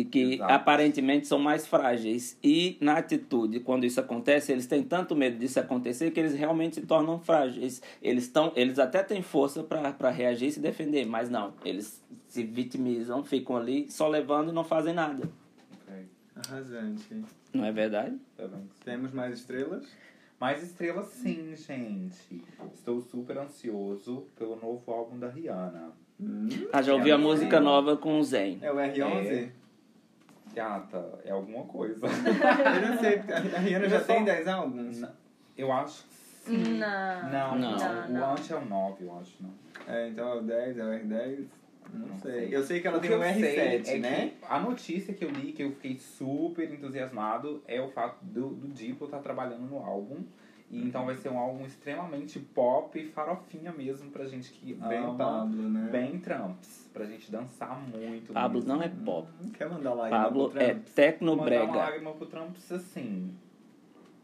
E 0.00 0.04
que 0.04 0.34
Exato. 0.34 0.52
aparentemente 0.52 1.26
são 1.26 1.38
mais 1.38 1.66
frágeis. 1.66 2.36
E 2.44 2.76
na 2.80 2.98
atitude, 2.98 3.60
quando 3.60 3.84
isso 3.84 3.98
acontece, 3.98 4.52
eles 4.52 4.66
têm 4.66 4.82
tanto 4.82 5.16
medo 5.16 5.38
disso 5.38 5.58
acontecer 5.58 6.10
que 6.10 6.20
eles 6.20 6.34
realmente 6.34 6.74
se 6.76 6.82
tornam 6.82 7.18
frágeis. 7.18 7.80
Eles, 8.02 8.28
tão, 8.28 8.52
eles 8.54 8.78
até 8.78 9.02
têm 9.02 9.22
força 9.22 9.62
para 9.62 10.10
reagir 10.10 10.48
e 10.48 10.52
se 10.52 10.60
defender, 10.60 11.06
mas 11.06 11.30
não. 11.30 11.54
Eles 11.64 12.02
se 12.28 12.42
vitimizam, 12.42 13.24
ficam 13.24 13.56
ali 13.56 13.86
só 13.90 14.06
levando 14.08 14.50
e 14.50 14.52
não 14.52 14.64
fazem 14.64 14.92
nada. 14.92 15.28
Ok. 15.82 16.04
Arrasante. 16.46 17.22
Não 17.54 17.64
é 17.64 17.72
verdade? 17.72 18.16
Tá 18.36 18.46
bem. 18.46 18.68
Temos 18.84 19.12
mais 19.12 19.38
estrelas? 19.38 19.86
Mais 20.38 20.62
estrelas 20.62 21.06
sim, 21.06 21.54
gente. 21.56 22.42
Estou 22.74 23.00
super 23.00 23.38
ansioso 23.38 24.26
pelo 24.38 24.56
novo 24.56 24.82
álbum 24.92 25.18
da 25.18 25.28
Rihanna. 25.30 25.92
Ah, 26.72 26.82
já 26.82 26.94
ouvi 26.94 27.10
a 27.10 27.14
É, 27.14 27.18
música 27.18 27.60
nova 27.60 27.96
com 27.96 28.18
o 28.18 28.22
Zen. 28.22 28.58
É 28.62 28.70
o 28.70 28.76
R11? 28.76 29.48
Gata, 30.60 31.20
é 31.22 31.30
alguma 31.30 31.64
coisa. 31.66 32.06
Eu 32.08 32.88
não 32.88 32.98
sei, 32.98 33.18
a 33.18 33.58
Rihanna 33.60 33.88
já 33.90 33.96
Eu 33.96 34.00
só- 34.00 34.14
tem 34.14 34.24
10 34.24 34.48
álbuns? 34.48 35.02
Eu 35.56 35.70
acho 35.70 36.02
que 36.04 36.14
sim. 36.14 36.78
Não. 36.78 37.22
Não, 37.30 37.58
Não. 37.58 37.76
não. 37.76 38.08
Não, 38.08 38.28
O 38.28 38.32
antes 38.32 38.50
é 38.50 38.56
o 38.56 38.64
9, 38.64 39.04
eu 39.04 39.18
acho, 39.18 39.36
não. 39.40 39.50
É, 39.86 40.08
então 40.08 40.26
é 40.28 40.34
o 40.36 40.42
10, 40.42 40.78
é 40.78 40.82
o 40.82 40.86
R10? 40.88 41.44
Não, 41.92 42.06
Não 42.08 42.16
sei. 42.20 42.32
sei. 42.32 42.56
Eu 42.56 42.62
sei 42.62 42.80
que 42.80 42.88
ela 42.88 42.96
O 42.96 43.00
tem 43.00 43.10
que 43.10 43.16
sei 43.34 43.80
R7, 43.82 43.88
é 43.88 43.98
né? 43.98 44.32
A 44.48 44.58
notícia 44.58 45.12
que 45.12 45.24
eu 45.24 45.30
li, 45.30 45.52
que 45.52 45.62
eu 45.62 45.72
fiquei 45.72 45.98
super 45.98 46.72
entusiasmado, 46.72 47.62
é 47.68 47.78
o 47.80 47.88
fato 47.88 48.16
do, 48.24 48.48
do 48.48 48.68
Diplo 48.68 49.06
estar 49.06 49.18
trabalhando 49.18 49.62
no 49.68 49.76
álbum. 49.84 50.24
E 50.70 50.82
então 50.82 51.06
vai 51.06 51.14
ser 51.14 51.28
um 51.30 51.38
álbum 51.38 51.64
extremamente 51.64 52.38
pop 52.40 52.98
e 52.98 53.06
farofinha 53.06 53.72
mesmo 53.72 54.10
pra 54.10 54.24
gente 54.26 54.50
que 54.52 54.74
Bem 54.74 54.98
ama, 54.98 55.14
Pablo, 55.16 55.62
né? 55.68 55.88
bem 55.92 56.18
Trumps. 56.18 56.90
Pra 56.92 57.04
gente 57.04 57.30
dançar 57.30 57.78
muito. 57.80 58.32
Pablo 58.32 58.58
mesmo. 58.60 58.74
não 58.74 58.82
é 58.82 58.88
pop. 58.88 59.28
Não 59.40 59.50
quer 59.50 59.68
mandar 59.70 59.94
lágrima 59.94 60.22
Pablo 60.24 60.50
pro 60.50 60.60
é 60.60 60.70
Trump? 60.74 60.86
tecno 60.88 61.36
Mandar 61.36 61.42
uma 61.42 61.44
brega. 61.66 61.72
lágrima 61.78 62.12
pro 62.12 62.26
Trumps, 62.26 62.72
assim... 62.72 63.32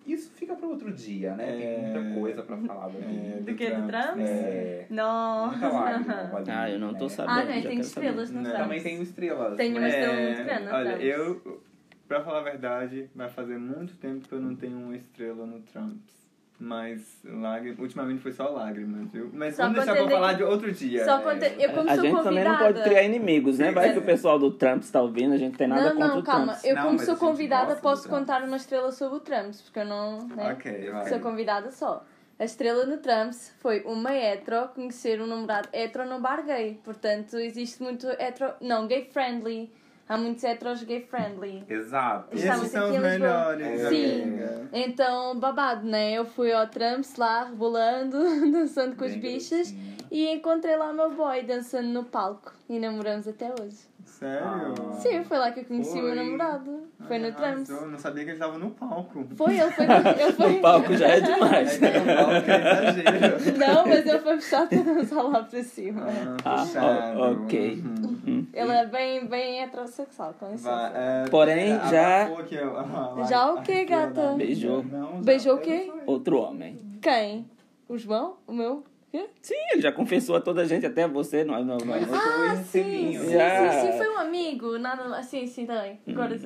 Isso 0.05 0.33
fica 0.33 0.57
para 0.57 0.67
outro 0.67 0.93
dia, 0.93 1.33
né? 1.37 1.47
Tem 1.47 1.63
É. 1.65 1.79
muita 1.79 2.21
coisa 2.21 2.43
pra 2.43 2.57
falar 2.57 2.89
daqui. 2.89 3.05
É, 3.05 3.41
Do 3.41 3.55
que? 3.55 3.71
Do 3.71 3.87
Trump? 3.87 4.19
É. 4.19 4.87
Não. 4.91 5.47
Muita 5.53 5.69
lágrima. 5.69 6.43
Ah, 6.49 6.69
eu 6.71 6.79
não 6.81 6.93
tô 6.95 7.05
né? 7.05 7.09
sabendo. 7.11 7.39
Ah, 7.39 7.45
não, 7.45 7.61
já 7.63 7.69
tem 7.69 7.79
estrelas 7.79 8.29
saber. 8.31 8.39
no 8.39 8.43
Não. 8.43 8.51
Trump. 8.51 8.63
Também 8.65 8.83
tem 8.83 9.01
Estrelas. 9.01 9.57
Tem 9.57 9.71
uma 9.71 9.81
né? 9.81 9.89
estrela 9.89 10.21
muito 10.21 10.45
grande 10.45 10.65
no 10.65 10.75
Olha, 10.75 10.91
Trump. 10.91 11.03
eu, 11.05 11.63
pra 12.09 12.21
falar 12.25 12.39
a 12.41 12.43
verdade, 12.43 13.09
vai 13.15 13.29
fazer 13.29 13.59
muito 13.61 13.95
tempo 13.99 14.27
que 14.27 14.35
eu 14.35 14.41
não 14.41 14.57
tenho 14.57 14.77
uma 14.77 14.97
estrela 14.97 15.47
no 15.47 15.61
Trumps. 15.61 16.22
Mas 16.65 17.19
lágrimas, 17.25 17.79
ultimamente 17.81 18.21
foi 18.23 18.31
só 18.31 18.49
lágrimas, 18.49 19.11
viu? 19.11 19.29
Mas 19.33 19.57
Só 19.57 19.65
vamos 19.65 19.79
deixar 19.79 19.97
pra 19.97 20.09
falar 20.09 20.33
de 20.35 20.45
outro 20.45 20.71
dia. 20.71 21.05
Só 21.05 21.17
né? 21.19 21.25
conte- 21.25 21.55
eu 21.61 21.71
como 21.71 21.91
A 21.91 21.95
sou 21.97 22.05
gente 22.05 22.15
convidada. 22.15 22.23
também 22.23 22.45
não 22.45 22.57
pode 22.57 22.83
criar 22.85 23.03
inimigos, 23.03 23.59
né? 23.59 23.73
Vai 23.73 23.93
que 23.93 23.99
o 23.99 24.03
pessoal 24.03 24.39
do 24.39 24.53
Trump 24.53 24.81
está 24.83 25.03
ouvindo, 25.03 25.35
a 25.35 25.39
gente 25.39 25.59
tem 25.59 25.67
nada 25.67 25.87
não, 25.93 25.97
contra 25.97 26.09
não, 26.09 26.19
o 26.21 26.23
calma. 26.23 26.53
Trump. 26.53 26.65
Eu, 26.65 26.77
Não, 26.77 26.83
como 26.85 26.99
sou 27.01 27.17
convidada, 27.17 27.75
posso 27.77 28.03
Trump. 28.05 28.21
contar 28.21 28.43
uma 28.45 28.57
estrela 28.57 28.93
sobre 28.93 29.17
o 29.17 29.21
Trumps, 29.21 29.61
porque 29.63 29.81
eu 29.81 29.87
não. 29.87 30.19
Né? 30.29 30.53
Ok, 30.53 30.91
vai. 30.91 31.09
Sou 31.09 31.19
convidada 31.19 31.71
só. 31.73 32.05
A 32.39 32.45
estrela 32.45 32.87
no 32.87 32.99
Trumps 32.99 33.53
foi 33.59 33.81
uma 33.83 34.15
hetero 34.15 34.69
conhecer 34.69 35.21
um 35.21 35.27
namorado 35.27 35.69
hetero 35.73 36.09
no 36.09 36.21
bar 36.21 36.45
gay. 36.47 36.79
Portanto, 36.85 37.37
existe 37.39 37.83
muito 37.83 38.07
hetero. 38.07 38.53
Não, 38.61 38.87
gay 38.87 39.05
friendly. 39.13 39.73
Há 40.09 40.17
muitos 40.19 40.45
heteros 40.45 40.83
gay 40.83 41.01
friendly. 41.01 41.65
Exato. 41.69 42.35
Estamos 42.37 42.61
Esses 42.63 42.73
são 42.73 42.87
aqui 42.89 42.97
os 42.97 43.03
melhores. 43.03 43.81
Sim. 43.89 44.23
amiga. 44.23 44.69
Então, 44.73 45.39
babado, 45.39 45.87
né? 45.87 46.13
Eu 46.13 46.25
fui 46.27 46.53
ao 46.53 46.67
Trumps 46.67 47.17
lá, 47.17 47.45
rebolando, 47.45 48.19
dançando 48.53 48.97
com 48.97 49.05
os 49.05 49.13
Bem 49.13 49.21
bichas. 49.21 49.71
garotinho. 49.71 49.93
E 50.11 50.29
encontrei 50.35 50.77
lá 50.77 50.91
o 50.91 50.95
meu 50.95 51.11
boy 51.13 51.43
dançando 51.45 51.89
no 51.89 52.05
palco. 52.05 52.53
E 52.69 52.79
namoramos 52.79 53.27
até 53.27 53.47
hoje. 53.59 53.79
Sério? 54.05 54.45
Ah. 54.47 54.93
Sim, 55.01 55.25
foi 55.25 55.39
lá 55.39 55.51
que 55.53 55.61
eu 55.61 55.65
conheci 55.65 55.99
o 55.99 56.03
meu 56.03 56.15
Foi. 56.15 56.25
namorado. 56.25 56.83
Foi 57.09 57.19
no 57.19 57.33
Trumps. 57.33 57.71
Eu 57.71 57.89
não 57.89 57.99
sabia 57.99 58.25
que 58.25 58.31
ele 58.31 58.37
estava 58.37 58.59
no 58.59 58.71
palco. 58.71 59.27
Foi, 59.37 59.59
ele 59.59 59.71
foi. 59.71 59.87
Ele 60.23 60.33
foi... 60.33 60.53
O 60.59 60.61
palco 60.61 60.95
já 60.97 61.07
é 61.09 61.17
É 61.17 61.21
demais. 61.21 61.81
no 61.81 61.89
palco 61.89 62.51
é 62.51 62.91
exagero. 62.91 63.59
Não, 63.59 63.87
mas 63.87 64.07
ele 64.07 64.19
foi 64.19 64.41
fechado 64.41 64.69
para 64.69 64.93
dançar 64.95 65.25
lá 65.25 65.43
para 65.43 65.63
cima. 65.63 66.03
Ah, 66.07 66.37
Ah, 66.45 66.59
puxado. 66.63 67.21
ok. 67.45 67.83
Uhum. 67.85 68.32
Ele 68.53 68.71
é 68.73 68.87
bem, 68.87 69.27
bem 69.27 69.63
heterossexual, 69.63 70.35
com 70.39 70.45
Vai, 70.47 70.53
licença. 70.55 70.93
é, 70.95 71.25
Porém, 71.31 71.73
a- 71.73 71.87
já- 71.91 72.23
abafou 72.23 72.39
aqui, 72.39 72.59
ó. 72.59 73.25
Já 73.25 73.51
o 73.53 73.59
ó, 73.59 73.63
gata? 73.89 74.35
Beijou. 74.37 74.85
Não, 74.85 75.13
já- 75.17 75.21
Beijou 75.23 75.55
o 75.57 75.59
quê? 75.59 75.91
Outro 76.07 76.39
homem. 76.39 76.79
Quem? 77.01 77.47
O 77.89 77.97
João? 77.97 78.37
O 78.47 78.53
meu? 78.53 78.85
Quê? 79.11 79.27
Sim, 79.43 79.55
ele 79.73 79.83
já 79.83 79.91
confessou 79.93 80.37
a 80.37 80.41
toda 80.41 80.63
a 80.63 80.65
gente, 80.65 80.85
até 80.87 81.07
você. 81.09 81.45
Não, 81.45 81.63
não, 81.65 81.77
não. 81.79 81.95
Ah, 81.95 82.57
sim, 82.57 83.13
sim, 83.19 83.31
Já. 83.31 83.73
sim, 83.73 83.93
sim, 83.93 83.99
foi 83.99 84.09
um 84.09 84.19
amigo. 84.19 84.79
Nada, 84.79 85.03
assim, 85.19 85.47
sim, 85.47 85.67
também. 85.67 85.99
Agora, 86.09 86.39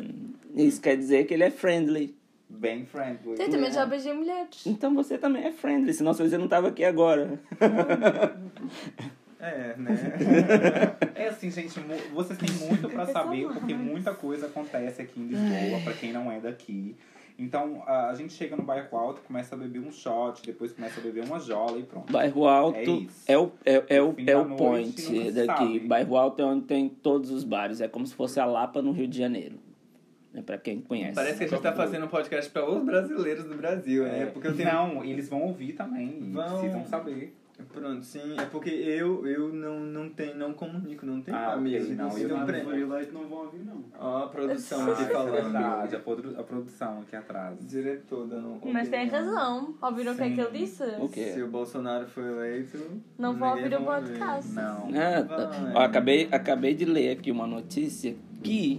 Isso 0.55 0.81
quer 0.81 0.97
dizer 0.97 1.25
que 1.27 1.35
ele 1.35 1.45
é 1.45 1.51
friendly. 1.51 2.17
Bem 2.49 2.85
friendly. 2.87 3.35
eu 3.41 3.51
também 3.51 3.71
já 3.73 3.85
beijei 3.85 4.13
mulheres. 4.13 4.65
Então 4.67 4.95
você 4.95 5.19
também 5.19 5.45
é 5.45 5.51
friendly, 5.53 5.93
senão 5.93 6.15
você 6.15 6.39
não 6.39 6.47
tava 6.49 6.69
aqui 6.69 6.85
agora. 6.85 7.41
É, 9.39 9.77
né? 9.77 9.93
É 11.47 11.49
assim, 11.49 11.63
gente, 11.63 11.81
vocês 12.13 12.39
têm 12.39 12.51
muito 12.69 12.89
pra 12.89 13.05
Eu 13.09 13.13
saber, 13.13 13.47
porque 13.49 13.75
muita 13.75 14.13
coisa 14.15 14.47
acontece 14.47 15.03
aqui 15.03 15.21
em 15.21 15.27
Lisboa, 15.27 15.81
pra 15.85 15.93
quem 15.93 16.13
não 16.13 16.31
é 16.31 16.41
daqui. 16.41 16.97
Então, 17.39 17.83
a 17.87 18.15
gente 18.15 18.33
chega 18.33 18.57
no 18.57 18.63
bairro 18.63 18.97
alto, 18.97 19.21
começa 19.21 19.55
a 19.55 19.59
beber 19.59 19.81
um 19.81 19.93
shot, 19.93 20.43
depois 20.45 20.73
começa 20.73 20.99
a 20.99 21.03
beber 21.03 21.23
uma 21.25 21.39
jola 21.39 21.79
e 21.79 21.83
pronto. 21.83 22.11
Bairro 22.11 22.47
Alto 22.47 23.07
É 23.29 23.35
é, 23.35 23.39
o, 23.39 23.53
é, 23.65 23.85
é 23.89 24.03
o, 24.03 24.15
é 24.17 24.25
da 24.25 24.41
o 24.41 24.49
noite, 24.49 24.57
point 24.57 25.33
daqui. 25.33 25.47
sabe. 25.47 25.81
Bairro 25.81 26.17
Alto 26.17 26.41
é 26.41 26.45
onde 26.47 26.65
tem 26.65 26.89
todos 26.89 27.31
os 27.31 27.45
bares. 27.45 27.83
É 27.83 27.89
como 27.89 28.07
se 28.07 28.15
fosse 28.15 28.41
a 28.41 28.47
Lapa 28.47 28.81
no 28.81 28.91
Rio 28.91 29.07
de 29.07 29.19
Janeiro. 29.19 29.59
É 30.33 30.41
pra 30.41 30.57
quem 30.57 30.81
conhece. 30.81 31.15
Parece 31.15 31.39
que 31.39 31.45
a 31.45 31.49
gente 31.49 31.63
tá 31.63 31.73
fazendo 31.73 32.07
um 32.07 32.09
podcast 32.09 32.51
pra 32.51 32.69
os 32.69 32.83
brasileiros 32.83 33.45
do 33.45 33.55
Brasil, 33.55 34.05
né? 34.05 34.27
Porque 34.27 34.49
eu 34.49 34.57
tenho. 34.57 34.71
Não, 34.71 35.05
eles 35.05 35.29
vão 35.29 35.43
ouvir 35.43 35.73
também, 35.73 36.19
e 36.21 36.31
Vão. 36.31 36.59
precisam 36.59 36.85
saber. 36.87 37.35
Pronto, 37.73 38.05
sim. 38.05 38.37
É 38.39 38.45
porque 38.47 38.71
eu, 38.71 39.27
eu 39.27 39.53
não, 39.53 39.81
não, 39.81 40.09
tenho, 40.09 40.37
não 40.37 40.53
comunico, 40.55 41.05
não 41.05 41.21
tenho 41.21 41.37
Ah, 41.37 41.55
amigos. 41.55 41.89
não, 41.91 42.11
eu 42.17 42.25
então, 42.27 42.39
não 42.39 42.47
pre- 42.47 42.61
Free 42.65 42.85
Light 42.85 43.13
não 43.13 43.29
vão 43.29 43.39
ouvir, 43.45 43.61
não. 43.65 43.85
Ó, 43.99 44.25
a 44.25 44.29
produção 44.29 44.81
Ah, 44.89 44.93
aqui 44.93 45.03
é 45.03 45.07
falando. 45.07 45.33
verdade, 45.33 45.97
a, 45.97 46.01
produ- 46.01 46.35
a 46.39 46.43
produção 46.43 47.01
aqui 47.01 47.17
atrás. 47.17 47.59
Diretor 47.67 48.27
dando 48.27 48.61
Mas 48.73 48.89
tem 48.89 49.09
razão. 49.09 49.75
Ouviram 49.83 50.13
o 50.13 50.17
que 50.17 50.23
é 50.23 50.31
que 50.31 50.41
ele 50.41 50.59
disse? 50.59 50.83
O 51.01 51.09
quê? 51.09 51.33
Se 51.35 51.43
o 51.43 51.49
Bolsonaro 51.49 52.07
foi 52.07 52.25
eleito. 52.25 52.79
Não 53.19 53.35
vou 53.37 53.55
ninguém 53.57 53.65
ouvir 53.75 53.83
o 53.83 53.85
podcast. 53.85 54.53
Não. 54.53 54.89
Ah, 54.95 55.23
Vai. 55.23 55.75
ó, 55.75 55.79
acabei, 55.81 56.29
acabei 56.33 56.75
de 56.75 56.85
ler 56.85 57.11
aqui 57.11 57.31
uma 57.31 57.47
notícia 57.47 58.15
que 58.43 58.79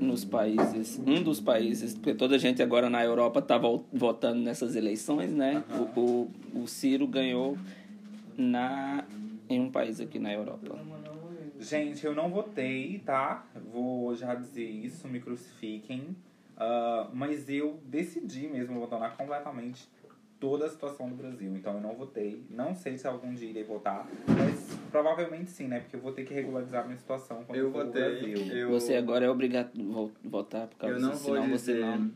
nos 0.00 0.24
países, 0.24 1.00
um 1.04 1.22
dos 1.22 1.40
países, 1.40 1.92
porque 1.94 2.14
toda 2.14 2.36
a 2.36 2.38
gente 2.38 2.62
agora 2.62 2.88
na 2.88 3.04
Europa 3.04 3.42
tá 3.42 3.58
vo- 3.58 3.84
votando 3.92 4.40
nessas 4.40 4.76
eleições, 4.76 5.32
né? 5.32 5.64
O, 5.96 6.00
o, 6.00 6.30
o 6.62 6.66
Ciro 6.68 7.04
ganhou 7.06 7.58
na, 8.38 9.04
em 9.48 9.60
um 9.60 9.70
país 9.70 10.00
aqui 10.00 10.18
na 10.18 10.32
Europa. 10.32 10.78
Gente, 11.58 12.06
eu 12.06 12.14
não 12.14 12.30
votei, 12.30 13.00
tá? 13.04 13.44
Vou 13.72 14.14
já 14.14 14.34
dizer 14.34 14.64
isso, 14.64 15.08
me 15.08 15.20
crucifiquem. 15.20 16.16
Ah, 16.56 17.10
mas 17.12 17.48
eu 17.50 17.80
decidi 17.84 18.46
mesmo 18.48 18.76
abandonar 18.76 19.16
completamente 19.16 19.88
toda 20.38 20.66
a 20.66 20.68
situação 20.68 21.08
do 21.08 21.16
Brasil. 21.16 21.56
Então 21.56 21.74
eu 21.74 21.80
não 21.80 21.94
votei. 21.94 22.44
Não 22.48 22.74
sei 22.76 22.96
se 22.96 23.08
algum 23.08 23.34
dia 23.34 23.50
irei 23.50 23.64
votar, 23.64 24.06
mas 24.28 24.78
provavelmente 24.92 25.50
sim, 25.50 25.66
né? 25.66 25.80
Porque 25.80 25.96
eu 25.96 26.00
vou 26.00 26.12
ter 26.12 26.24
que 26.24 26.32
regularizar 26.32 26.84
minha 26.86 26.96
situação 26.96 27.42
quando 27.44 27.58
Eu 27.58 27.72
for 27.72 27.86
votei. 27.86 28.02
Brasil. 28.20 28.56
Eu, 28.56 28.68
Você 28.70 28.94
agora 28.94 29.24
é 29.24 29.30
obrigado 29.30 29.70
a 29.80 29.82
vo- 29.84 30.12
votar 30.24 30.68
por 30.68 30.76
causa 30.78 30.94
eu 30.94 31.00
não 31.00 31.10
disso, 31.10 31.24
vou 31.24 31.34
senão 31.34 31.50
dizer. 31.50 31.58
você 31.58 31.80
não 31.80 31.98
Sim, 31.98 32.12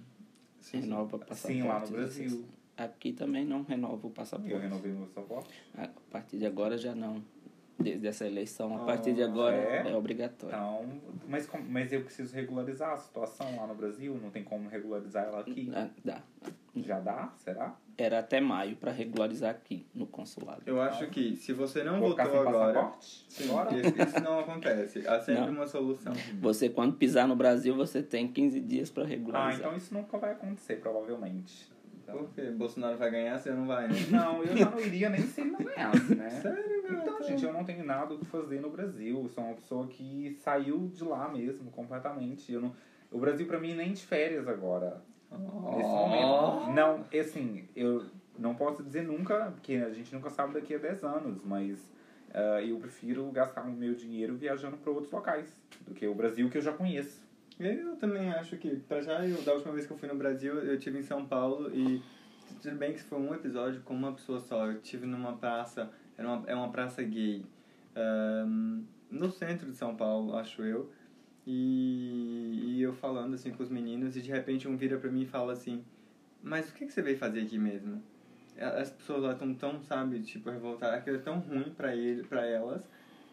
sim. 0.61 0.81
renova 0.83 1.17
o 1.17 1.19
passaporte. 1.19 1.61
Sim, 1.61 1.63
lá 1.67 1.81
no 1.81 1.89
Brasil. 1.89 2.45
Aqui 2.77 3.13
também 3.13 3.45
não 3.45 3.63
renova 3.63 4.07
o 4.07 4.09
Eu 4.09 4.11
passaporte. 4.11 4.55
renovei 4.57 4.93
meu 4.93 5.07
passaporte. 5.07 5.51
A 5.77 5.89
partir 6.11 6.39
de 6.39 6.47
agora 6.47 6.77
já 6.79 6.95
não. 6.95 7.23
Desde 7.79 8.07
essa 8.07 8.25
eleição, 8.27 8.77
a 8.77 8.83
Ah, 8.83 8.85
partir 8.85 9.13
de 9.13 9.23
agora 9.23 9.57
é? 9.57 9.91
é, 9.91 9.97
obrigatório. 9.97 10.55
Então, 10.55 11.01
mas, 11.29 11.49
mas 11.69 11.93
eu 11.93 12.03
preciso 12.05 12.33
regularizar 12.35 12.93
a 12.93 12.97
situação 12.97 13.57
lá 13.57 13.67
no 13.67 13.75
Brasil. 13.75 14.17
Não 14.23 14.31
tem 14.31 14.45
como 14.45 14.69
regularizar 14.69 15.25
ela 15.25 15.41
aqui. 15.41 15.71
Ah, 15.75 15.89
dá. 16.05 16.23
Já 16.77 17.01
dá? 17.01 17.33
Será? 17.39 17.75
Era 17.99 18.21
até 18.21 18.41
maio 18.41 18.77
para 18.77 18.93
regularizar 18.93 19.51
aqui 19.51 19.85
no 19.95 20.07
consulado. 20.07 20.63
Eu 20.65 20.81
acho 20.81 21.09
que 21.09 21.35
se 21.37 21.53
você 21.53 21.83
não 21.83 21.99
Vou 21.99 22.11
votou 22.11 22.41
agora. 22.41 22.73
passaporte? 22.73 23.27
Sim, 23.29 23.45
isso, 24.07 24.21
não 24.23 24.39
acontece. 24.41 25.07
Há 25.09 25.21
sempre 25.21 25.43
Não. 25.47 25.53
uma 25.53 25.67
solução. 25.67 26.13
Você, 26.41 26.69
quando 26.69 26.95
pisar 26.97 27.27
no 27.27 27.35
Brasil, 27.35 27.75
você 27.75 28.03
tem 28.03 28.29
15 28.29 28.61
dias 28.61 28.91
para 28.91 29.03
Ah, 29.03 29.07
regularizar. 29.07 29.59
então 29.61 29.77
isso 29.77 29.93
nunca 29.93 30.17
vai 30.19 30.33
acontecer, 30.33 30.77
provavelmente. 30.77 31.72
Então- 32.03 32.19
Por 32.19 32.35
quê? 32.35 32.51
Bolsonaro 32.51 32.97
vai 32.99 33.11
ganhar, 33.11 33.39
você 33.39 33.51
não 33.53 33.67
vai, 33.67 33.89
né? 33.89 33.95
Não, 34.11 34.43
eu 34.43 34.57
já 34.57 34.71
não 34.71 34.81
iria 34.81 35.09
nem 35.09 35.21
se 35.23 35.41
ele 35.41 35.51
não 35.53 35.61
ganhasse, 35.61 36.15
né? 36.15 36.31
Sério, 36.43 36.83
meu? 36.83 37.01
Então, 37.01 37.23
gente, 37.23 37.45
eu 37.45 37.53
não 37.53 37.65
tenho 37.65 37.85
nada 37.85 38.15
o 38.15 38.19
que 38.19 38.25
fazer 38.27 38.61
no 38.61 38.71
Brasil. 38.71 39.23
Eu 39.23 39.29
sou 39.29 39.45
uma 39.45 39.55
pessoa 39.55 39.87
que 39.87 40.37
saiu 40.41 40.91
de 40.93 41.05
lá 41.05 41.29
mesmo, 41.29 41.71
completamente. 41.71 42.53
Eu 42.53 42.61
não... 42.61 42.73
O 43.11 43.19
Brasil, 43.19 43.47
pra 43.47 43.59
mim, 43.61 43.75
nem 43.75 43.93
de 43.93 44.05
férias 44.05 44.49
agora. 44.49 45.03
Nesse 45.31 45.89
momento. 45.89 46.73
Não, 46.75 47.05
assim, 47.21 47.69
eu 47.77 48.05
não 48.39 48.55
posso 48.55 48.83
dizer 48.83 49.03
nunca, 49.03 49.53
porque 49.53 49.75
a 49.77 49.91
gente 49.91 50.13
nunca 50.15 50.29
sabe 50.31 50.55
daqui 50.55 50.75
a 50.75 50.79
10 50.79 51.05
anos, 51.05 51.41
mas 51.45 51.91
ah, 52.35 52.61
eu 52.63 52.79
prefiro 52.79 53.31
gastar 53.31 53.63
o 53.63 53.71
meu 53.73 53.95
dinheiro 53.95 54.35
viajando 54.35 54.77
para 54.79 54.91
outros 54.91 55.13
locais 55.13 55.57
do 55.87 55.95
que 55.95 56.07
o 56.07 56.15
Brasil 56.15 56.49
que 56.51 56.59
eu 56.59 56.63
já 56.63 56.73
conheço. 56.73 57.22
Eu 57.65 57.95
também 57.97 58.29
acho 58.31 58.57
que, 58.57 58.75
pra 58.89 59.01
já, 59.01 59.25
eu, 59.25 59.41
da 59.43 59.53
última 59.55 59.73
vez 59.73 59.87
que 59.87 59.93
eu 59.93 59.97
fui 59.97 60.09
no 60.09 60.17
Brasil, 60.17 60.59
eu 60.59 60.77
tive 60.79 60.99
em 60.99 61.03
São 61.03 61.25
Paulo 61.25 61.71
e 61.73 62.03
tudo 62.61 62.77
bem 62.77 62.93
que 62.93 63.01
foi 63.03 63.21
um 63.21 63.33
episódio 63.33 63.81
com 63.83 63.95
uma 63.95 64.13
pessoa 64.13 64.41
só. 64.41 64.67
Eu 64.67 64.81
tive 64.81 65.07
numa 65.07 65.37
praça, 65.37 65.89
era 66.19 66.27
uma, 66.27 66.51
é 66.51 66.55
uma 66.57 66.73
praça 66.73 67.05
gay, 67.05 67.47
ahn, 67.95 68.83
no 69.09 69.31
centro 69.31 69.71
de 69.71 69.77
São 69.77 69.95
Paulo, 69.95 70.37
acho 70.37 70.63
eu. 70.63 70.91
E, 71.47 72.79
e 72.79 72.83
eu 72.83 72.93
falando 72.95 73.35
assim 73.35 73.53
com 73.53 73.63
os 73.63 73.71
meninos 73.71 74.17
e 74.17 74.21
de 74.21 74.31
repente 74.31 74.67
um 74.67 74.77
vira 74.77 74.99
pra 74.99 75.11
mim 75.11 75.23
e 75.23 75.27
fala 75.27 75.53
assim, 75.53 75.85
mas 76.43 76.69
o 76.69 76.75
que, 76.75 76.87
que 76.87 76.93
você 76.93 77.03
veio 77.03 77.17
fazer 77.17 77.43
aqui 77.43 77.59
mesmo? 77.59 78.03
As 78.59 78.91
pessoas 78.91 79.23
lá 79.23 79.33
estão 79.33 79.55
tão, 79.55 79.81
sabe, 79.83 80.21
tipo, 80.21 80.51
revoltadas, 80.51 80.99
aquilo 80.99 81.17
é 81.17 81.21
tão 81.21 81.39
ruim 81.39 81.73
pra, 81.77 81.95
ele, 81.95 82.25
pra 82.25 82.45
elas. 82.45 82.83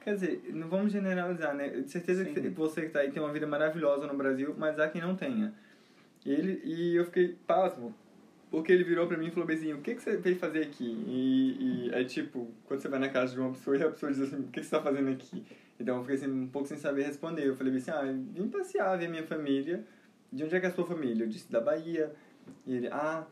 Quer 0.01 0.13
dizer, 0.13 0.41
não 0.53 0.67
vamos 0.69 0.91
generalizar, 0.91 1.53
né? 1.53 1.69
De 1.69 1.89
certeza 1.89 2.23
que 2.23 2.39
Sim. 2.39 2.49
você 2.51 2.83
que 2.83 2.89
tá 2.89 2.99
aí 2.99 3.11
tem 3.11 3.21
uma 3.21 3.33
vida 3.33 3.45
maravilhosa 3.45 4.07
no 4.07 4.15
Brasil, 4.15 4.55
mas 4.57 4.79
há 4.79 4.87
quem 4.87 5.01
não 5.01 5.15
tenha. 5.15 5.53
Ele, 6.25 6.61
e 6.63 6.95
eu 6.95 7.05
fiquei 7.05 7.37
pasmo, 7.45 7.93
porque 8.51 8.71
ele 8.71 8.83
virou 8.83 9.07
pra 9.07 9.17
mim 9.17 9.27
e 9.27 9.31
falou 9.31 9.49
assim, 9.49 9.73
o 9.73 9.81
que, 9.81 9.95
que 9.95 10.01
você 10.01 10.17
veio 10.17 10.37
fazer 10.37 10.63
aqui? 10.63 10.85
E, 11.07 11.87
e 11.87 11.93
é 11.93 12.03
tipo, 12.03 12.51
quando 12.65 12.81
você 12.81 12.87
vai 12.87 12.99
na 12.99 13.09
casa 13.09 13.33
de 13.33 13.39
uma 13.39 13.51
pessoa 13.51 13.77
e 13.77 13.83
a 13.83 13.89
pessoa 13.89 14.11
diz 14.11 14.21
assim, 14.21 14.37
o 14.37 14.47
que, 14.47 14.59
que 14.59 14.65
você 14.65 14.71
tá 14.71 14.81
fazendo 14.81 15.09
aqui? 15.09 15.45
Então 15.79 15.97
eu 15.97 16.01
fiquei 16.01 16.15
assim, 16.15 16.31
um 16.31 16.47
pouco 16.47 16.67
sem 16.67 16.77
saber 16.77 17.03
responder. 17.03 17.47
Eu 17.47 17.55
falei 17.55 17.75
assim, 17.75 17.91
ah, 17.91 18.03
vim 18.03 18.47
passear, 18.49 18.97
ver 18.97 19.09
minha 19.09 19.23
família. 19.23 19.85
De 20.31 20.43
onde 20.43 20.55
é 20.55 20.59
que 20.59 20.65
é 20.65 20.69
a 20.69 20.73
sua 20.73 20.85
família? 20.85 21.23
Eu 21.23 21.29
disse, 21.29 21.51
da 21.51 21.61
Bahia. 21.61 22.11
E 22.65 22.75
ele, 22.75 22.87
ah, 22.87 23.25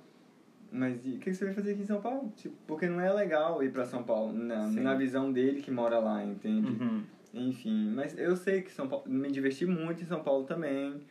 Mas 0.72 1.06
e 1.06 1.12
o 1.12 1.20
que 1.20 1.34
você 1.34 1.46
vai 1.46 1.54
fazer 1.54 1.72
aqui 1.72 1.82
em 1.82 1.86
São 1.86 2.02
Paulo? 2.02 2.32
Tipo, 2.36 2.56
porque 2.68 2.88
não 2.88 3.00
é 3.00 3.12
legal 3.12 3.64
ir 3.64 3.72
pra 3.72 3.86
São 3.86 4.04
Paulo, 4.04 4.34
na, 4.34 4.70
Sim. 4.70 4.82
na 4.82 4.96
visão 4.96 5.32
dele 5.32 5.62
que 5.62 5.72
mora 5.72 6.00
lá, 6.00 6.24
entende? 6.24 6.72
Uhum. 6.72 7.04
Enfim, 7.34 7.92
mas 7.94 8.18
eu 8.18 8.36
sei 8.36 8.62
que 8.62 8.72
São 8.72 8.88
Paulo, 8.88 9.06
me 9.08 9.32
diverti 9.32 9.66
muito 9.66 10.02
em 10.02 10.06
São 10.06 10.24
Paulo 10.24 10.46
também. 10.46 11.02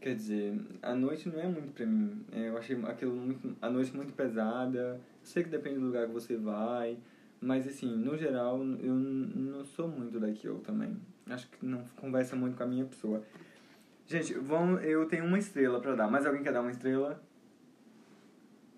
Quer 0.00 0.16
dizer, 0.16 0.60
a 0.82 0.94
noite 0.94 1.28
não 1.28 1.40
é 1.40 1.46
muito 1.46 1.72
pra 1.72 1.86
mim. 1.86 2.24
Eu 2.32 2.58
achei 2.58 2.76
aquilo 2.84 3.14
muito, 3.14 3.56
a 3.62 3.70
noite 3.70 3.94
muito 3.94 4.12
pesada. 4.12 5.00
Sei 5.22 5.44
que 5.44 5.48
depende 5.48 5.78
do 5.78 5.86
lugar 5.86 6.08
que 6.08 6.12
você 6.12 6.36
vai, 6.36 6.98
mas 7.40 7.68
assim, 7.68 7.96
no 7.96 8.16
geral, 8.18 8.58
eu 8.80 8.94
não 8.94 9.64
sou 9.64 9.86
muito 9.86 10.18
daquilo 10.18 10.58
também. 10.58 10.96
Acho 11.28 11.48
que 11.48 11.64
não 11.64 11.84
conversa 11.96 12.34
muito 12.34 12.56
com 12.56 12.64
a 12.64 12.66
minha 12.66 12.84
pessoa. 12.84 13.22
Gente, 14.06 14.34
vamos, 14.34 14.82
eu 14.84 15.06
tenho 15.06 15.24
uma 15.24 15.38
estrela 15.38 15.80
pra 15.80 15.94
dar. 15.94 16.10
Mais 16.10 16.26
alguém 16.26 16.42
quer 16.42 16.52
dar 16.52 16.62
uma 16.62 16.72
estrela? 16.72 17.22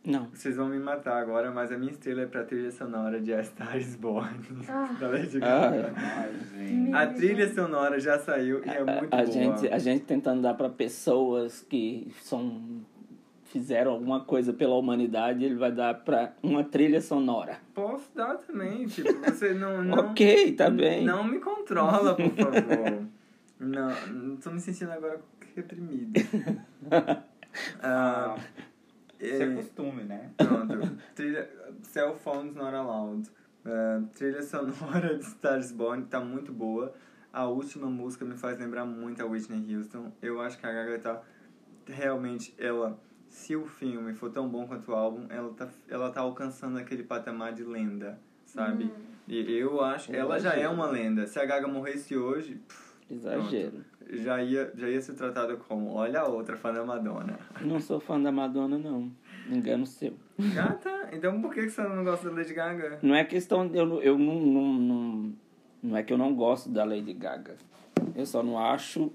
Não. 0.05 0.29
Vocês 0.35 0.57
vão 0.57 0.69
me 0.69 0.79
matar 0.79 1.17
agora, 1.17 1.51
mas 1.51 1.73
a 1.73 1.79
minha 1.79 1.91
estrela 1.91 2.23
é 2.23 2.27
pra 2.27 2.45
trilha 2.45 2.71
sonora 2.71 3.19
de 3.21 3.33
A 3.33 3.43
Star 3.43 3.77
is 3.79 3.97
Born. 3.97 4.39
Ah. 4.69 4.97
da 5.01 5.09
Lady 5.09 5.39
Ah, 5.43 5.71
Gaga. 5.71 5.93
A 6.99 7.07
trilha 7.07 7.53
sonora 7.55 7.99
já 7.99 8.19
saiu 8.19 8.63
e 8.65 8.69
é 8.69 8.85
muito 8.85 9.15
a, 9.15 9.19
a 9.21 9.23
boa. 9.23 9.27
gente, 9.33 9.69
a 9.69 9.79
gente 9.79 10.05
tentando 10.05 10.43
dar 10.43 10.55
pra 10.55 10.69
pessoas 10.69 11.63
que 11.63 12.13
são 12.23 12.83
fizeram 13.45 13.93
alguma 13.93 14.25
coisa 14.25 14.53
pela 14.53 14.75
humanidade, 14.75 15.45
ele 15.45 15.55
vai 15.55 15.71
dar 15.71 15.95
pra 15.95 16.35
uma 16.43 16.65
trilha 16.65 17.01
sonora. 17.01 17.59
Posso 17.73 18.11
dar 18.13 18.35
também, 18.39 18.85
tipo, 18.87 19.13
você 19.23 19.55
não... 19.55 19.81
não 19.85 19.99
ok, 20.11 20.53
tá 20.53 20.69
bem. 20.69 21.05
Não 21.05 21.23
me 21.23 21.39
controla, 21.39 22.17
por 22.17 22.31
favor. 22.31 23.07
não, 23.61 24.37
tô 24.43 24.51
me 24.51 24.61
sentindo 24.61 24.91
agora 24.93 25.21
reprimido. 25.57 26.13
Ah, 27.81 28.37
isso 29.27 29.43
é 29.43 29.55
costume, 29.55 30.05
né? 30.05 30.31
pronto. 30.37 30.97
Trilha, 31.15 31.49
Cell 31.83 32.15
Phones 32.15 32.55
Not 32.55 32.75
Allowed. 32.75 33.31
Ah, 33.65 34.03
trilha 34.15 34.43
sonora 34.43 35.17
de 35.17 35.25
Stars 35.25 35.73
Born 35.73 36.05
tá 36.05 36.21
muito 36.21 36.53
boa. 36.53 36.93
A 37.33 37.47
última 37.47 37.89
música 37.89 38.25
me 38.25 38.37
faz 38.37 38.59
lembrar 38.59 38.85
muito 38.85 39.23
a 39.23 39.27
Whitney 39.27 39.75
Houston. 39.75 40.13
Eu 40.23 40.41
acho 40.41 40.59
que 40.59 40.67
a 40.67 40.73
Gaga 40.73 40.99
tá 40.99 41.23
realmente 41.87 42.55
ela 42.59 42.99
se 43.29 43.57
o 43.57 43.67
filme 43.67 44.15
for 44.15 44.31
tão 44.31 44.49
bom 44.49 44.67
quanto 44.67 44.93
o 44.93 44.95
álbum, 44.95 45.27
ela 45.29 45.53
tá 45.53 45.69
ela 45.89 46.11
tá 46.11 46.21
alcançando 46.21 46.79
aquele 46.79 47.03
patamar 47.03 47.53
de 47.53 47.65
lenda, 47.65 48.21
sabe? 48.45 48.93
E 49.27 49.53
eu 49.53 49.83
acho 49.83 50.11
que 50.11 50.17
ela 50.17 50.39
já 50.39 50.55
é 50.55 50.69
uma 50.69 50.87
lenda. 50.87 51.27
Se 51.27 51.41
a 51.41 51.45
Gaga 51.45 51.67
morresse 51.67 52.17
hoje, 52.17 52.61
pff, 52.69 52.95
Exagero. 53.11 53.85
Já 54.11 54.43
ia 54.43 54.73
já 54.75 54.89
ia 54.89 55.01
ser 55.01 55.15
tratada 55.15 55.57
como, 55.57 55.93
olha 55.95 56.21
a 56.21 56.29
outra 56.29 56.57
fã 56.57 56.73
da 56.73 56.85
Madonna. 56.85 57.39
Não 57.61 57.81
sou 57.81 57.99
fã 58.01 58.21
da 58.21 58.31
Madonna, 58.33 58.79
não. 58.79 59.11
Engano 59.51 59.87
seu. 59.87 60.15
Ah, 60.59 60.73
tá. 60.75 61.09
Então 61.13 61.41
por 61.41 61.53
que 61.53 61.69
você 61.69 61.83
não 61.83 62.03
gosta 62.05 62.29
da 62.31 62.37
Lady 62.37 62.55
Gaga? 62.55 62.99
Não 63.03 63.15
é 63.15 63.25
questão. 63.25 63.71
Eu, 63.75 64.01
eu 64.03 64.19
não, 64.19 64.41
não, 64.41 64.73
não. 64.75 65.33
Não 65.83 65.97
é 65.97 66.03
que 66.03 66.13
eu 66.13 66.19
não 66.19 66.35
gosto 66.35 66.71
da 66.71 66.83
Lady 66.85 67.13
Gaga. 67.13 67.57
Eu 68.17 68.25
só 68.27 68.43
não 68.43 68.59
acho 68.59 69.13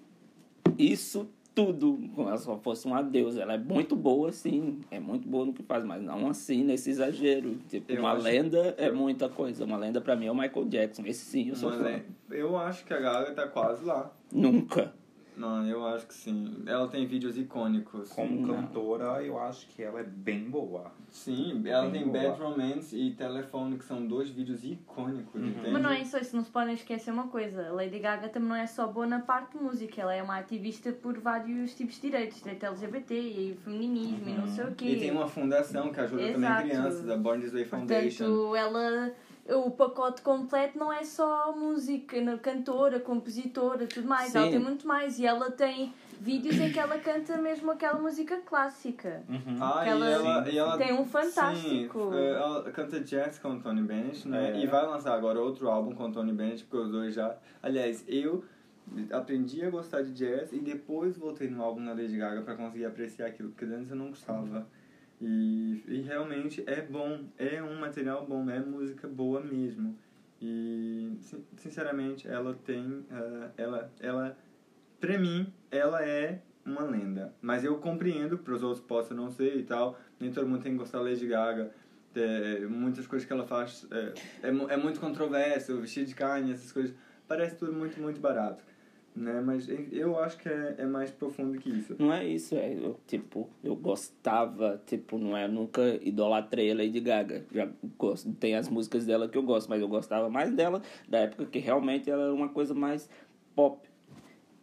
isso 0.78 1.28
tudo 1.56 2.00
como 2.16 2.28
ela 2.30 2.38
só 2.38 2.58
fosse 2.58 2.86
uma 2.86 3.02
deusa. 3.02 3.42
Ela 3.42 3.56
é 3.56 3.58
muito 3.58 3.96
boa, 3.96 4.32
sim. 4.32 4.80
É 4.92 5.00
muito 5.00 5.28
boa 5.28 5.46
no 5.46 5.54
que 5.54 5.64
faz, 5.64 5.84
mas 5.84 6.02
não 6.02 6.30
assim, 6.30 6.64
nesse 6.64 6.90
exagero. 6.92 7.56
Tipo, 7.68 7.92
Eu 7.92 8.00
uma 8.02 8.12
acho- 8.14 8.24
lenda 8.24 8.76
é 8.78 8.90
muita 8.92 9.28
coisa. 9.28 9.66
Uma 9.66 9.78
lenda 9.78 10.00
pra 10.00 10.16
mim 10.16 10.28
é 10.28 10.32
o 10.32 10.36
Michael 10.36 10.66
Jackson. 10.66 11.04
Esse 11.06 11.26
sim, 11.26 11.50
eu 11.50 11.56
sou 11.56 11.72
Mas 11.72 11.82
fã. 11.82 11.88
é- 11.90 12.04
eu 12.30 12.56
acho 12.58 12.86
que 12.86 12.94
a 12.94 13.00
Gaga 13.00 13.32
tá 13.34 13.48
quase 13.48 13.84
lá. 13.84 14.12
Nunca. 14.32 14.94
Não, 15.36 15.66
eu 15.66 15.88
acho 15.88 16.06
que 16.06 16.14
sim. 16.14 16.64
Ela 16.66 16.86
tem 16.90 17.06
vídeos 17.08 17.38
icônicos. 17.38 18.10
Como 18.12 18.46
Não. 18.46 18.56
cantora, 18.56 19.24
eu 19.24 19.40
acho 19.40 19.68
que 19.68 19.82
ela 19.82 20.02
é 20.02 20.04
bem 20.04 20.50
boa. 20.50 20.92
Sim, 21.10 21.64
ela 21.66 21.84
Bem 21.88 21.92
tem 22.04 22.12
boa. 22.12 22.24
Bad 22.32 22.42
Romance 22.42 22.94
e 22.98 23.12
Telefone, 23.12 23.78
que 23.78 23.86
são 23.86 24.06
dois 24.06 24.30
vídeos 24.30 24.66
icônicos, 24.66 25.42
Uhum. 25.42 25.48
entende? 25.48 25.72
Mas 25.72 25.82
não 25.82 25.92
é 25.92 26.04
só 26.04 26.18
isso, 26.18 26.36
não 26.36 26.44
se 26.44 26.52
podem 26.52 26.74
esquecer 26.74 27.12
uma 27.12 27.30
coisa. 27.30 27.70
A 27.70 27.72
Lady 27.72 28.00
Gaga 28.00 28.28
também 28.28 28.50
não 28.50 28.56
é 28.58 28.68
só 28.68 28.86
boa 28.86 29.08
na 29.08 29.20
parte 29.22 29.58
de 29.58 29.64
música, 29.64 30.02
ela 30.02 30.14
é 30.14 30.22
uma 30.22 30.38
ativista 30.38 30.92
por 30.92 31.18
vários 31.18 31.74
tipos 31.74 31.96
de 31.96 32.02
direitos, 32.02 32.42
direito 32.44 32.66
LGBT 32.66 33.14
e 33.18 33.58
feminismo 33.64 34.28
e 34.28 34.34
não 34.34 34.46
sei 34.50 34.66
o 34.66 34.76
quê. 34.76 34.86
E 34.90 35.00
tem 35.00 35.12
uma 35.12 35.26
fundação 35.28 35.90
que 35.94 36.02
ajuda 36.02 36.22
também 36.34 36.50
Exato. 36.50 36.64
crianças, 36.68 37.10
a 37.10 37.16
Born 37.16 37.42
This 37.42 37.54
Way 37.54 37.64
Foundation. 37.66 38.26
Portanto, 38.26 38.56
ela. 38.58 39.14
O 39.56 39.72
pacote 39.72 40.22
completo 40.22 40.78
não 40.78 40.92
é 40.92 41.04
só 41.04 41.56
música, 41.56 42.16
cantora, 42.38 43.00
compositora, 43.00 43.88
tudo 43.88 44.08
mais. 44.08 44.36
Ela 44.36 44.46
Sim. 44.46 44.52
tem 44.52 44.60
muito 44.60 44.88
mais. 44.88 45.18
E 45.18 45.26
ela 45.26 45.50
tem 45.52 45.94
vídeos 46.20 46.56
em 46.58 46.72
que 46.72 46.80
ela 46.80 47.00
canta 47.00 47.38
mesmo 47.38 47.72
aquela 47.72 48.00
música 48.00 48.38
clássica. 48.46 49.24
Uhum. 49.30 49.58
Ah, 49.60 49.84
Ela 49.86 50.06
e 50.10 50.12
ela, 50.14 50.50
e 50.50 50.58
ela 50.58 50.78
tem 50.78 50.94
um 50.94 51.06
fantástico. 51.06 52.12
Sim, 52.12 52.18
eh, 52.18 52.34
ela 52.34 52.72
canta 52.72 53.00
jazz 53.00 53.40
com 53.40 53.52
o 53.52 53.60
Tony 53.60 53.82
Bennett, 53.82 54.28
né? 54.28 54.52
É. 54.52 54.60
E 54.62 54.68
vai 54.68 54.86
lançar 54.86 55.16
agora 55.16 55.40
outro 55.40 55.70
álbum 55.70 55.96
com 55.96 56.10
o 56.10 56.12
Tony 56.12 56.34
Bennett, 56.34 56.64
porque 56.66 56.86
os 56.86 56.92
dois 56.92 57.14
já. 57.14 57.36
Aliás, 57.64 58.04
eu 58.08 58.44
aprendi 59.12 59.64
a 59.64 59.70
gostar 59.70 60.02
de 60.02 60.12
jazz 60.12 60.52
e 60.52 60.60
depois 60.60 61.18
voltei 61.18 61.50
no 61.50 61.64
álbum 61.64 61.84
da 61.86 61.94
Lady 61.94 62.18
Gaga 62.18 62.42
pra 62.42 62.56
conseguir 62.56 62.86
apreciar 62.86 63.28
aquilo, 63.28 63.50
porque 63.50 63.66
antes 63.66 63.90
eu 63.90 63.96
não 63.96 64.10
gostava. 64.10 64.68
E, 65.22 65.84
e 65.88 66.02
realmente 66.02 66.64
é 66.66 66.82
bom, 66.82 67.26
é 67.38 67.62
um 67.62 67.78
material 67.80 68.26
bom, 68.26 68.50
é 68.50 68.60
música 68.60 69.08
boa 69.08 69.42
mesmo. 69.42 69.98
E 70.42 71.18
sin- 71.20 71.44
sinceramente, 71.58 72.28
ela 72.28 72.54
tem. 72.54 73.04
eh, 73.12 73.50
ela, 73.58 73.92
ela, 74.00 74.38
pra 75.00 75.18
mim, 75.18 75.52
ela 75.70 76.02
é 76.04 76.42
uma 76.66 76.84
lenda. 76.84 77.34
Mas 77.42 77.64
eu 77.66 77.78
compreendo 77.78 78.38
que 78.38 78.44
pros 78.44 78.64
outros 78.64 78.86
possa 78.86 79.14
não 79.14 79.30
ser 79.30 79.58
e 79.58 79.64
tal. 79.64 80.00
Nem 80.20 80.32
todo 80.32 80.48
mundo 80.48 80.62
tem 80.64 80.72
que 80.72 80.78
gostar 80.78 81.00
da 81.00 81.06
Lady 81.06 81.28
Gaga. 81.28 81.72
É, 82.16 82.66
muitas 82.68 83.06
coisas 83.06 83.26
que 83.26 83.32
ela 83.32 83.46
faz 83.46 83.86
é, 83.92 84.14
é, 84.44 84.48
é 84.48 84.78
muito 84.78 85.00
controverso, 85.00 85.74
o 85.76 85.82
vestido 85.82 86.08
de 86.08 86.16
carne, 86.16 86.52
essas 86.52 86.72
coisas. 86.72 86.96
Parece 87.28 87.56
tudo 87.56 87.72
muito, 87.74 88.00
muito 88.00 88.20
barato. 88.20 88.64
Né? 89.16 89.42
Mas 89.42 89.68
eu 89.92 90.18
acho 90.20 90.38
que 90.38 90.48
é, 90.48 90.76
é 90.78 90.86
mais 90.86 91.12
profundo 91.12 91.58
que 91.60 91.70
isso. 91.70 91.96
Não 92.00 92.14
é 92.14 92.26
isso, 92.26 92.56
é. 92.56 92.74
Eu, 92.74 93.00
tipo, 93.06 93.50
eu 93.64 93.76
gostava, 93.76 94.82
tipo, 94.86 95.18
não 95.18 95.36
é. 95.36 95.48
Nunca 95.48 96.00
idolatrei 96.02 96.72
a 96.72 96.76
Lady 96.76 97.00
Gaga. 97.00 97.46
Já 97.52 97.68
gosto, 97.98 98.32
tem 98.34 98.56
as 98.56 98.70
músicas 98.70 99.06
dela 99.06 99.28
que 99.28 99.38
eu 99.38 99.44
gosto, 99.44 99.70
mas 99.70 99.82
eu 99.82 99.88
gostava 99.88 100.30
mais 100.30 100.54
dela 100.54 100.82
da 101.08 101.20
época 101.20 101.46
que 101.46 101.60
realmente 101.60 102.10
ela 102.10 102.24
era 102.24 102.34
uma 102.34 102.50
coisa 102.50 102.74
mais 102.74 103.10
pop. 103.56 103.88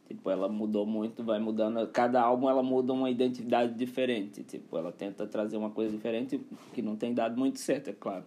Tipo, 0.06 0.30
ela 0.30 0.48
mudou 0.48 0.86
muito, 0.86 1.24
vai 1.24 1.40
mudando. 1.40 1.86
Cada 1.88 2.22
álbum 2.22 2.48
ela 2.48 2.62
muda 2.62 2.92
uma 2.92 3.10
identidade 3.10 3.74
diferente. 3.74 4.44
Tipo, 4.44 4.78
ela 4.78 4.92
tenta 4.92 5.26
trazer 5.26 5.56
uma 5.56 5.70
coisa 5.70 5.94
diferente 5.94 6.40
que 6.72 6.80
não 6.80 6.96
tem 6.96 7.12
dado 7.12 7.36
muito 7.36 7.58
certo, 7.58 7.90
é 7.90 7.92
claro. 7.92 8.24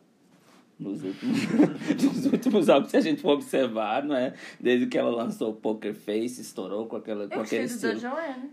Nos 0.79 1.03
últimos, 1.03 1.37
nos 2.01 2.25
últimos 2.25 2.69
álbuns, 2.69 2.91
se 2.91 2.97
a 2.97 3.01
gente 3.01 3.21
for 3.21 3.31
observar, 3.31 4.01
não 4.03 4.15
é? 4.15 4.33
Desde 4.59 4.87
que 4.87 4.97
ela 4.97 5.09
lançou 5.09 5.53
Poker 5.53 5.93
Face, 5.93 6.39
estourou 6.39 6.87
com, 6.87 6.95
aquela, 6.95 7.27
com 7.27 7.41
aquele 7.41 7.65
estilo. 7.65 7.93
da 7.93 7.99
Joanne. 7.99 8.49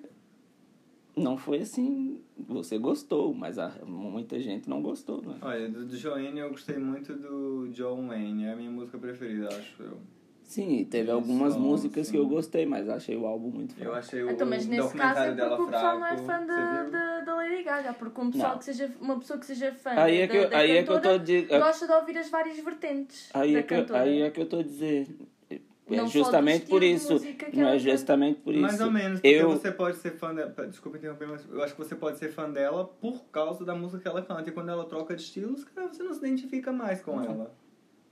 Não 1.17 1.39
foi 1.39 1.61
assim. 1.61 2.21
Você 2.49 2.77
gostou, 2.79 3.33
mas 3.33 3.59
a, 3.59 3.73
muita 3.87 4.41
gente 4.41 4.69
não 4.69 4.83
gostou, 4.83 5.23
né? 5.23 5.39
Olha, 5.41 5.69
do, 5.69 5.87
do 5.87 5.97
Joanne 5.97 6.41
eu 6.41 6.51
gostei 6.51 6.77
muito 6.77 7.15
do 7.15 7.69
John 7.69 8.09
Wayne. 8.09 8.45
É 8.45 8.53
a 8.53 8.57
minha 8.57 8.71
música 8.71 8.99
preferida, 8.99 9.49
acho 9.49 9.83
eu. 9.83 9.99
Sim, 10.47 10.87
teve 10.89 11.05
Isso, 11.09 11.13
algumas 11.13 11.57
músicas 11.57 12.07
sim. 12.07 12.13
que 12.13 12.19
eu 12.19 12.27
gostei, 12.29 12.65
mas 12.65 12.89
achei 12.89 13.17
o 13.17 13.27
álbum 13.27 13.51
muito 13.51 13.73
Eu 13.73 13.91
fraco. 13.91 13.97
achei 13.99 14.23
o, 14.23 14.31
Então, 14.31 14.47
mas 14.47 14.65
o 14.65 14.69
nesse 14.69 14.97
caso 14.97 15.21
é 15.21 15.35
porque 15.35 15.43
o 15.63 15.67
pessoal 15.67 15.99
fraco. 15.99 15.99
não 15.99 16.07
é 16.07 16.17
fã 16.19 16.47
da, 16.47 16.83
da, 16.85 17.21
da 17.21 17.35
Lady 17.35 17.63
Gaga, 17.65 17.93
porque 17.95 18.21
um 18.21 18.31
pessoal 18.31 18.53
Não. 18.53 18.59
que 18.59 18.65
seja, 18.65 18.93
uma 19.01 19.19
pessoa 19.19 19.39
que 19.41 19.47
seja 19.47 19.73
fã 19.73 19.91
Aí 19.97 20.19
é 20.21 20.27
da, 20.27 20.33
que, 20.33 20.39
eu- 20.39 20.49
da 20.51 20.59
aí 20.59 20.71
é 20.71 20.83
que 20.85 20.91
eu 20.91 20.95
cantora 20.95 21.19
tô 21.19 21.25
de, 21.25 21.43
gosta 21.43 21.87
de 21.89 21.93
ouvir 21.93 22.19
as 22.19 22.31
várias 22.31 22.57
vertentes 22.59 23.29
aí 23.35 23.55
da 23.55 23.59
é 23.59 23.63
que, 23.65 23.75
eu- 23.75 23.79
cantora. 23.81 24.01
aí 24.03 24.23
é 24.23 24.31
que 24.31 24.41
eu 24.41 24.47
tô 24.49 24.59
a 24.61 24.63
dizer. 24.63 25.09
É 25.89 25.97
Não 25.97 26.07
justamente 26.09 26.67
por 26.67 26.83
isso. 26.83 27.15
Não 27.53 27.69
é 27.69 27.73
canta. 27.73 27.79
justamente 27.79 28.41
por 28.41 28.53
isso. 28.53 28.63
Mais 28.63 28.81
ou 28.81 28.91
menos, 28.91 29.21
porque 29.21 29.29
eu, 29.37 29.51
você 29.51 29.71
pode 29.71 29.97
ser 29.99 30.13
fã 30.13 30.35
dela. 30.35 30.53
Desculpa 30.69 30.99
interromper, 30.99 31.27
mas 31.29 31.45
eu 31.49 31.63
acho 31.63 31.75
que 31.75 31.79
você 31.79 31.95
pode 31.95 32.19
ser 32.19 32.29
fã 32.33 32.51
dela 32.51 32.85
por 33.01 33.25
causa 33.33 33.65
da 33.65 33.73
música 33.75 34.01
que 34.03 34.09
ela 34.09 34.21
canta. 34.23 34.49
E 34.49 34.53
quando 34.53 34.69
ela 34.69 34.85
troca 34.85 35.15
de 35.15 35.23
estilos, 35.23 35.63
cara, 35.65 35.87
você 35.89 36.03
não 36.03 36.13
se 36.13 36.19
identifica 36.19 36.73
mais 36.73 37.01
com 37.03 37.23
ela. 37.23 37.53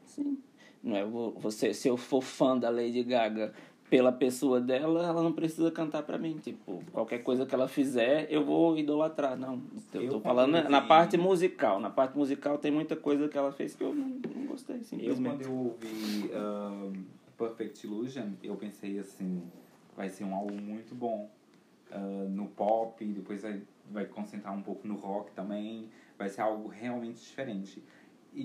Sim. 0.05 0.39
Não 0.85 0.97
é, 0.97 1.05
vo- 1.05 1.31
você, 1.39 1.73
se 1.73 1.89
eu 1.89 1.97
for 1.97 2.21
fã 2.23 2.57
da 2.59 2.69
Lady 2.69 3.03
Gaga 3.03 3.53
pela 3.89 4.13
pessoa 4.13 4.61
dela, 4.61 5.07
ela 5.07 5.23
não 5.23 5.33
precisa 5.33 5.71
cantar 5.71 6.03
pra 6.03 6.19
mim. 6.19 6.37
Tipo, 6.39 6.83
qualquer 6.93 7.19
coisa 7.23 7.47
que 7.47 7.55
ela 7.55 7.67
fizer, 7.69 8.27
eu 8.31 8.45
vou 8.45 8.77
idolatrar. 8.77 9.37
Não, 9.37 9.63
eu, 9.95 10.03
Eu 10.03 10.11
tô 10.11 10.21
falando 10.21 10.53
na 10.69 10.81
vi- 10.81 10.89
parte 10.89 11.17
musical. 11.17 11.81
Na 11.81 11.89
parte 11.91 12.17
musical 12.19 12.59
tem 12.59 12.71
muita 12.71 12.95
coisa 12.97 13.29
que 13.29 13.39
ela 13.39 13.51
fez 13.53 13.75
que 13.75 13.83
eu 13.83 13.95
não, 13.95 14.09
não 14.35 14.47
gostei, 14.47 14.77
Eu, 14.77 14.81
quando 14.81 14.85
simplesmente. 14.85 15.45
eu 15.45 15.53
ouvi 15.53 16.31
um, 16.35 16.93
Perfect 17.39 17.87
Illusion, 17.87 18.31
eu 18.43 18.55
pensei 18.57 18.99
assim, 18.99 19.43
vai 19.97 20.09
ser 20.11 20.25
um 20.25 20.35
álbum 20.35 20.57
muito 20.61 20.95
bom. 20.95 21.31
Uh, 21.91 22.29
no 22.29 22.47
pop, 22.49 23.05
depois 23.05 23.43
vai, 23.43 23.63
vai 23.91 24.05
concentrar 24.07 24.53
um 24.53 24.63
pouco 24.63 24.87
no 24.89 24.97
rock 24.97 25.31
também. 25.33 25.89
Vai 26.19 26.29
ser 26.29 26.41
algo 26.41 26.69
realmente 26.69 27.21
diferente. 27.21 27.83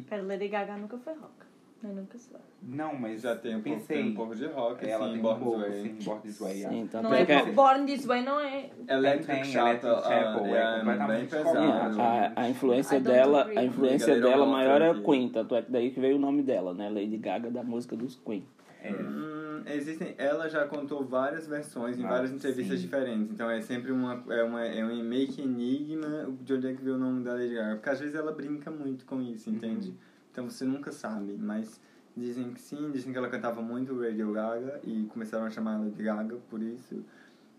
Pera, 0.08 0.22
Lady 0.22 0.48
Gaga 0.48 0.78
nunca 0.78 0.98
foi 1.00 1.14
rock. 1.14 1.49
Eu 1.82 1.90
nunca 1.94 2.18
sei. 2.18 2.36
Não, 2.62 2.94
mas 2.94 3.22
Já 3.22 3.36
tem 3.38 3.56
um, 3.56 3.62
pouco, 3.62 3.80
pensei. 3.80 3.98
tem 3.98 4.12
um 4.12 4.16
pouco 4.16 4.36
de 4.36 4.46
rock, 4.48 4.86
ela 4.86 5.06
assim, 5.06 5.14
tem 5.14 5.20
um 5.20 5.24
Born 5.24 5.44
pouco, 5.44 5.60
This 5.62 5.70
Way. 5.72 5.82
sim, 6.00 6.06
Born 6.06 6.22
This 6.22 6.40
Way. 6.40 6.54
Sim, 6.56 6.88
tanto 6.92 7.04
Não 7.04 7.14
é 7.14 7.22
é 7.22 7.26
que 7.26 7.46
Bo- 7.46 7.54
Born 7.54 7.86
This 7.86 8.06
Way, 8.06 8.22
não 8.24 8.40
é. 8.42 8.70
Electric 8.88 9.26
Tem, 9.28 9.44
Chapel, 9.46 9.90
Electric 9.90 10.04
Chapel, 10.04 10.44
ah, 10.46 10.50
é 10.50 10.60
é, 10.76 10.78
completamente 10.80 11.30
pesado. 11.30 12.02
a, 12.02 12.32
a 12.36 12.50
influência 12.50 13.00
dela, 13.00 13.46
a 13.48 13.64
influência 13.64 14.08
Galera 14.16 14.28
dela 14.30 14.46
maior 14.46 14.82
é 14.82 14.88
a 14.90 14.92
aqui. 14.92 15.04
Queen, 15.04 15.30
tanto 15.30 15.56
é 15.56 15.62
que 15.62 15.72
daí 15.72 15.92
que 15.92 16.00
veio 16.02 16.18
o 16.18 16.20
nome 16.20 16.44
dela, 16.44 16.74
né? 16.74 16.90
Lady 16.90 17.16
Gaga 17.18 17.50
da 17.50 17.64
música 17.64 17.96
dos 17.96 18.16
Queen. 18.26 18.44
É. 18.84 18.92
Hum, 18.94 19.62
existem, 19.66 20.16
ela 20.18 20.48
já 20.50 20.66
contou 20.66 21.04
várias 21.06 21.48
versões 21.48 21.98
em 22.00 22.06
Ah, 22.06 22.10
várias 22.10 22.32
entrevistas 22.32 22.78
sim. 22.80 22.86
diferentes. 22.86 23.32
Então 23.32 23.50
é 23.50 23.62
sempre 23.62 23.92
uma, 23.92 24.24
é 24.30 24.44
uma, 24.44 24.66
é 24.66 24.84
um 24.86 25.04
meio 25.04 25.28
que 25.28 25.42
enigma 25.42 26.30
de 26.42 26.54
onde 26.54 26.68
é 26.68 26.74
que 26.74 26.82
veio 26.82 26.96
o 26.96 27.00
nome 27.00 27.24
da 27.24 27.34
Lady 27.34 27.56
Gaga. 27.56 27.76
Porque 27.76 27.90
às 27.90 28.00
vezes 28.00 28.16
ela 28.16 28.32
brinca 28.34 28.70
muito 28.72 29.06
com 29.06 29.22
isso, 29.22 29.50
entende? 29.50 29.90
Uhum. 29.90 29.96
Então 30.40 30.50
você 30.50 30.64
nunca 30.64 30.90
sabe. 30.90 31.36
Mas 31.38 31.82
dizem 32.16 32.54
que 32.54 32.62
sim, 32.62 32.92
dizem 32.92 33.12
que 33.12 33.18
ela 33.18 33.28
cantava 33.28 33.62
muito 33.62 34.00
Radio 34.00 34.32
Gaga 34.32 34.80
e 34.86 35.06
começaram 35.08 35.46
a 35.46 35.50
chamar 35.50 35.76
ela 35.76 35.90
de 35.90 36.02
Gaga 36.02 36.38
por 36.50 36.62
isso. 36.62 37.04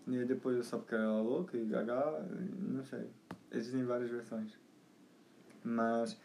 E 0.07 0.25
depois 0.25 0.65
só 0.65 0.79
porque 0.79 0.95
ela 0.95 1.03
era 1.03 1.21
louca 1.21 1.55
e 1.55 1.63
Gaga, 1.65 2.25
não 2.59 2.83
sei. 2.83 3.07
Existem 3.51 3.85
várias 3.85 4.09
versões. 4.09 4.57
Mas 5.63 6.19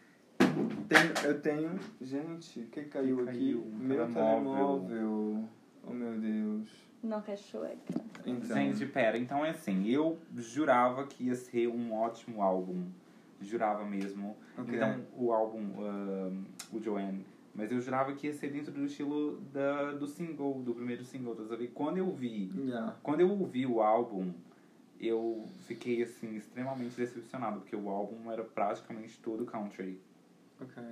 tenho, 0.89 1.27
eu 1.27 1.39
tenho. 1.41 1.79
Gente, 2.01 2.61
o 2.61 2.65
que 2.65 2.85
caiu, 2.85 3.17
Que 3.17 3.29
aqui? 3.29 3.37
caiu? 3.37 3.63
Um 3.63 3.77
Meu 3.77 4.07
telemóvel. 4.07 5.43
Oh 5.85 5.93
meu 5.93 6.19
Deus. 6.19 6.69
Não 7.03 7.21
quer 7.21 7.37
chueca. 7.37 7.77
Então. 8.25 8.57
Gente, 8.57 8.83
pera, 8.87 9.15
então 9.15 9.45
é 9.45 9.51
assim, 9.51 9.87
eu 9.87 10.17
jurava 10.35 11.05
que 11.05 11.25
ia 11.25 11.35
ser 11.35 11.67
um 11.67 11.93
ótimo 11.93 12.41
álbum. 12.41 12.83
Jurava 13.41 13.85
mesmo. 13.85 14.35
Ok. 14.57 14.75
Então, 14.75 15.05
o 15.15 15.31
álbum, 15.31 15.59
ahn, 15.79 16.43
o 16.71 16.79
Joanne, 16.79 17.25
mas 17.53 17.71
eu 17.71 17.79
jurava 17.79 18.13
que 18.13 18.27
ia 18.27 18.33
ser 18.33 18.51
dentro 18.51 18.71
do 18.71 18.85
estilo 18.85 19.39
da, 19.53 19.93
do 19.93 20.07
single, 20.07 20.61
do 20.61 20.73
primeiro 20.73 21.03
single, 21.03 21.35
tá? 21.35 21.43
Quando 21.73 21.97
eu 21.97 22.11
vi, 22.11 22.51
Yeah. 22.55 22.95
quando 23.01 23.21
eu 23.21 23.29
ouvi 23.29 23.65
o 23.65 23.81
álbum, 23.81 24.31
eu 24.99 25.45
fiquei, 25.59 26.01
assim, 26.03 26.35
extremamente 26.35 26.95
decepcionado, 26.95 27.59
porque 27.61 27.75
o 27.75 27.89
álbum 27.89 28.31
era 28.31 28.43
praticamente 28.43 29.19
todo 29.19 29.45
country. 29.45 29.99
Ok. 30.59 30.83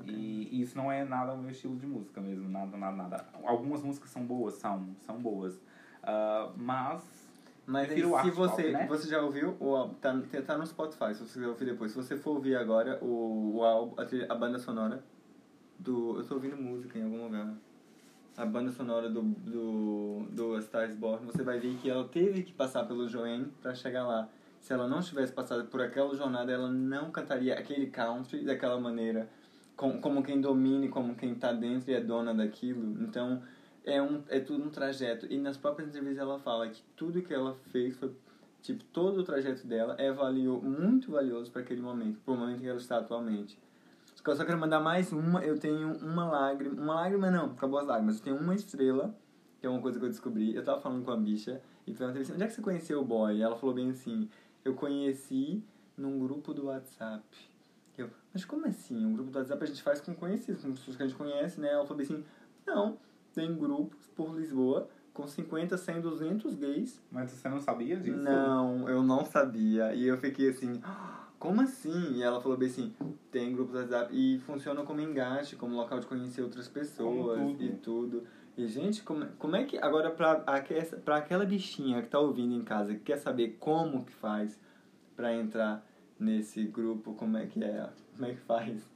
ok. 0.00 0.12
E 0.14 0.60
isso 0.60 0.76
não 0.76 0.90
é 0.90 1.04
nada 1.04 1.32
o 1.32 1.38
meu 1.38 1.50
estilo 1.50 1.76
de 1.76 1.86
música 1.86 2.20
mesmo, 2.20 2.48
nada, 2.48 2.76
nada, 2.76 2.96
nada. 2.96 3.26
Algumas 3.44 3.82
músicas 3.82 4.10
são 4.10 4.24
boas, 4.24 4.54
são, 4.54 4.94
são 5.00 5.20
boas. 5.20 5.60
Ah, 6.02 6.52
mas 6.56 7.21
Mas 7.66 7.90
aí, 7.90 8.02
se 8.02 8.30
você, 8.30 8.72
né? 8.72 8.86
você 8.88 9.08
já 9.08 9.20
ouviu, 9.20 9.56
o, 9.60 9.88
tá, 10.00 10.14
tá 10.44 10.58
no 10.58 10.66
Spotify, 10.66 11.14
se 11.14 11.20
você 11.20 11.34
quiser 11.34 11.46
ouvir 11.46 11.64
depois. 11.66 11.92
Se 11.92 11.96
você 11.96 12.16
for 12.16 12.32
ouvir 12.32 12.56
agora 12.56 12.98
o, 13.02 13.56
o 13.56 13.64
álbum, 13.64 13.94
a, 14.00 14.32
a 14.32 14.36
banda 14.36 14.58
sonora 14.58 15.02
do. 15.78 16.18
Eu 16.18 16.26
tô 16.26 16.34
ouvindo 16.34 16.56
música 16.56 16.98
em 16.98 17.04
algum 17.04 17.24
lugar. 17.24 17.54
A 18.36 18.46
banda 18.46 18.72
sonora 18.72 19.10
do, 19.10 19.20
do, 19.22 20.26
do 20.30 20.62
Star 20.62 20.88
is 20.88 20.96
Born, 20.96 21.26
você 21.26 21.42
vai 21.42 21.60
ver 21.60 21.76
que 21.76 21.90
ela 21.90 22.08
teve 22.08 22.42
que 22.42 22.52
passar 22.52 22.84
pelo 22.84 23.06
Joanne 23.06 23.52
pra 23.60 23.74
chegar 23.74 24.06
lá. 24.06 24.28
Se 24.58 24.72
ela 24.72 24.88
não 24.88 25.00
tivesse 25.00 25.32
passado 25.32 25.64
por 25.66 25.82
aquela 25.82 26.14
jornada, 26.14 26.50
ela 26.50 26.70
não 26.70 27.10
cantaria 27.10 27.54
aquele 27.54 27.88
country 27.88 28.42
daquela 28.44 28.80
maneira, 28.80 29.28
com, 29.76 30.00
como 30.00 30.22
quem 30.22 30.40
domine, 30.40 30.88
como 30.88 31.14
quem 31.14 31.34
tá 31.34 31.52
dentro 31.52 31.90
e 31.90 31.94
é 31.94 32.00
dona 32.00 32.32
daquilo. 32.32 33.02
Então, 33.02 33.42
é, 33.84 34.00
um, 34.02 34.22
é 34.28 34.40
tudo 34.40 34.64
um 34.64 34.70
trajeto. 34.70 35.26
E 35.30 35.38
nas 35.38 35.56
próprias 35.56 35.88
entrevistas 35.88 36.22
ela 36.22 36.38
fala 36.38 36.68
que 36.68 36.82
tudo 36.96 37.22
que 37.22 37.32
ela 37.32 37.54
fez 37.70 37.96
foi. 37.96 38.12
Tipo, 38.62 38.84
todo 38.84 39.18
o 39.18 39.24
trajeto 39.24 39.66
dela 39.66 39.96
é 39.98 40.12
valio, 40.12 40.62
muito 40.62 41.10
valioso 41.10 41.50
para 41.50 41.62
aquele 41.62 41.82
momento, 41.82 42.20
pro 42.20 42.36
momento 42.36 42.60
que 42.60 42.68
ela 42.68 42.78
está 42.78 42.98
atualmente. 42.98 43.58
Eu 44.24 44.36
só 44.36 44.44
quero 44.44 44.58
mandar 44.58 44.78
mais 44.78 45.12
uma. 45.12 45.44
Eu 45.44 45.58
tenho 45.58 45.96
uma 45.96 46.30
lágrima. 46.30 46.80
Uma 46.80 46.94
lágrima 46.94 47.28
não, 47.28 47.46
acabou 47.46 47.80
as 47.80 47.86
lágrimas. 47.86 48.18
Eu 48.18 48.22
tenho 48.22 48.36
uma 48.36 48.54
estrela, 48.54 49.12
que 49.58 49.66
é 49.66 49.68
uma 49.68 49.80
coisa 49.80 49.98
que 49.98 50.04
eu 50.04 50.08
descobri. 50.08 50.54
Eu 50.54 50.62
tava 50.62 50.80
falando 50.80 51.04
com 51.04 51.10
a 51.10 51.16
bicha 51.16 51.60
e 51.84 51.92
perguntei 51.92 52.22
assim: 52.22 52.34
onde 52.34 52.44
é 52.44 52.46
que 52.46 52.52
você 52.52 52.62
conheceu 52.62 53.00
o 53.00 53.04
boy? 53.04 53.34
E 53.34 53.42
ela 53.42 53.56
falou 53.56 53.74
bem 53.74 53.90
assim: 53.90 54.28
eu 54.64 54.74
conheci 54.74 55.64
num 55.96 56.20
grupo 56.20 56.54
do 56.54 56.66
WhatsApp. 56.66 57.24
Eu, 57.98 58.10
mas 58.32 58.44
como 58.44 58.64
assim? 58.66 59.04
Um 59.04 59.12
grupo 59.12 59.32
do 59.32 59.38
WhatsApp 59.38 59.64
a 59.64 59.66
gente 59.66 59.82
faz 59.82 60.00
com 60.00 60.14
conhecidos, 60.14 60.62
com 60.62 60.70
pessoas 60.70 60.96
que 60.96 61.02
a 61.02 61.06
gente 61.06 61.18
conhece, 61.18 61.60
né? 61.60 61.72
Ela 61.72 61.82
falou 61.84 61.96
bem 61.96 62.06
assim: 62.06 62.24
não, 62.64 62.98
tem 63.34 63.54
grupos 63.56 64.06
por 64.14 64.34
Lisboa 64.36 64.88
com 65.12 65.26
50, 65.26 65.76
100, 65.76 66.00
200 66.00 66.54
gays. 66.54 67.00
Mas 67.10 67.30
você 67.30 67.48
não 67.48 67.60
sabia 67.60 67.96
disso? 67.96 68.16
Não, 68.16 68.88
eu 68.88 69.02
não 69.02 69.24
sabia. 69.24 69.94
E 69.94 70.06
eu 70.06 70.16
fiquei 70.16 70.48
assim, 70.50 70.80
"Ah, 70.82 71.28
como 71.38 71.60
assim? 71.60 72.12
E 72.14 72.22
ela 72.22 72.40
falou 72.40 72.56
bem 72.56 72.68
assim, 72.68 72.94
tem 73.30 73.52
grupos 73.52 73.74
WhatsApp 73.74 74.14
e 74.14 74.38
funciona 74.40 74.82
como 74.84 75.00
engate, 75.00 75.56
como 75.56 75.74
local 75.76 76.00
de 76.00 76.06
conhecer 76.06 76.40
outras 76.42 76.68
pessoas 76.68 77.40
tudo. 77.40 77.62
e 77.62 77.72
tudo. 77.74 78.22
E, 78.56 78.66
gente, 78.66 79.02
como, 79.02 79.26
como 79.38 79.56
é 79.56 79.64
que. 79.64 79.78
Agora, 79.78 80.10
pra, 80.10 80.36
pra 81.04 81.16
aquela 81.16 81.44
bichinha 81.44 82.02
que 82.02 82.08
tá 82.08 82.18
ouvindo 82.18 82.54
em 82.54 82.62
casa, 82.62 82.94
que 82.94 83.00
quer 83.00 83.16
saber 83.16 83.56
como 83.58 84.04
que 84.04 84.12
faz 84.12 84.58
pra 85.16 85.34
entrar 85.34 85.86
nesse 86.18 86.62
grupo, 86.64 87.14
como 87.14 87.36
é 87.38 87.46
que 87.46 87.62
é? 87.64 87.88
Como 88.14 88.26
é 88.30 88.34
que 88.34 88.40
faz? 88.40 88.86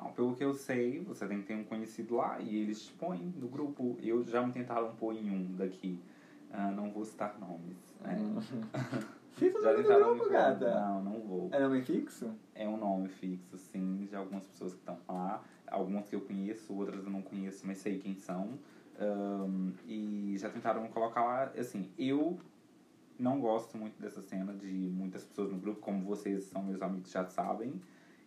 Não, 0.00 0.12
pelo 0.12 0.34
que 0.34 0.42
eu 0.42 0.54
sei, 0.54 1.00
você 1.00 1.26
tem 1.26 1.40
que 1.40 1.46
ter 1.48 1.54
um 1.54 1.64
conhecido 1.64 2.16
lá 2.16 2.40
e 2.40 2.56
eles 2.56 2.86
te 2.86 2.92
põem 2.94 3.32
no 3.36 3.48
grupo. 3.48 3.98
Eu 4.00 4.24
já 4.24 4.44
me 4.44 4.52
tentaram 4.52 4.94
pôr 4.94 5.14
em 5.14 5.30
um 5.30 5.56
daqui. 5.56 5.98
Ah, 6.50 6.70
não 6.70 6.90
vou 6.90 7.04
citar 7.04 7.38
nomes. 7.38 7.76
né? 8.00 8.16
Fica 9.32 9.60
me 9.60 9.82
grupo, 9.82 10.18
pôr. 10.24 10.30
gata. 10.30 10.74
Não, 10.80 11.02
não 11.02 11.20
vou. 11.20 11.48
É 11.52 11.60
nome 11.60 11.82
fixo? 11.82 12.34
É 12.54 12.68
um 12.68 12.76
nome 12.76 13.08
fixo, 13.08 13.56
sim, 13.58 14.06
de 14.08 14.16
algumas 14.16 14.44
pessoas 14.46 14.72
que 14.72 14.80
estão 14.80 14.98
lá. 15.08 15.42
Algumas 15.66 16.08
que 16.08 16.16
eu 16.16 16.20
conheço, 16.22 16.74
outras 16.74 17.04
eu 17.04 17.10
não 17.10 17.22
conheço, 17.22 17.66
mas 17.66 17.78
sei 17.78 17.98
quem 17.98 18.16
são. 18.16 18.58
Ahn, 18.98 19.72
e 19.86 20.34
já 20.38 20.48
tentaram 20.50 20.86
colocar 20.88 21.22
lá. 21.24 21.52
Assim, 21.56 21.90
eu 21.98 22.38
não 23.18 23.38
gosto 23.38 23.76
muito 23.76 24.00
dessa 24.00 24.20
cena 24.22 24.52
de 24.54 24.66
muitas 24.66 25.24
pessoas 25.24 25.52
no 25.52 25.58
grupo, 25.58 25.80
como 25.80 26.04
vocês 26.04 26.44
são 26.44 26.62
meus 26.62 26.82
amigos 26.82 27.10
já 27.10 27.24
sabem. 27.26 27.80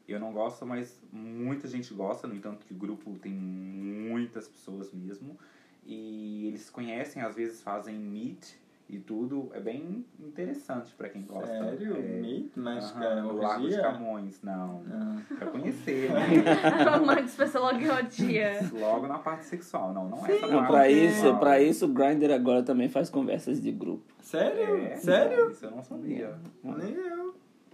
Eu 0.08 0.20
não 0.20 0.34
gosto, 0.34 0.66
mas 0.66 1.00
muita 1.12 1.68
gente 1.68 1.94
gosta, 1.94 2.28
no 2.28 2.36
entanto 2.36 2.66
que 2.66 2.74
o 2.74 2.78
grupo 2.78 3.18
tem 3.20 3.32
muitas 3.34 4.48
pessoas 4.48 4.92
mesmo. 4.94 5.38
E 5.86 6.48
eles 6.48 6.62
se 6.62 6.72
conhecem, 6.72 7.22
às 7.22 7.36
vezes 7.36 7.62
fazem 7.62 7.96
meet 7.98 8.54
e 8.90 9.00
tudo. 9.00 9.50
É 9.54 9.60
bem 9.60 10.06
interessante 10.20 10.94
pra 10.96 11.08
quem 11.10 11.24
gosta. 11.24 11.48
Sério? 11.48 11.96
É, 11.96 12.00
Meet? 12.22 12.52
Mas, 12.56 12.92
Aham, 12.92 13.00
cara, 13.00 13.26
o 13.26 13.36
Lago 13.38 13.68
de? 13.70 13.76
Camões, 13.82 14.42
não. 14.42 14.84
Ah. 14.92 15.18
Pra 15.38 15.48
conhecer, 15.48 16.12
né? 16.14 16.98
o 17.02 17.06
Marcos 17.06 17.36
pensa 17.36 17.60
logo 17.60 17.80
em 17.80 17.90
orgia. 17.90 18.60
Logo 18.74 19.08
na 19.08 19.20
parte 19.20 19.46
sexual, 19.46 19.94
não, 19.94 20.10
não 20.10 20.26
é 20.26 20.30
Sim. 20.32 20.36
essa 20.38 20.48
Não, 20.48 20.58
parte 20.60 20.72
pra 20.72 20.90
isso, 20.90 21.14
sexual. 21.16 21.40
pra 21.40 21.62
isso, 21.62 21.86
o 21.86 21.90
Grindr 21.90 22.32
agora 22.32 22.62
também 22.64 22.90
faz 22.90 23.10
conversas 23.10 23.62
de 23.62 23.72
grupo. 23.72 24.04
Sério? 24.22 24.78
É, 24.86 24.96
Sério? 24.98 25.50
Isso 25.52 25.66
eu 25.66 25.72
não 25.72 25.82
sabia. 25.84 26.36
Nem 26.64 26.94
eu. 26.94 27.23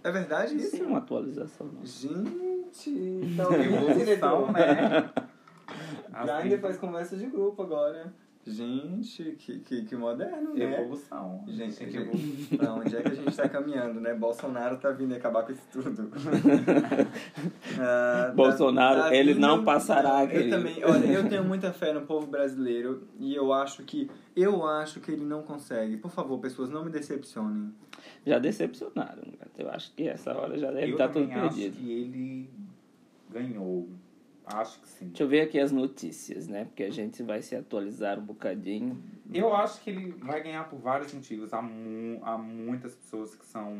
É 0.02 0.10
verdade 0.10 0.56
isso? 0.56 0.76
Sim, 0.76 0.82
uma 0.82 0.98
atualização. 0.98 1.66
Não. 1.66 1.84
Gente, 1.84 2.90
então 2.90 3.52
Evolução, 3.52 4.52
né? 4.52 5.10
Grindr 6.42 6.60
faz 6.60 6.76
conversa 6.76 7.16
de 7.16 7.26
grupo 7.26 7.62
agora. 7.62 8.12
Gente, 8.46 9.36
que, 9.38 9.58
que, 9.60 9.84
que 9.84 9.94
moderno, 9.96 10.54
né? 10.54 10.80
Evolução. 10.80 11.44
Gente, 11.46 11.76
que 11.84 11.96
evoluir. 11.96 12.56
pra 12.56 12.72
onde 12.74 12.96
é 12.96 13.02
que 13.02 13.08
a 13.08 13.14
gente 13.14 13.36
tá 13.36 13.48
caminhando, 13.48 14.00
né? 14.00 14.14
Bolsonaro 14.14 14.78
tá 14.78 14.90
vindo 14.90 15.14
acabar 15.14 15.44
com 15.44 15.52
isso 15.52 15.62
tudo. 15.70 16.10
Ah, 17.78 18.32
Bolsonaro, 18.34 19.00
tá 19.02 19.14
ele 19.14 19.34
vindo- 19.34 19.42
não 19.46 19.64
passará, 19.64 20.24
Eu 20.24 20.28
querido. 20.28 20.50
também, 20.56 20.76
olha, 20.84 21.06
eu 21.06 21.28
tenho 21.28 21.44
muita 21.44 21.72
fé 21.72 21.92
no 21.92 22.02
povo 22.02 22.26
brasileiro 22.26 23.02
e 23.18 23.34
eu 23.34 23.52
acho 23.52 23.82
que 23.84 24.10
eu 24.36 24.66
acho 24.66 25.00
que 25.00 25.10
ele 25.10 25.24
não 25.24 25.42
consegue. 25.42 25.96
Por 25.96 26.10
favor, 26.10 26.38
pessoas, 26.38 26.70
não 26.70 26.84
me 26.84 26.90
decepcionem. 26.90 27.72
Já 28.26 28.38
decepcionaram. 28.38 29.22
Eu 29.58 29.70
acho 29.70 29.92
que 29.94 30.08
essa 30.08 30.36
hora 30.36 30.58
já 30.58 30.70
deve 30.70 30.88
Eu 30.88 30.92
estar 30.92 31.08
tudo 31.08 31.22
também 31.28 31.34
acho 31.42 31.56
perdido. 31.56 31.76
que 31.76 31.90
ele 31.92 32.50
ganhou. 33.30 33.88
Acho 34.52 34.80
que 34.80 34.88
sim. 34.88 35.06
Deixa 35.08 35.22
eu 35.22 35.28
ver 35.28 35.42
aqui 35.42 35.58
as 35.58 35.70
notícias, 35.72 36.48
né? 36.48 36.64
Porque 36.64 36.82
a 36.82 36.90
gente 36.90 37.22
vai 37.22 37.40
se 37.42 37.54
atualizar 37.56 38.18
um 38.18 38.24
bocadinho. 38.24 39.00
Eu 39.32 39.54
acho 39.54 39.80
que 39.82 39.90
ele 39.90 40.12
vai 40.12 40.42
ganhar 40.42 40.68
por 40.68 40.78
vários 40.78 41.12
motivos. 41.12 41.52
Há, 41.52 41.62
mu 41.62 42.20
há 42.24 42.36
muitas 42.36 42.94
pessoas 42.94 43.34
que 43.34 43.44
são. 43.46 43.72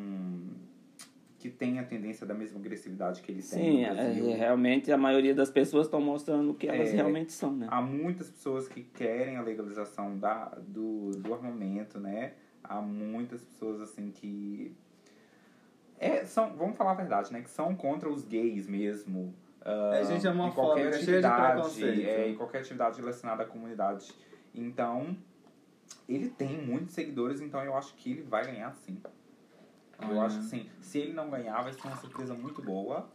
que 1.39 1.49
têm 1.49 1.79
a 1.79 1.85
tendência 1.85 2.27
da 2.27 2.35
mesma 2.35 2.59
agressividade 2.61 3.23
que 3.23 3.33
ele 3.33 3.43
tem. 3.43 3.59
Sim, 3.59 3.87
no 3.87 3.95
Brasil. 3.95 4.31
é, 4.31 4.35
realmente 4.35 4.93
a 4.93 4.99
maioria 4.99 5.35
das 5.35 5.51
pessoas 5.51 5.87
estão 5.87 6.01
mostrando 6.01 6.51
o 6.51 6.55
que 6.55 6.69
elas 6.69 6.91
É. 6.91 6.97
realmente 6.97 7.33
são, 7.33 7.57
né? 7.57 7.67
Há 7.71 7.81
muitas 7.81 8.29
pessoas 8.31 8.69
que 8.69 8.83
querem 8.83 9.39
a 9.39 9.43
legalização 9.43 10.19
da, 10.19 10.47
do, 10.69 11.13
do 11.13 11.33
armamento, 11.33 11.99
né? 11.99 12.35
Há 12.63 12.81
muitas 12.83 13.43
pessoas, 13.43 13.81
assim, 13.81 14.11
que... 14.11 14.77
É, 15.99 16.25
são, 16.25 16.55
vamos 16.57 16.77
falar 16.77 16.93
a 16.93 16.95
verdade, 16.95 17.33
né? 17.33 17.41
Que 17.41 17.51
são 17.51 17.75
contra 17.75 18.09
os 18.11 18.25
gays 18.25 18.67
mesmo. 18.69 19.35
Ah, 19.63 19.91
É 19.95 20.05
gente 20.05 20.27
em 20.27 20.31
homofóbica, 20.31 20.63
qualquer 20.63 20.93
cheia 20.95 21.21
de 21.21 21.27
atividade, 21.27 21.53
preconceito. 21.53 22.09
É, 22.09 22.29
em 22.29 22.35
qualquer 22.35 22.59
atividade 22.61 23.01
relacionada 23.01 23.43
à 23.43 23.47
comunidade. 23.47 24.13
Então, 24.55 25.17
ele 26.09 26.29
tem 26.29 26.61
muitos 26.61 26.95
seguidores, 26.95 27.41
então 27.41 27.63
eu 27.63 27.77
acho 27.77 27.95
que 27.95 28.13
ele 28.13 28.23
vai 28.23 28.45
ganhar 28.45 28.73
sim. 28.75 29.01
Eu 30.03 30.11
Olha. 30.11 30.23
acho 30.23 30.39
que 30.39 30.45
sim. 30.47 30.71
Se 30.81 30.99
ele 30.99 31.13
não 31.13 31.29
ganhar, 31.31 31.61
vai 31.63 31.73
ser 31.73 31.87
uma 31.87 31.97
surpresa 31.97 32.35
muito 32.35 32.63
boa. 32.63 33.07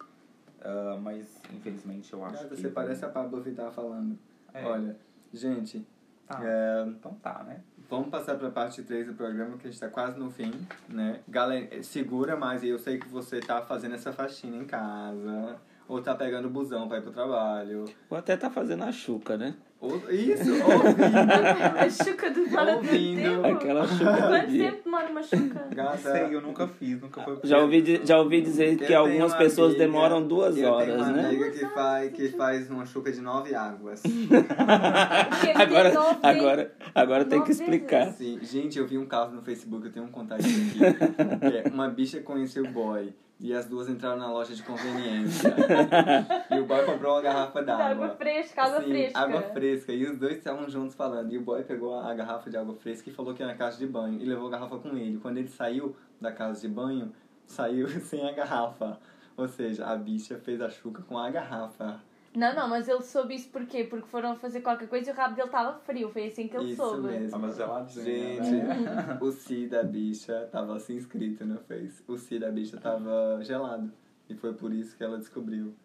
Ah, 0.62 0.98
mas, 1.02 1.42
infelizmente, 1.54 2.12
eu 2.12 2.24
acho 2.26 2.36
Cara, 2.36 2.50
que... 2.50 2.56
você 2.56 2.70
parece 2.70 3.06
a 3.06 3.10
Pablo 3.10 3.42
Vittar 3.42 3.72
falando. 3.72 4.18
É. 4.54 4.66
Olha, 4.66 4.98
gente, 5.34 5.86
Ah, 6.28 6.40
é, 6.44 6.86
então 6.88 7.14
tá, 7.16 7.44
né? 7.44 7.62
vamos 7.88 8.10
passar 8.10 8.36
pra 8.36 8.50
parte 8.50 8.82
3 8.82 9.06
do 9.08 9.14
programa, 9.14 9.58
que 9.58 9.68
a 9.68 9.70
gente 9.72 9.80
tá 9.80 9.90
quase 9.90 10.18
no 10.18 10.32
fim, 10.32 10.52
né? 10.90 11.20
Galera, 11.28 11.84
segura 11.84 12.36
mais, 12.36 12.64
eu 12.64 12.80
sei 12.80 12.98
que 12.98 13.08
você 13.08 13.40
tá 13.40 13.62
fazendo 13.62 13.94
essa 13.94 14.12
faxina 14.12 14.58
em 14.58 14.66
casa, 14.66 15.58
ou 15.88 16.02
tá 16.02 16.16
pegando 16.16 16.48
o 16.48 16.52
busão 16.52 16.88
pra 16.88 16.98
ir 16.98 17.02
pro 17.02 17.12
trabalho, 17.12 17.86
Ou 18.10 18.18
até 18.18 18.36
tá 18.38 18.50
fazendo 18.50 18.84
a 18.84 18.92
chuca, 18.92 19.38
né? 19.38 19.54
ou, 19.80 19.98
isso, 20.10 20.52
ouvindo, 20.52 21.22
A 21.78 21.90
chuca 21.90 22.30
demora 22.32 22.66
tanto 22.66 22.78
Ouvindo. 22.88 23.22
tempo. 23.22 23.46
Aquela 23.46 23.86
chuca 23.88 24.12
do 24.14 24.18
Quanto 24.28 24.48
dia. 24.48 24.72
tempo 24.72 24.84
demora 24.86 25.08
uma 25.12 25.22
chuca? 25.22 25.66
Não 25.70 25.76
gata. 25.76 25.98
sei, 25.98 26.36
eu 26.36 26.42
nunca 26.42 26.68
fiz, 26.68 27.02
nunca 27.02 27.22
foi... 27.22 27.40
Já 27.44 27.60
ouvi, 27.60 28.02
já 28.04 28.18
ouvi 28.18 28.42
dizer 28.42 28.72
Eu 28.82 28.88
que 28.88 28.94
algumas 28.96 29.32
uma 29.34 29.38
pessoas 29.38 29.72
amiga- 29.76 29.86
demoram 29.86 30.28
duas 30.28 30.58
eu 30.58 30.72
horas, 30.72 30.88
tenho 30.88 30.98
uma 30.98 31.12
né? 31.12 31.26
amiga 31.28 31.52
que 31.52 31.66
faz, 31.68 32.12
que 32.14 32.30
faz 32.30 32.70
uma 32.72 32.86
chuca 32.86 33.12
de 33.12 33.22
nove 33.22 33.54
águas. 33.54 34.02
Agora, 35.56 35.90
tem 35.92 36.00
nove- 36.00 36.20
agora, 36.24 36.72
agora 36.94 37.26
tem 37.26 37.44
que 37.44 37.52
explicar. 37.52 38.12
Sim, 38.14 38.40
gente, 38.42 38.80
eu 38.80 38.88
vi 38.88 38.98
um 38.98 39.06
caso 39.06 39.36
no 39.36 39.42
Facebook, 39.42 39.86
eu 39.86 39.92
tenho 39.92 40.06
um 40.06 40.10
contato 40.12 40.40
aqui. 40.42 40.72
que 40.80 41.58
é, 41.58 41.72
uma 41.72 41.90
bicha 41.90 42.22
conheceu 42.22 42.64
o 42.64 42.68
boy 42.72 43.14
e 43.40 43.54
as 43.54 43.66
duas 43.66 43.90
entraram 43.90 44.18
na 44.18 44.32
loja 44.32 44.56
de 44.56 44.64
conveniência. 44.64 45.54
e 46.50 46.60
o 46.60 46.66
boy 46.66 46.86
comprou 46.86 47.14
uma 47.16 47.22
garrafa 47.22 47.60
Água 47.60 47.64
d'água. 47.64 48.10
fresca, 48.16 48.64
água 48.64 48.82
Sim, 48.82 48.90
fresca. 48.90 49.20
água 49.20 49.42
fresca. 49.42 49.92
E 49.92 50.06
os 50.06 50.18
dois 50.18 50.38
estavam 50.38 50.70
juntos 50.70 50.96
falando. 50.96 51.32
E 51.34 51.38
o 51.38 51.42
boy 51.42 51.64
pegou 51.64 52.00
a 52.00 52.14
garrafa 52.14 52.50
de 52.50 52.58
água 52.58 52.76
fresca 52.76 53.10
e 53.10 53.14
falou 53.14 53.34
que 53.34 53.44
era 53.44 53.52
na 53.52 53.58
casa 53.58 53.78
de 53.78 53.86
banho. 53.86 54.22
E 54.22 54.26
levou 54.26 54.48
a 54.48 54.52
garrafa 54.52 54.78
com 54.78 54.90
ele. 54.98 55.18
Quando 55.18 55.38
ele 55.38 55.50
saiu 55.50 55.96
da 56.20 56.32
casa 56.32 56.62
de 56.62 56.68
banho, 56.68 57.12
saiu 57.46 57.88
sem 58.02 58.28
a 58.28 58.32
garrafa. 58.32 58.98
Ou 59.36 59.48
seja, 59.48 59.86
a 59.86 59.96
bicha 59.98 60.38
fez 60.38 60.62
a 60.62 60.70
chuca 60.70 61.04
com 61.04 61.18
a 61.18 61.30
garrafa. 61.30 62.00
Não, 62.36 62.54
não, 62.54 62.68
mas 62.70 62.88
ele 62.88 63.02
soube 63.02 63.36
isso 63.36 63.50
porquê? 63.50 63.84
Porque 63.86 64.08
foram 64.08 64.36
fazer 64.36 64.62
qualquer 64.62 64.88
coisa 64.88 65.10
e 65.10 65.14
o 65.14 65.16
rabo 65.16 65.36
dele 65.36 65.48
estava 65.48 65.74
frio. 65.80 66.10
Foi 66.12 66.28
assim 66.28 66.48
que 66.48 66.58
ele 66.58 66.72
Isso 66.72 66.76
soube. 66.84 67.08
mesmo. 67.08 67.32
Tava 67.32 67.52
geladinha, 67.52 68.04
Gente, 68.04 68.52
né? 68.52 69.18
o 69.22 69.32
Si 69.32 69.68
da 69.68 69.84
bicha 69.84 70.48
tava 70.52 70.76
assim 70.76 70.98
escrito 70.98 71.46
no 71.46 71.58
Face. 71.60 72.04
O 72.08 72.18
Si 72.18 72.38
da 72.38 72.52
bicha 72.52 72.78
tava 72.78 73.40
gelado. 73.42 73.92
E 74.28 74.34
foi 74.34 74.54
por 74.54 74.74
isso 74.74 74.98
que 74.98 75.04
ela 75.04 75.20
descobriu 75.20 75.76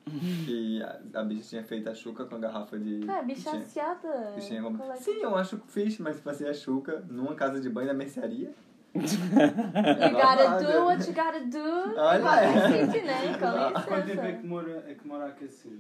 que 0.46 0.82
a, 0.82 1.20
a 1.20 1.22
bicha 1.22 1.50
tinha 1.50 1.62
feito 1.62 1.90
a 1.90 1.94
chuca 1.94 2.24
com 2.24 2.36
a 2.36 2.38
garrafa 2.38 2.78
de. 2.78 3.00
Ah, 3.08 3.22
bicha 3.22 3.50
que 3.50 3.66
tinha 3.70 3.84
é 3.84 3.96
que- 4.34 4.98
Sim, 4.98 5.20
eu 5.22 5.36
acho 5.36 5.58
fixe, 5.68 6.00
mas 6.02 6.18
fazer 6.20 6.48
a 6.48 6.54
chuca 6.54 7.04
numa 7.10 7.34
casa 7.34 7.60
de 7.60 7.68
banho 7.68 7.88
da 7.88 7.94
mercearia? 7.94 8.50
You 8.94 10.10
gotta 10.10 10.58
do 10.58 10.84
what 10.84 11.06
you 11.06 11.14
gotta 11.14 11.40
do. 11.46 11.96
Olha. 11.96 12.86
sítio, 12.86 13.06
né? 13.06 13.38
Quanto 13.86 14.06
tempo 14.06 14.20
é 14.22 14.32
que 14.32 14.42
demora, 14.42 14.84
é 14.88 14.94
que 14.94 15.12
a 15.12 15.26
aquecer? 15.26 15.78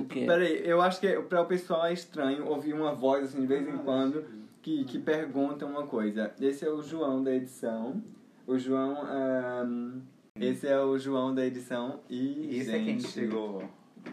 O 0.00 0.04
quê? 0.06 0.24
Peraí, 0.26 0.62
eu 0.66 0.80
acho 0.80 1.00
que 1.00 1.08
para 1.22 1.42
o 1.42 1.46
pessoal 1.46 1.86
é 1.86 1.92
estranho 1.92 2.46
ouvir 2.46 2.72
uma 2.72 2.94
voz 2.94 3.24
assim 3.24 3.40
de 3.40 3.46
vez 3.46 3.66
em 3.66 3.72
Ah, 3.72 3.80
quando 3.84 4.20
isso. 4.20 4.28
que, 4.62 4.84
que 4.84 4.98
pergunta 4.98 5.66
uma 5.66 5.86
coisa. 5.86 6.32
Esse 6.40 6.64
é 6.64 6.70
o 6.70 6.82
João 6.82 7.22
da 7.22 7.32
edição. 7.34 8.02
O 8.46 8.58
João. 8.58 8.96
ahn, 9.02 10.00
esse 10.36 10.66
é 10.66 10.80
o 10.80 10.98
João 10.98 11.34
da 11.34 11.44
edição 11.44 12.00
e. 12.08 12.48
E 12.50 12.58
esse 12.58 12.70
é 12.70 12.78
quem 12.78 12.98
gente, 12.98 13.08
chegou. 13.08 13.62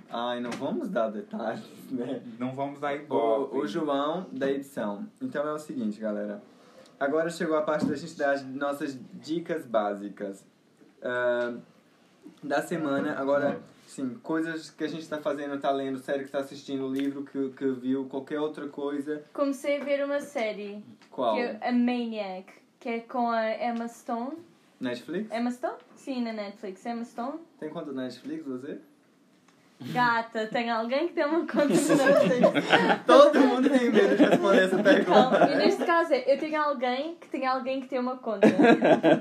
Ai, 0.09 0.39
não 0.39 0.51
vamos 0.51 0.89
dar 0.89 1.09
detalhes, 1.09 1.63
né? 1.89 2.21
Não 2.37 2.53
vamos 2.53 2.79
dar 2.79 2.93
igual. 2.95 3.49
O, 3.51 3.59
o 3.59 3.67
João 3.67 4.27
da 4.31 4.51
edição. 4.51 5.07
Então 5.21 5.47
é 5.47 5.53
o 5.53 5.57
seguinte, 5.59 5.99
galera. 5.99 6.41
Agora 6.99 7.29
chegou 7.29 7.55
a 7.55 7.61
parte 7.61 7.85
da 7.85 7.95
gente 7.95 8.17
dar 8.17 8.33
as 8.33 8.45
nossas 8.45 8.99
dicas 9.13 9.65
básicas 9.65 10.45
ah, 11.01 11.55
da 12.43 12.61
semana. 12.61 13.13
Agora, 13.17 13.59
sim, 13.89 14.15
coisas 14.21 14.69
que 14.69 14.83
a 14.83 14.87
gente 14.87 15.01
está 15.01 15.17
fazendo, 15.17 15.59
tá 15.59 15.71
lendo, 15.71 15.97
série 15.99 16.19
que 16.19 16.25
está 16.25 16.39
assistindo, 16.39 16.87
livro 16.87 17.23
que, 17.23 17.49
que 17.49 17.67
viu, 17.71 18.05
qualquer 18.05 18.39
outra 18.39 18.67
coisa. 18.67 19.23
Comecei 19.33 19.81
a 19.81 19.83
ver 19.83 20.05
uma 20.05 20.19
série, 20.19 20.83
Qual? 21.09 21.35
que 21.35 21.41
é 21.41 21.59
a 21.61 21.71
Maniac, 21.71 22.45
que 22.79 22.89
é 22.89 22.99
com 22.99 23.29
a 23.29 23.49
Emma 23.51 23.87
Stone. 23.87 24.37
Netflix? 24.79 25.29
Emma 25.35 25.51
Stone? 25.51 25.77
Sim, 25.95 26.23
na 26.23 26.31
Netflix. 26.33 26.85
Emma 26.85 27.03
Stone? 27.03 27.39
Tem 27.59 27.69
conta 27.69 27.91
da 27.91 28.03
Netflix, 28.03 28.45
você? 28.45 28.79
Gata, 29.81 30.45
tem 30.47 30.69
alguém 30.69 31.07
que 31.07 31.13
tem 31.13 31.25
uma 31.25 31.39
conta 31.47 31.67
no 31.67 31.79
Netflix. 31.95 33.05
Todo 33.07 33.39
mundo 33.39 33.69
tem 33.69 33.89
medo 33.89 34.15
de 34.17 34.23
responder 34.25 34.63
essa 34.63 34.75
Não, 34.75 34.83
pergunta. 34.83 35.49
e 35.51 35.55
neste 35.55 35.85
caso 35.85 36.13
é, 36.13 36.33
eu 36.33 36.37
tenho 36.37 36.61
alguém 36.61 37.15
que 37.15 37.27
tem 37.29 37.47
alguém 37.47 37.79
que 37.79 37.87
tem 37.87 37.97
uma 37.99 38.17
conta. 38.17 38.45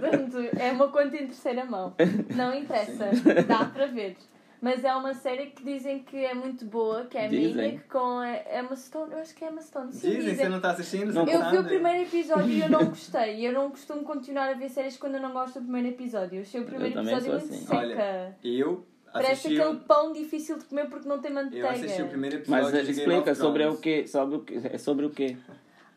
Portanto, 0.01 0.37
é 0.59 0.73
uma 0.73 0.89
conta 0.89 1.17
em 1.17 1.27
terceira 1.27 1.65
mão. 1.65 1.95
Não 2.35 2.53
interessa, 2.53 3.09
dá 3.47 3.65
para 3.67 3.87
ver. 3.87 4.17
Mas 4.61 4.83
é 4.85 4.93
uma 4.95 5.15
série 5.15 5.47
que 5.51 5.63
dizem 5.63 6.01
que 6.01 6.17
é 6.17 6.35
muito 6.35 6.65
boa, 6.65 7.05
que 7.07 7.17
é 7.17 7.29
Dizem. 7.29 7.55
Maniac 7.55 7.89
com 7.89 8.19
a 8.19 8.59
Emma 8.59 8.75
Stone. 8.75 9.13
Eu 9.13 9.19
acho 9.19 9.35
que 9.35 9.45
é 9.45 9.49
Emma 9.49 9.63
Stone. 9.63 9.93
Sim, 9.93 10.11
Dizem, 10.17 10.35
você 10.35 10.49
não 10.49 10.61
tá 10.61 10.71
assistindo? 10.73 11.13
Não, 11.13 11.27
Eu 11.29 11.39
sabe? 11.39 11.51
vi 11.57 11.63
o 11.63 11.65
primeiro 11.65 12.03
episódio 12.03 12.49
e 12.51 12.61
eu 12.61 12.69
não 12.69 12.85
gostei. 12.91 13.47
Eu 13.47 13.53
não 13.53 13.71
costumo 13.71 14.03
continuar 14.03 14.49
a 14.49 14.55
ver 14.55 14.69
séries 14.69 14.97
quando 14.97 15.15
eu 15.15 15.21
não 15.23 15.33
gosto 15.33 15.55
do 15.61 15.63
primeiro 15.63 15.89
episódio. 15.89 16.39
Eu 16.39 16.43
achei 16.43 16.61
o 16.61 16.65
primeiro 16.65 16.93
também 16.95 17.15
episódio 17.15 17.39
muito 17.41 17.55
assim. 17.55 17.65
seca. 17.67 17.77
Olha, 17.79 18.37
Eu 18.43 18.85
Parece 19.13 19.47
aquele 19.47 19.65
o- 19.65 19.77
pão 19.81 20.13
difícil 20.13 20.59
de 20.59 20.65
comer 20.65 20.87
porque 20.91 21.09
não 21.09 21.19
tem 21.21 21.33
manteiga. 21.33 21.67
eu 21.67 21.71
assisti 21.71 22.03
o 22.03 22.09
primeiro 22.09 22.37
episódio 22.37 22.63
Mas 22.65 22.73
de 22.73 22.79
Game 22.79 22.91
explica 22.99 23.31
of 23.33 23.41
sobre 23.41 23.65
o 23.67 23.77
que? 23.79 24.07
Sobre 24.07 24.37
o 24.37 24.41
que? 24.43 24.55
É 24.67 24.77
sobre 24.79 25.07
o 25.07 25.11
que? 25.11 25.37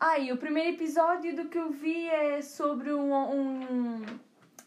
Ah, 0.00 0.18
e 0.18 0.32
o 0.32 0.36
primeiro 0.36 0.70
episódio 0.70 1.34
do 1.36 1.44
que 1.48 1.58
eu 1.58 1.70
vi 1.70 2.06
é 2.08 2.40
sobre 2.40 2.92
um, 2.92 3.12
um, 3.12 4.02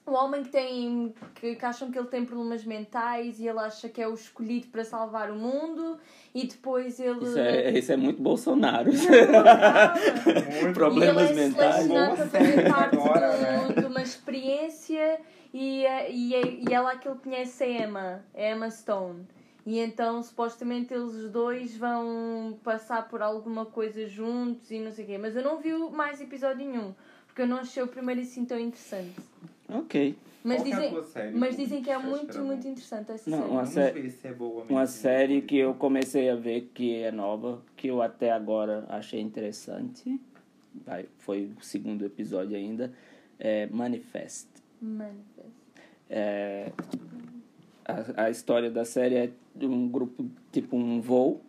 um 0.08 0.14
homem 0.14 0.44
que 0.44 0.50
tem. 0.50 1.14
Que, 1.36 1.56
que 1.56 1.66
acham 1.66 1.92
que 1.92 1.98
ele 1.98 2.08
tem 2.08 2.24
problemas 2.26 2.64
mentais 2.64 3.40
e 3.40 3.48
ele 3.48 3.60
acha 3.60 3.90
que 3.90 4.02
é 4.02 4.08
o 4.08 4.14
escolhido 4.14 4.68
para 4.68 4.84
salvar 4.84 5.32
o 5.32 5.36
mundo 5.36 5.98
e 6.34 6.46
depois 6.48 7.00
ele. 7.00 7.24
Isso 7.26 7.40
é, 7.40 7.72
isso 7.78 7.92
é 7.92 7.98
muito 7.98 8.22
Bolsonaro. 8.22 8.92
Muito 8.92 10.74
Problemas 10.74 11.30
e 11.30 11.34
ele 11.34 11.42
é 11.42 11.48
mentais. 11.48 11.76
selecionado 11.76 12.16
para 12.16 12.26
fazer 12.28 12.70
parte 12.70 12.96
agora, 12.96 13.32
de, 13.32 13.42
né? 13.42 13.82
de 13.82 13.86
uma 13.86 14.02
experiência 14.02 15.20
e, 15.54 15.86
é- 15.86 16.12
e, 16.12 16.36
é- 16.36 16.60
e 16.70 16.74
ela 16.74 16.96
que 16.98 17.08
ele 17.08 17.18
conhece 17.18 17.64
a 17.64 17.68
Emma, 17.86 18.26
a 18.36 18.42
Emma 18.52 18.70
Stone. 18.70 19.26
E 19.66 19.80
então 19.80 20.22
supostamente 20.22 20.94
eles 20.94 21.14
os 21.16 21.32
dois 21.32 21.76
vão 21.76 22.56
passar 22.64 23.08
por 23.10 23.22
alguma 23.24 23.66
coisa 23.66 24.08
juntos 24.08 24.70
e 24.70 24.80
não 24.80 24.92
sei 24.92 25.04
o 25.06 25.08
quê. 25.08 25.18
Mas 25.18 25.36
eu 25.36 25.42
não 25.44 25.58
vi 25.58 25.74
mais 25.92 26.22
episódio 26.22 26.58
nenhum, 26.58 26.94
porque 27.26 27.42
eu 27.42 27.48
não 27.48 27.58
achei 27.58 27.82
o 27.82 27.88
primeiro 27.88 28.22
assim 28.22 28.46
tão 28.46 28.60
interessante. 28.60 29.16
Ok. 29.70 30.16
Mas 30.44 30.64
dizem, 30.64 30.92
mas 31.34 31.58
dizem 31.58 31.82
que 31.82 31.90
é 31.90 31.98
muito, 31.98 32.38
muito 32.44 32.68
interessante 32.68 33.12
essa 33.12 33.30
Não, 33.32 33.40
série. 33.40 33.52
uma 33.52 33.66
sé- 33.66 34.10
se 34.10 34.28
é 34.28 34.34
boa 34.34 34.62
mesmo. 34.64 34.76
Uma 34.78 34.86
série 34.86 35.42
que 35.42 35.58
eu 35.58 35.74
comecei 35.74 36.30
a 36.30 36.36
ver 36.36 36.70
que 36.74 36.94
é 36.98 37.12
nova, 37.12 37.64
que 37.76 37.88
eu 37.88 38.00
até 38.00 38.32
agora 38.32 38.86
achei 38.90 39.20
interessante. 39.20 40.22
Vai, 40.86 41.06
Foi 41.18 41.50
o 41.60 41.64
segundo 41.64 42.06
episódio 42.06 42.56
ainda. 42.56 42.94
É 43.40 43.66
Manifest. 43.68 44.48
Mano, 44.80 45.20
É, 46.08 46.72
a, 47.84 48.26
a 48.26 48.30
história 48.30 48.70
da 48.70 48.86
série 48.86 49.16
é 49.16 49.32
de 49.56 49.66
um 49.66 49.88
grupo, 49.88 50.26
tipo 50.52 50.78
um 50.78 51.02
voo, 51.02 51.42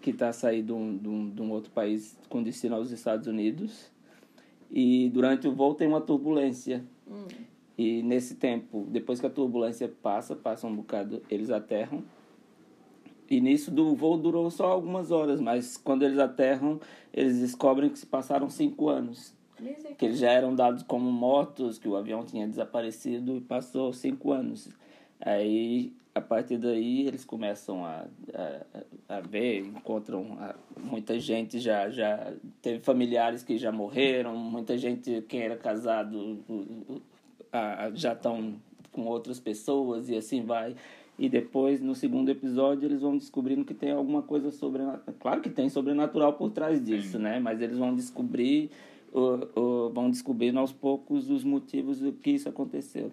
que 0.00 0.10
está 0.10 0.32
saindo 0.32 0.66
de 0.66 0.72
um, 0.72 0.96
de, 0.96 1.08
um, 1.08 1.30
de 1.30 1.42
um 1.42 1.50
outro 1.50 1.70
país 1.72 2.16
com 2.30 2.42
destino 2.42 2.74
aos 2.76 2.90
Estados 2.90 3.26
Unidos. 3.26 3.90
E 4.70 5.10
durante 5.10 5.46
o 5.46 5.52
voo 5.52 5.74
tem 5.74 5.86
uma 5.86 6.00
turbulência. 6.00 6.82
E 7.76 8.02
nesse 8.02 8.34
tempo, 8.34 8.86
depois 8.90 9.20
que 9.20 9.26
a 9.26 9.30
turbulência 9.30 9.88
passa, 10.02 10.34
passa 10.34 10.66
um 10.66 10.74
bocado, 10.74 11.22
eles 11.30 11.50
aterram. 11.50 12.02
E 13.30 13.40
nisso 13.40 13.70
do 13.70 13.94
voo 13.94 14.16
durou 14.16 14.50
só 14.50 14.66
algumas 14.66 15.10
horas, 15.10 15.40
mas 15.40 15.76
quando 15.76 16.02
eles 16.02 16.18
aterram, 16.18 16.80
eles 17.12 17.38
descobrem 17.40 17.90
que 17.90 17.98
se 17.98 18.06
passaram 18.06 18.48
cinco 18.48 18.88
anos 18.88 19.36
que 19.96 20.04
eles 20.04 20.18
já 20.18 20.30
eram 20.30 20.54
dados 20.54 20.82
como 20.82 21.10
mortos, 21.10 21.78
que 21.78 21.88
o 21.88 21.96
avião 21.96 22.24
tinha 22.24 22.46
desaparecido 22.46 23.36
e 23.36 23.40
passou 23.40 23.92
cinco 23.92 24.32
anos. 24.32 24.68
Aí, 25.20 25.92
a 26.18 26.20
partir 26.20 26.58
daí, 26.58 27.06
eles 27.06 27.24
começam 27.24 27.84
a, 27.84 28.06
a, 29.08 29.16
a 29.16 29.20
ver, 29.20 29.60
encontram 29.60 30.36
a- 30.40 30.54
muita 30.78 31.18
gente 31.18 31.58
já, 31.58 31.88
já 31.90 32.32
teve 32.60 32.80
familiares 32.80 33.42
que 33.42 33.56
já 33.56 33.72
morreram, 33.72 34.36
muita 34.36 34.76
gente, 34.76 35.22
quem 35.28 35.40
era 35.40 35.56
casado, 35.56 36.38
a- 37.52 37.90
já 37.94 38.12
estão 38.12 38.54
com 38.92 39.06
outras 39.06 39.38
pessoas 39.40 40.08
e 40.08 40.16
assim 40.16 40.42
vai. 40.42 40.74
E 41.18 41.28
depois, 41.28 41.80
no 41.80 41.94
segundo 41.94 42.28
episódio, 42.30 42.86
eles 42.86 43.00
vão 43.00 43.16
descobrindo 43.16 43.64
que 43.64 43.74
tem 43.74 43.90
alguma 43.90 44.22
coisa 44.22 44.50
sobrenatural. 44.52 45.14
Claro 45.18 45.40
que 45.40 45.50
tem 45.50 45.68
sobrenatural 45.68 46.34
por 46.34 46.50
trás 46.50 46.82
disso, 46.84 47.18
né? 47.18 47.40
Mas 47.40 47.60
eles 47.60 47.76
vão 47.76 47.92
descobrir, 47.94 48.70
vão 49.92 50.10
descobrindo 50.10 50.58
aos 50.60 50.72
poucos 50.72 51.28
os 51.28 51.42
motivos 51.42 51.98
do 51.98 52.12
que 52.12 52.30
isso 52.30 52.48
aconteceu. 52.48 53.10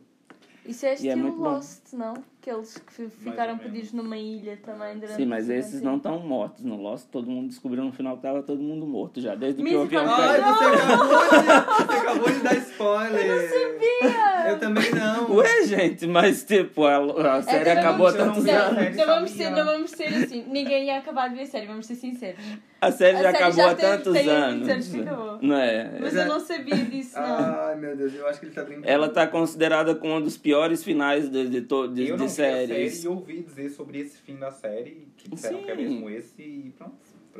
Isso 0.67 0.85
é 0.85 0.89
E 0.89 0.91
é 0.91 0.93
estilo 0.95 1.17
muito 1.19 1.37
bom. 1.37 1.43
Lost, 1.51 1.93
não? 1.93 2.13
aqueles 2.41 2.77
que 2.77 3.09
ficaram 3.09 3.57
perdidos 3.57 3.91
numa 3.91 4.15
ilha 4.17 4.57
também 4.63 4.95
durante 4.99 5.15
Sim, 5.15 5.25
mas 5.25 5.49
esses 5.49 5.73
tempo. 5.73 5.85
não 5.85 5.97
estão 5.97 6.19
mortos. 6.19 6.63
No 6.63 6.79
Lost, 6.79 7.07
todo 7.11 7.27
mundo 7.29 7.47
descobriu 7.49 7.83
no 7.83 7.91
final 7.91 8.15
que 8.17 8.21
tava 8.21 8.43
todo 8.43 8.61
mundo 8.61 8.85
morto 8.85 9.19
já, 9.19 9.33
desde 9.33 9.63
que 9.63 9.75
o 9.75 9.81
avião 9.81 10.03
então- 10.03 10.15
Ai, 10.15 10.41
caiu. 10.41 10.53
você 10.53 10.65
acabou 10.65 11.17
de, 11.17 11.85
você 11.87 11.97
acabou 11.97 12.29
de 12.31 12.39
dar 12.39 12.55
spoiler. 12.57 13.25
Eu 13.25 13.41
não 13.41 13.49
sabia. 13.49 14.34
Eu 14.49 14.59
também 14.59 14.91
não. 14.91 15.31
Ué, 15.35 15.65
gente, 15.65 16.07
mas 16.07 16.43
tipo, 16.43 16.83
a, 16.85 17.37
a 17.37 17.41
série 17.41 17.73
não 17.73 17.81
acabou 17.81 18.07
há 18.07 18.13
tantos 18.13 18.43
não- 18.43 18.53
anos. 18.53 18.95
Não, 18.95 19.05
vamos 19.05 19.31
ser, 19.31 19.49
não 19.49 19.65
vamos 19.65 19.91
ser 19.91 20.05
assim. 20.07 20.45
Ninguém 20.47 20.85
ia 20.85 20.97
acabar 20.97 21.27
de 21.29 21.35
ver 21.35 21.41
a 21.41 21.45
série, 21.45 21.65
vamos 21.67 21.85
ser 21.85 21.95
sinceros. 21.95 22.39
A 22.81 22.91
série 22.91 23.17
A 23.17 23.21
já 23.23 23.31
série 23.31 23.37
acabou 23.43 23.55
já 23.63 23.71
há 23.71 23.75
tantos 23.75 24.13
tem 24.13 24.29
anos. 24.29 24.69
anos 24.69 24.87
que 24.89 25.01
acabou. 25.01 25.37
Não 25.41 25.55
é? 25.57 25.97
Mas 25.99 26.15
eu 26.15 26.25
não 26.25 26.39
sabia 26.39 26.75
disso, 26.75 27.15
não. 27.19 27.23
Ai, 27.37 27.75
meu 27.75 27.95
Deus, 27.95 28.13
eu 28.13 28.27
acho 28.27 28.39
que 28.39 28.45
ele 28.45 28.53
tá 28.55 28.63
brincando. 28.63 28.87
Ela 28.87 29.09
tá 29.09 29.25
considerada 29.27 29.95
como 29.95 30.15
um 30.15 30.21
dos 30.21 30.37
piores 30.37 30.83
finais 30.83 31.27
de, 31.29 31.47
de, 31.49 31.61
to- 31.61 31.87
de, 31.87 32.01
eu 32.01 32.05
de 32.05 32.11
não 32.11 32.17
vi 32.19 32.25
a 32.25 32.29
série 32.29 32.67
séries. 32.67 33.03
e 33.03 33.07
ouvi 33.07 33.41
dizer 33.41 33.69
sobre 33.71 33.99
esse 33.99 34.17
fim 34.19 34.35
da 34.35 34.51
série, 34.51 35.07
que 35.17 35.29
disseram 35.29 35.63
que 35.63 35.71
é 35.71 35.75
Sim. 35.75 35.81
mesmo 35.81 36.09
esse 36.09 36.41
e 36.41 36.73
pronto. 36.77 36.93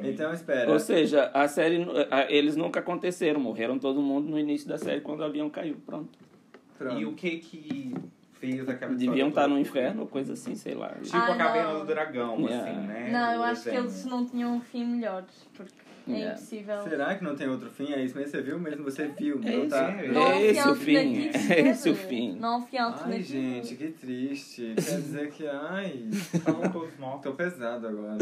Então 0.03 0.34
espera. 0.34 0.70
Ou 0.72 0.78
seja, 0.80 1.32
a 1.34 1.47
série, 1.47 1.86
eles 2.28 2.58
nunca 2.58 2.82
aconteceram, 2.82 3.39
morreram 3.39 3.80
todo 3.80 4.01
mundo 4.01 4.28
no 4.30 4.38
início 4.38 4.68
da 4.68 4.78
série 4.78 4.99
quando 4.99 5.22
o 5.22 5.24
avião 5.24 5.49
caiu, 5.49 5.78
pronto. 5.86 6.10
Pronto. 6.78 7.00
E 7.00 7.06
o 7.06 7.14
que 7.14 7.38
que 7.38 7.94
fez 8.34 8.68
aquela 8.68 8.94
Deviam 8.94 9.30
estar 9.30 9.48
no 9.48 9.58
inferno, 9.58 10.06
coisa 10.08 10.34
assim, 10.34 10.56
sei 10.56 10.74
lá. 10.76 10.90
Tipo 11.02 11.16
Ah, 11.16 11.34
a 11.34 11.38
caverna 11.38 11.80
do 11.80 11.86
dragão, 11.86 12.40
Yeah. 12.42 12.70
assim, 12.72 12.80
né? 12.88 13.10
Não, 13.12 13.34
eu 13.34 13.44
acho 13.44 13.64
que 13.64 13.76
eles 13.76 14.06
não 14.06 14.26
tinham 14.26 14.56
um 14.56 14.62
fim 14.62 14.86
melhor, 14.86 15.24
porque 15.56 15.74
é 16.08 16.12
Yeah. 16.12 16.34
impossível. 16.36 16.82
Será 16.84 17.16
que 17.16 17.24
não 17.24 17.36
tem 17.36 17.47
outro 17.49 17.70
fim? 17.70 17.91
É 17.93 18.01
isso 18.03 18.16
mesmo? 18.16 18.32
Você 18.32 18.41
viu 18.41 18.60
mesmo? 18.60 18.84
Você 18.84 19.08
viu, 19.08 19.39
É 19.43 19.51
não 19.58 19.68
tá? 19.70 19.91
é. 19.91 20.06
É 20.41 20.45
esse 20.51 20.70
o 20.70 20.76
fim, 20.76 21.30
é 21.49 21.60
esse 21.70 21.89
o 21.89 21.95
fim. 21.95 22.36
Não 22.39 22.62
fim 22.66 22.78
Ai, 22.78 23.22
gente, 23.22 23.76
que 23.76 23.88
triste. 23.89 24.74
Quer 24.76 24.82
dizer 25.01 25.30
que, 25.32 25.47
ai, 25.47 26.06
Estavam 26.34 26.70
todos 26.72 26.95
mortos. 26.97 27.24
tô 27.24 27.34
pesado 27.34 27.88
agora. 27.88 28.18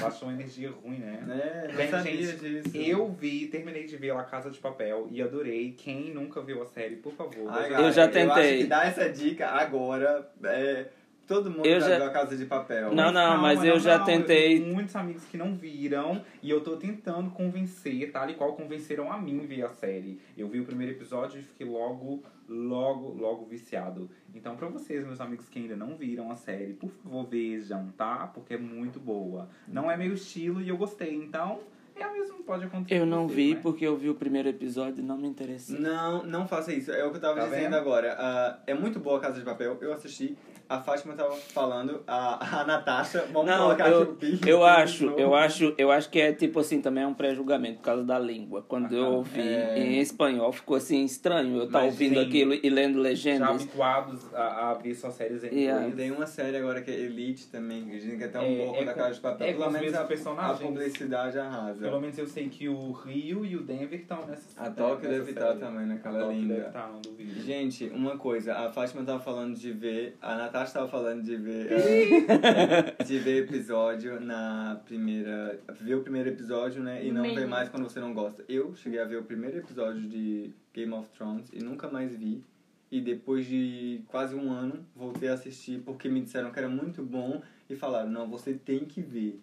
Baixou 0.00 0.28
uma 0.28 0.34
energia 0.34 0.70
ruim, 0.70 0.98
né? 0.98 1.18
É, 1.28 1.68
não 1.68 1.76
Bem, 1.76 1.88
sabia 1.90 2.26
gente, 2.26 2.62
disso. 2.62 2.76
Eu 2.76 3.08
vi, 3.12 3.46
terminei 3.46 3.84
de 3.84 3.96
ver 3.96 4.12
La 4.12 4.24
Casa 4.24 4.50
de 4.50 4.58
Papel 4.58 5.08
e 5.10 5.22
adorei. 5.22 5.72
Quem 5.76 6.12
nunca 6.12 6.40
viu 6.42 6.62
a 6.62 6.66
série, 6.66 6.96
por 6.96 7.12
favor. 7.12 7.46
Ai, 7.48 7.62
veja 7.64 7.68
galera, 7.70 7.82
Eu 7.88 7.92
já 7.92 8.02
Eu 8.02 8.08
acho 8.08 8.12
tentei. 8.34 8.58
que 8.58 8.64
dar 8.64 8.86
essa 8.86 9.08
dica 9.08 9.46
agora 9.48 10.28
é. 10.44 10.86
Todo 11.28 11.50
mundo 11.50 11.66
Eu 11.66 11.78
já, 11.78 11.96
viu 11.96 12.06
a 12.06 12.10
Casa 12.10 12.34
de 12.38 12.46
Papel. 12.46 12.94
Não, 12.94 13.12
não, 13.12 13.28
Calma, 13.28 13.42
mas 13.42 13.62
eu 13.62 13.78
já 13.78 13.98
não, 13.98 14.06
tentei- 14.06 14.54
Eu 14.56 14.62
tenho 14.62 14.74
muitos 14.74 14.96
amigos 14.96 15.24
que 15.26 15.36
não 15.36 15.54
viram 15.54 16.22
e 16.42 16.48
eu 16.48 16.62
tô 16.62 16.76
tentando 16.78 17.30
convencer, 17.30 18.10
tal 18.10 18.30
e 18.30 18.34
qual 18.34 18.54
convenceram 18.54 19.12
a 19.12 19.18
mim 19.18 19.38
ver 19.46 19.62
a 19.62 19.68
série. 19.68 20.18
Eu 20.36 20.48
vi 20.48 20.58
o 20.58 20.64
primeiro 20.64 20.92
episódio 20.94 21.38
e 21.38 21.42
fiquei 21.42 21.66
logo, 21.66 22.22
logo, 22.48 23.12
logo 23.12 23.44
viciado. 23.44 24.08
Então, 24.34 24.56
pra 24.56 24.68
vocês, 24.68 25.04
meus 25.04 25.20
amigos 25.20 25.48
que 25.50 25.58
ainda 25.58 25.76
não 25.76 25.96
viram 25.96 26.30
a 26.30 26.36
série, 26.36 26.72
por 26.72 26.90
favor, 26.90 27.26
vejam, 27.26 27.92
tá? 27.96 28.30
Porque 28.32 28.54
é 28.54 28.58
muito 28.58 28.98
boa. 28.98 29.50
Não 29.68 29.90
é 29.90 29.96
meu 29.98 30.14
estilo 30.14 30.62
e 30.62 30.68
eu 30.70 30.78
gostei, 30.78 31.14
então 31.14 31.60
é 31.94 32.06
o 32.06 32.12
mesmo 32.14 32.36
que 32.38 32.42
pode 32.44 32.64
acontecer. 32.64 32.98
Eu 33.00 33.04
não 33.04 33.26
vi 33.28 33.54
né? 33.54 33.60
porque 33.62 33.84
eu 33.86 33.96
vi 33.96 34.08
o 34.08 34.14
primeiro 34.14 34.48
episódio 34.48 35.02
e 35.02 35.04
não 35.06 35.18
me 35.18 35.26
interessei. 35.28 35.78
Não, 35.78 36.22
não 36.24 36.46
faça 36.48 36.72
isso. 36.72 36.90
É 36.90 37.04
o 37.04 37.10
que 37.10 37.16
eu 37.16 37.20
tava 37.20 37.40
Tá 37.40 37.44
dizendo 37.46 37.62
vendo? 37.64 37.74
agora. 37.76 38.14
Ah, 38.18 38.58
é 38.66 38.72
muito 38.72 38.98
boa 38.98 39.18
a 39.18 39.20
Casa 39.20 39.38
de 39.38 39.44
Papel. 39.44 39.76
Eu 39.80 39.92
assisti. 39.92 40.36
A 40.68 40.80
Fátima 40.80 41.14
tava 41.14 41.34
falando. 41.34 42.02
A, 42.06 42.60
a 42.60 42.64
Natasha. 42.66 43.24
Vamos 43.32 43.50
Não, 43.50 43.58
colocar 43.64 43.88
eu, 43.88 44.02
aqui 44.02 44.38
o 44.44 44.48
eu 44.48 44.64
acho, 44.64 45.04
eu 45.10 45.34
acho, 45.34 45.74
eu 45.78 45.90
acho 45.90 46.10
que 46.10 46.20
é 46.20 46.32
tipo 46.32 46.60
assim, 46.60 46.80
também 46.82 47.04
é 47.04 47.06
um 47.06 47.14
pré-julgamento 47.14 47.78
por 47.78 47.84
causa 47.84 48.04
da 48.04 48.18
língua. 48.18 48.62
Quando 48.68 48.92
eu 48.94 49.04
Aham, 49.04 49.14
ouvi 49.16 49.40
é. 49.40 49.78
em 49.78 49.98
espanhol, 50.00 50.52
ficou 50.52 50.76
assim 50.76 51.04
estranho 51.04 51.56
eu 51.56 51.64
estar 51.64 51.78
Mas, 51.80 51.92
ouvindo 51.92 52.20
sim. 52.20 52.26
aquilo 52.26 52.54
e 52.54 52.68
lendo 52.68 52.96
Já 52.96 53.00
legendas. 53.00 53.48
habituados 53.48 54.34
a, 54.34 54.70
a 54.70 54.74
ver 54.74 54.94
só 54.94 55.10
séries 55.10 55.42
em 55.44 55.48
Yeah. 55.58 55.86
inglês. 55.88 55.96
Tem 55.96 56.10
uma 56.16 56.26
série 56.26 56.56
agora 56.58 56.82
que 56.82 56.90
é 56.90 56.94
Elite 56.94 57.46
também, 57.48 57.84
que 57.84 57.98
dizem 57.98 58.18
que 58.18 58.24
é 58.24 58.26
até 58.26 58.38
um 58.38 58.42
É, 58.42 58.56
pouco 58.64 58.80
é 58.80 58.84
da 58.84 58.94
Casa 58.94 59.14
de 59.14 59.20
Papel. 59.20 59.46
é 59.48 59.52
Pelo 59.52 59.66
os 59.66 59.72
menos 59.72 59.94
a, 59.94 60.00
a 60.00 60.04
personagens. 60.04 60.60
publicidade 60.60 61.38
arrasa. 61.38 61.80
Pelo 61.80 62.00
menos 62.00 62.18
eu 62.18 62.26
sei 62.26 62.48
que 62.48 62.68
o 62.68 62.92
Rio 62.92 63.44
e 63.46 63.56
o 63.56 63.62
Denver 63.62 63.98
estão 64.00 64.26
nessa 64.26 64.60
A 64.60 64.70
Tóquio 64.70 65.08
deve 65.08 65.30
estar 65.30 65.46
série. 65.48 65.60
também 65.60 65.86
naquela 65.86 66.18
a 66.18 66.22
Tóquio 66.24 66.38
linda. 66.40 66.54
deve 66.54 66.66
estar, 66.66 66.88
não 66.92 67.00
duvido. 67.00 67.40
Gente, 67.40 67.84
uma 67.86 68.18
coisa, 68.18 68.54
a 68.54 68.70
Fátima 68.70 69.02
tava 69.04 69.20
falando 69.20 69.54
de 69.56 69.72
ver, 69.72 70.16
a 70.20 70.34
Natasha 70.36 70.57
tava 70.66 70.88
falando 70.88 71.22
de 71.22 71.36
ver, 71.36 71.68
eh, 71.72 73.04
de 73.04 73.18
ver 73.18 73.44
episódio 73.44 74.20
na 74.20 74.80
primeira, 74.84 75.60
ver 75.80 75.94
o 75.96 76.02
primeiro 76.02 76.28
episódio, 76.28 76.82
né, 76.82 77.04
e 77.04 77.10
não 77.12 77.22
ver 77.22 77.46
mais 77.46 77.68
quando 77.68 77.84
você 77.84 78.00
não 78.00 78.12
gosta. 78.14 78.44
Eu 78.48 78.74
cheguei 78.74 79.00
a 79.00 79.04
ver 79.04 79.16
o 79.16 79.24
primeiro 79.24 79.58
episódio 79.58 80.02
de 80.02 80.52
Game 80.74 80.92
of 80.92 81.08
Thrones 81.10 81.48
e 81.52 81.62
nunca 81.62 81.88
mais 81.88 82.14
vi. 82.14 82.42
E 82.90 83.00
depois 83.00 83.46
de 83.46 84.00
quase 84.08 84.34
um 84.34 84.50
ano, 84.50 84.84
voltei 84.96 85.28
a 85.28 85.34
assistir 85.34 85.80
porque 85.84 86.08
me 86.08 86.22
disseram 86.22 86.50
que 86.50 86.58
era 86.58 86.68
muito 86.68 87.02
bom 87.02 87.42
e 87.68 87.76
falaram, 87.76 88.08
não, 88.10 88.28
você 88.28 88.54
tem 88.54 88.80
que 88.80 89.02
ver. 89.02 89.40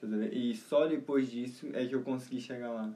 Tá? 0.00 0.06
E 0.32 0.54
só 0.56 0.86
depois 0.86 1.30
disso 1.30 1.68
é 1.72 1.86
que 1.86 1.94
eu 1.94 2.02
consegui 2.02 2.40
chegar 2.40 2.70
lá. 2.70 2.92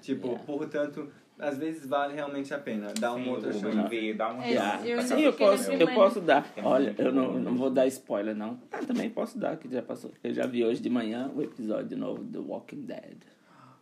Tipo, 0.00 0.28
Yeah. 0.28 0.44
portanto, 0.44 1.10
às 1.42 1.58
vezes 1.58 1.86
vale 1.86 2.14
realmente 2.14 2.54
a 2.54 2.58
pena 2.58 2.92
dar 2.98 3.12
uma 3.12 3.24
Sim, 3.24 3.30
outra 3.30 3.52
chance. 3.52 3.88
ver, 3.88 4.14
dá 4.14 4.28
uma 4.32 4.44
É, 4.46 4.80
eu 4.84 5.02
Sim, 5.02 5.20
eu 5.22 5.32
posso, 5.32 5.72
eu 5.72 5.88
posso 5.92 6.20
dar. 6.20 6.50
É 6.56 6.62
Olha, 6.62 6.94
eu 6.96 7.12
não, 7.12 7.32
não 7.40 7.56
vou 7.56 7.68
dar 7.68 7.86
spoiler, 7.88 8.34
não. 8.34 8.58
Ah, 8.70 8.78
também 8.78 9.10
posso 9.10 9.38
dar, 9.38 9.56
que 9.56 9.68
já 9.68 9.82
passou. 9.82 10.12
Eu 10.22 10.32
já 10.32 10.46
vi 10.46 10.64
hoje 10.64 10.80
de 10.80 10.88
manhã 10.88 11.30
o 11.34 11.42
episódio 11.42 11.98
novo 11.98 12.22
do 12.22 12.48
Walking 12.48 12.82
Dead. 12.82 13.16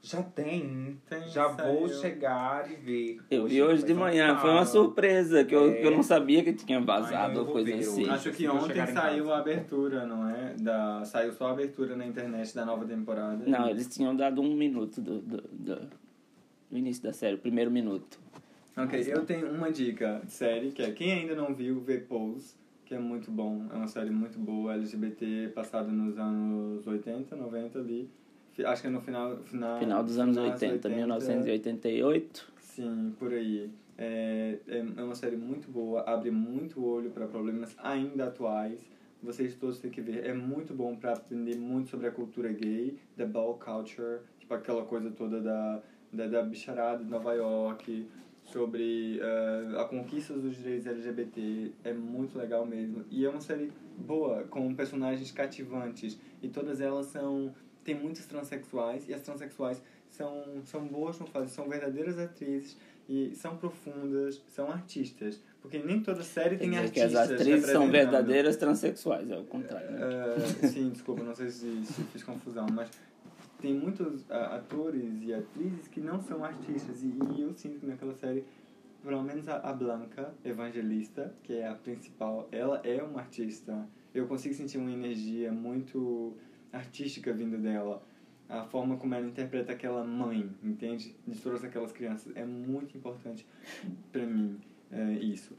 Já 0.03 0.23
tem. 0.23 0.99
Tem, 1.07 1.29
Já 1.29 1.49
vou 1.49 1.87
chegar 1.87 2.71
e 2.71 2.75
ver. 2.75 3.21
Eu 3.31 3.47
vi 3.47 3.63
hoje 3.63 3.85
de 3.85 3.93
um 3.93 3.97
manhã, 3.99 4.35
foi 4.39 4.49
uma 4.49 4.65
surpresa, 4.65 5.45
que 5.45 5.55
eu, 5.55 5.71
É. 5.71 5.75
que 5.75 5.87
eu 5.87 5.91
não 5.91 6.03
sabia 6.03 6.43
que 6.43 6.55
tinha 6.55 6.81
vazado 6.81 7.35
eu 7.35 7.47
ou 7.47 7.53
coisa 7.53 7.71
ver 7.71 7.81
assim. 7.81 8.09
Acho 8.09 8.33
que 8.33 8.49
ontem 8.49 8.87
saiu 8.87 9.31
a 9.31 9.39
abertura, 9.39 10.07
não 10.07 10.27
é? 10.27 10.55
Da, 10.59 11.05
saiu 11.05 11.35
só 11.35 11.49
a 11.49 11.51
abertura 11.51 11.95
na 11.97 12.07
internet 12.07 12.55
da 12.55 12.65
nova 12.65 12.87
temporada. 12.87 13.45
Não, 13.47 13.69
eles 13.69 13.89
tinham 13.89 14.17
dado 14.17 14.41
um 14.41 14.55
minuto 14.55 15.03
do, 15.03 15.21
do, 15.21 15.43
do, 15.53 15.89
do 16.71 16.79
início 16.79 17.03
da 17.03 17.13
série, 17.13 17.35
o 17.35 17.39
primeiro 17.39 17.71
minuto. 17.71 18.19
Ok, 18.77 19.05
eu 19.09 19.25
tenho 19.27 19.51
uma 19.51 19.71
dica 19.71 20.23
de 20.25 20.33
série, 20.33 20.71
que 20.71 20.83
é 20.83 20.91
quem 20.93 21.13
ainda 21.13 21.35
não 21.35 21.55
viu, 21.55 21.81
vê 21.81 21.99
Pose, 21.99 22.55
que 22.85 22.95
é 22.95 22.99
muito 22.99 23.31
bom. 23.31 23.67
É 23.71 23.75
uma 23.75 23.89
série 23.89 24.11
muito 24.11 24.39
boa, 24.39 24.75
LGBT, 24.75 25.53
passada 25.55 25.91
nos 25.91 26.17
anos 26.19 26.87
80, 26.87 27.35
90 27.35 27.79
ali. 27.79 28.09
Acho 28.65 28.83
que 28.83 28.89
é 28.89 28.91
no 28.91 29.01
final... 29.01 29.39
Final, 29.39 29.79
Final 29.79 30.05
dos 30.05 30.19
anos 30.19 30.37
final 30.37 30.53
80, 30.53 30.89
1988. 30.89 32.53
Sim, 32.61 33.15
por 33.19 33.33
aí. 33.33 33.71
É, 33.99 34.59
é 34.67 34.79
é 34.79 35.03
uma 35.03 35.15
série 35.15 35.37
muito 35.37 35.71
boa, 35.71 36.03
abre 36.03 36.31
muito 36.31 36.85
olho 36.85 37.11
para 37.11 37.27
problemas 37.27 37.75
ainda 37.79 38.27
atuais. 38.27 38.81
Vocês 39.23 39.55
todos 39.55 39.79
têm 39.79 39.91
que 39.91 40.01
ver. 40.01 40.25
É 40.25 40.33
muito 40.33 40.73
bom 40.73 40.97
para 40.97 41.13
aprender 41.13 41.57
muito 41.57 41.91
sobre 41.91 42.07
a 42.07 42.11
cultura 42.11 42.51
gay, 42.51 42.99
da 43.17 43.27
ball 43.27 43.59
culture, 43.59 44.21
tipo 44.39 44.55
aquela 44.55 44.85
coisa 44.85 45.11
toda 45.11 45.41
da, 45.41 45.83
da, 46.13 46.27
da 46.27 46.43
bicharada 46.43 47.05
de 47.05 47.11
Nova 47.11 47.33
York, 47.35 48.07
sobre 48.45 49.21
eh, 49.21 49.81
a 49.81 49.85
conquista 49.85 50.35
dos 50.35 50.57
direitos 50.57 50.87
LGBT. 50.87 51.73
É 51.85 51.93
muito 51.93 52.37
legal 52.39 52.67
mesmo. 52.67 53.05
E 53.11 53.25
é 53.25 53.29
uma 53.29 53.41
série 53.41 53.71
boa, 53.97 54.45
com 54.45 54.75
personagens 54.75 55.31
cativantes. 55.31 56.19
E 56.43 56.49
todas 56.49 56.81
elas 56.81 57.07
são. 57.07 57.55
Tem 57.85 57.95
muitas 57.95 58.27
transexuais, 58.27 59.09
e 59.09 59.15
as 59.15 59.23
transexuais 59.23 59.83
são, 60.11 60.45
são 60.65 60.87
boas 60.87 61.19
no 61.19 61.27
fazer, 61.27 61.49
são 61.49 61.67
verdadeiras 61.67 62.19
atrizes 62.19 62.77
e 63.09 63.35
são 63.35 63.57
profundas, 63.57 64.43
são 64.49 64.71
artistas. 64.71 65.41
Porque 65.63 65.79
nem 65.79 66.03
toda 66.03 66.23
série 66.23 66.59
tem 66.59 66.71
dizer 66.71 66.91
que 66.91 67.01
artistas. 67.01 67.31
as 67.31 67.41
atrizes 67.41 67.71
são 67.71 67.91
verdadeiras 67.91 68.57
transexuais, 68.57 69.31
é 69.31 69.39
o 69.39 69.45
contrário. 69.45 69.91
Né? 69.91 69.99
Eh, 70.03 70.67
sim, 70.69 70.91
desculpa, 70.91 71.23
não 71.23 71.35
sei 71.35 71.49
se, 71.49 71.85
se 71.87 72.05
fiz 72.05 72.23
confusão, 72.23 72.67
mas 72.71 72.91
tem 73.61 73.75
muitos 73.75 74.29
atores 74.31 75.23
e 75.23 75.33
atrizes 75.33 75.87
que 75.89 76.01
não 76.01 76.21
são 76.21 76.45
artistas. 76.45 77.03
E, 77.03 77.13
e 77.37 77.43
eu 77.43 77.53
sinto 77.55 77.79
que 77.79 77.87
naquela 77.87 78.15
série, 78.15 78.45
pelo 79.03 79.23
menos 79.23 79.49
a, 79.49 79.57
a 79.57 79.73
Blanca 79.73 80.35
Evangelista, 80.45 81.35
que 81.43 81.55
é 81.55 81.69
a 81.69 81.75
principal, 81.75 82.49
ela 82.51 82.81
é 82.85 83.03
uma 83.03 83.21
artista. 83.21 83.87
Eu 84.15 84.27
consigo 84.27 84.55
sentir 84.55 84.79
uma 84.79 84.91
energia 84.91 85.53
muito 85.53 86.35
artística 86.73 87.33
vindo 87.33 87.59
dela. 87.59 88.03
A 88.49 88.65
forma 88.65 88.97
como 88.97 89.15
ela 89.15 89.27
interpreta 89.27 89.73
aquela 89.73 90.03
mãe, 90.03 90.51
entende? 90.63 91.15
De 91.25 91.39
todas 91.39 91.63
aquelas 91.63 91.93
crianças. 91.93 92.35
É 92.35 92.45
muito 92.45 92.97
importante 92.97 93.47
para 94.11 94.27
mim 94.27 94.59
é, 94.91 95.13
isso. 95.13 95.57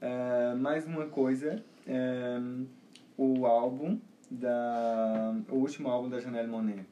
É, 0.00 0.54
mais 0.54 0.86
uma 0.86 1.06
coisa, 1.06 1.62
é, 1.86 2.38
o 3.16 3.44
álbum 3.44 4.00
da 4.30 5.34
o 5.50 5.56
último 5.56 5.88
álbum 5.88 6.08
da 6.08 6.18
Janelle 6.18 6.48
Monáe 6.48 6.84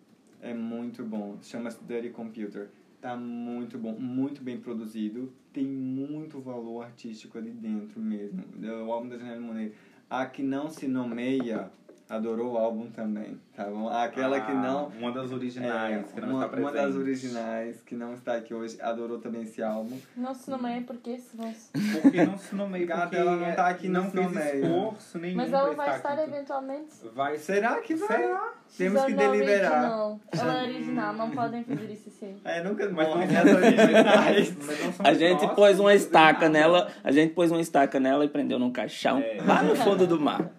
é 0.43 0.53
muito 0.53 1.05
bom 1.05 1.39
chama-se 1.43 1.83
Dirty 1.85 2.11
Computer 2.11 2.69
tá 3.01 3.17
muito 3.17 3.79
bom 3.79 3.93
muito 3.99 4.43
bem 4.43 4.61
produzido 4.61 5.33
tem 5.53 5.65
muito 5.67 6.41
valor 6.41 6.85
artístico 6.85 7.39
ali 7.39 7.51
dentro 7.51 7.99
mesmo 8.01 8.45
o 8.87 8.93
álbum 8.93 9.09
da 9.09 9.17
Janelle 9.17 9.41
Monáe 9.41 9.73
a 10.11 10.27
que 10.27 10.43
não 10.43 10.69
se 10.69 10.87
nomeia 10.87 11.71
adorou 12.09 12.53
o 12.53 12.59
álbum 12.59 12.91
também, 12.91 13.41
tá 13.57 13.65
bom? 13.65 13.89
Aquela 13.89 14.39
que 14.39 14.51
Ah, 14.53 14.55
não... 14.55 14.89
Uma 14.89 15.13
das 15.13 15.33
originais, 15.33 16.11
é, 16.11 16.13
que 16.15 16.21
não 16.21 16.29
uma, 16.29 16.45
está 16.45 16.49
presente. 16.49 16.71
uma 16.77 16.83
das 16.83 16.95
originais 16.95 17.81
que 17.81 17.95
não 17.95 18.13
está 18.13 18.37
aqui 18.37 18.53
hoje, 18.53 18.79
adorou 18.83 19.19
também 19.19 19.43
esse 19.43 19.63
álbum. 19.63 19.99
Não 20.15 20.35
se 20.35 20.51
nomeia 20.51 20.83
porque 20.83 21.17
se 21.19 21.35
não 21.37 21.51
se... 21.55 21.71
Porque 22.03 22.27
não 22.27 22.37
se 22.37 22.55
nomeia, 22.55 22.87
porque 22.87 23.17
ela 23.17 23.37
não 23.37 23.55
tá 23.55 23.69
aqui, 23.69 23.89
não 23.89 24.03
não 24.03 24.11
se 24.11 24.17
fez 24.17 24.27
nomeia. 24.27 24.55
esforço 24.67 25.19
nenhum 25.19 25.37
Mas 25.37 25.53
ela 25.55 25.73
vai 25.75 25.87
estar 25.87 25.97
estar 25.97 26.23
aqui. 26.23 26.35
eventualmente. 26.35 26.91
Vai 27.15 27.39
Será 27.39 27.81
que 27.81 27.95
vai? 27.95 28.09
Será? 28.09 28.55
Temos 28.77 29.05
que 29.05 29.13
deliberar. 29.13 29.73
Original. 29.83 30.21
Ela 30.33 30.59
é 30.59 30.63
original, 30.65 31.13
não 31.15 31.31
podem 31.31 31.63
fazer 31.63 31.91
isso 31.93 32.09
assim. 32.09 32.41
É, 32.45 32.63
nunca 32.63 32.89
Mas 32.89 33.09
não- 33.09 33.19
nessa 33.19 33.57
originais. 33.57 34.57
Mas 34.67 34.81
não 34.81 34.95
A 35.07 35.15
gente 35.15 35.43
nós 35.45 35.55
pôs 35.55 35.79
uma 35.79 35.95
estaca 35.95 36.49
nela, 36.49 36.91
a 37.05 37.13
gente 37.13 37.35
pôs 37.35 37.51
uma 37.51 37.61
estaca 37.61 38.01
nela 38.01 38.25
e 38.25 38.29
prendeu 38.29 38.59
num 38.59 38.73
caixão 38.73 39.19
É. 39.19 39.43
lá 39.47 39.63
no 39.63 39.77
fundo 39.77 40.07
do 40.07 40.19
mar. 40.19 40.51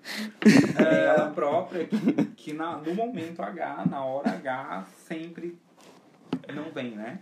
É 0.45 1.05
ela 1.07 1.29
própria 1.31 1.85
que, 1.85 1.97
que 2.35 2.53
na, 2.53 2.77
no 2.77 2.93
momento 2.93 3.41
H, 3.41 3.85
na 3.89 4.05
hora 4.05 4.29
H, 4.31 4.85
sempre 5.07 5.57
não 6.53 6.71
vem, 6.71 6.91
né? 6.91 7.19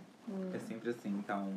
É 0.54 0.58
sempre 0.58 0.90
assim. 0.90 1.08
Então, 1.18 1.54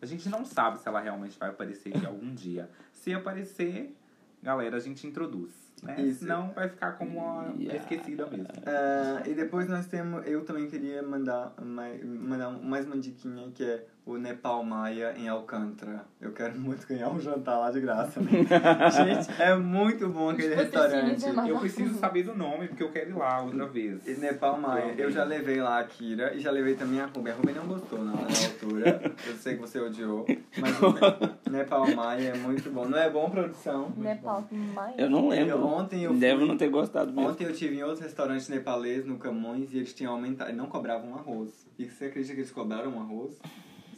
a 0.00 0.06
gente 0.06 0.28
não 0.28 0.44
sabe 0.44 0.78
se 0.78 0.88
ela 0.88 1.00
realmente 1.00 1.38
vai 1.38 1.48
aparecer 1.50 1.94
aqui 1.96 2.06
algum 2.06 2.32
dia. 2.34 2.70
Se 2.92 3.12
aparecer, 3.12 3.94
galera, 4.42 4.76
a 4.76 4.80
gente 4.80 5.06
introduz. 5.06 5.67
Né? 5.82 6.00
Isso. 6.02 6.20
Senão 6.20 6.50
vai 6.52 6.68
ficar 6.68 6.92
como 6.92 7.18
uma 7.18 7.54
Yeah. 7.58 7.76
esquecida 7.80 8.26
mesmo. 8.26 8.46
Ah, 8.66 9.22
e 9.26 9.34
depois 9.34 9.68
nós 9.68 9.86
temos, 9.86 10.26
eu 10.26 10.44
também 10.44 10.68
queria 10.68 11.02
mandar, 11.02 11.52
mais, 11.60 12.02
mandar 12.04 12.50
mais 12.50 12.86
uma 12.86 12.96
diquinha 12.98 13.50
que 13.52 13.64
é 13.64 13.84
o 14.08 14.16
Nepal 14.16 14.64
Maia 14.64 15.12
em 15.18 15.28
Alcântara. 15.28 16.06
Eu 16.18 16.32
quero 16.32 16.56
muito 16.58 16.86
ganhar 16.86 17.10
um 17.10 17.20
jantar 17.20 17.58
lá 17.58 17.70
de 17.70 17.78
graça. 17.80 18.20
Gente, 18.24 19.40
é 19.42 19.54
muito 19.54 20.08
bom 20.08 20.30
aquele 20.30 20.56
patrocínios 20.56 21.22
restaurante. 21.22 21.50
Eu 21.50 21.58
preciso 21.58 21.94
saber 21.98 22.22
do 22.22 22.34
nome, 22.34 22.68
porque 22.68 22.82
eu 22.82 22.90
quero 22.90 23.10
ir 23.10 23.14
lá 23.14 23.42
outra 23.42 23.66
vez. 23.66 24.06
E 24.08 24.14
Nepal 24.18 24.58
Maia, 24.58 24.94
eu 24.96 25.10
já 25.10 25.24
levei 25.24 25.60
lá 25.60 25.78
a 25.78 25.84
Kira 25.84 26.32
e 26.34 26.40
já 26.40 26.50
levei 26.50 26.74
também 26.74 27.00
a 27.00 27.06
Ruben. 27.06 27.32
A 27.32 27.36
Ruben 27.36 27.54
não 27.54 27.66
gostou 27.66 27.98
na, 27.98 28.12
na 28.12 28.22
altura. 28.22 29.12
Eu 29.26 29.34
sei 29.34 29.54
que 29.56 29.60
você 29.60 29.78
odiou. 29.78 30.24
Mas 30.56 30.80
o 30.80 30.94
Nepal 31.50 31.94
Maia 31.94 32.28
é 32.30 32.36
muito 32.38 32.70
bom. 32.70 32.86
Não 32.88 32.98
é 32.98 33.10
bom, 33.10 33.28
produção? 33.28 33.92
Nepal, 33.94 34.42
Maia. 34.74 34.94
Eu 34.96 35.10
não 35.10 35.28
lembro. 35.28 35.50
Eu- 35.50 35.66
ontem 35.66 36.04
eu 36.04 36.14
Devo 36.14 36.40
fui- 36.40 36.48
não 36.48 36.56
ter 36.56 36.70
gostado 36.70 37.12
mesmo. 37.12 37.28
Ontem 37.28 37.44
eu 37.44 37.52
tive 37.52 37.76
em 37.76 37.82
outro 37.82 38.02
restaurante 38.04 38.50
nepalês 38.50 39.04
no 39.04 39.18
Camões 39.18 39.70
e 39.72 39.76
eles 39.76 39.92
tinham 39.92 40.14
aumentado. 40.14 40.50
Não 40.54 40.66
cobravam 40.66 41.14
arroz. 41.14 41.68
E 41.78 41.84
você 41.88 42.06
acredita 42.06 42.32
que 42.34 42.40
eles 42.40 42.50
cobraram 42.50 42.98
arroz? 42.98 43.38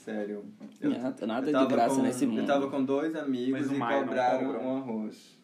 Sério. 0.04 0.44
Eu, 0.80 0.90
Nada, 0.90 1.26
nada 1.26 1.40
eu 1.42 1.46
de 1.46 1.52
tava 1.52 1.66
graça 1.70 1.96
com- 1.96 2.02
nesse 2.02 2.26
mundo. 2.26 2.40
Eu 2.40 2.46
tava 2.46 2.70
com 2.70 2.82
dois 2.84 3.14
amigos 3.14 3.60
Mas 3.60 3.70
e 3.70 3.78
não 3.78 3.86
cobraram 4.00 4.44
cobra? 4.46 4.60
um 4.60 4.76
arroz. 4.78 5.38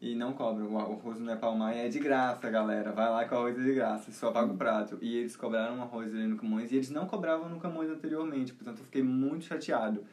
E 0.00 0.14
não 0.14 0.32
cobram. 0.32 0.72
O 0.72 0.78
arroz 0.78 1.18
no 1.18 1.26
Nepal 1.26 1.56
Maia 1.56 1.86
é 1.86 1.88
de 1.88 1.98
graça, 1.98 2.48
galera. 2.50 2.92
Vai 2.92 3.08
lá 3.10 3.24
que 3.24 3.34
o 3.34 3.36
arroz 3.38 3.58
é 3.58 3.62
de 3.62 3.74
graça. 3.74 4.10
Só 4.12 4.30
paga 4.30 4.52
o 4.52 4.56
prato. 4.56 4.98
E 5.00 5.16
eles 5.16 5.36
cobraram 5.36 5.76
um 5.78 5.82
arroz 5.82 6.12
ali 6.14 6.26
no 6.26 6.36
Camões. 6.36 6.70
E 6.72 6.76
eles 6.76 6.90
não 6.90 7.06
cobravam 7.06 7.48
no 7.48 7.58
Camões 7.60 7.88
anteriormente. 7.90 8.52
Portanto, 8.52 8.78
eu 8.78 8.84
fiquei 8.84 9.02
muito 9.02 9.44
chateado. 9.44 10.04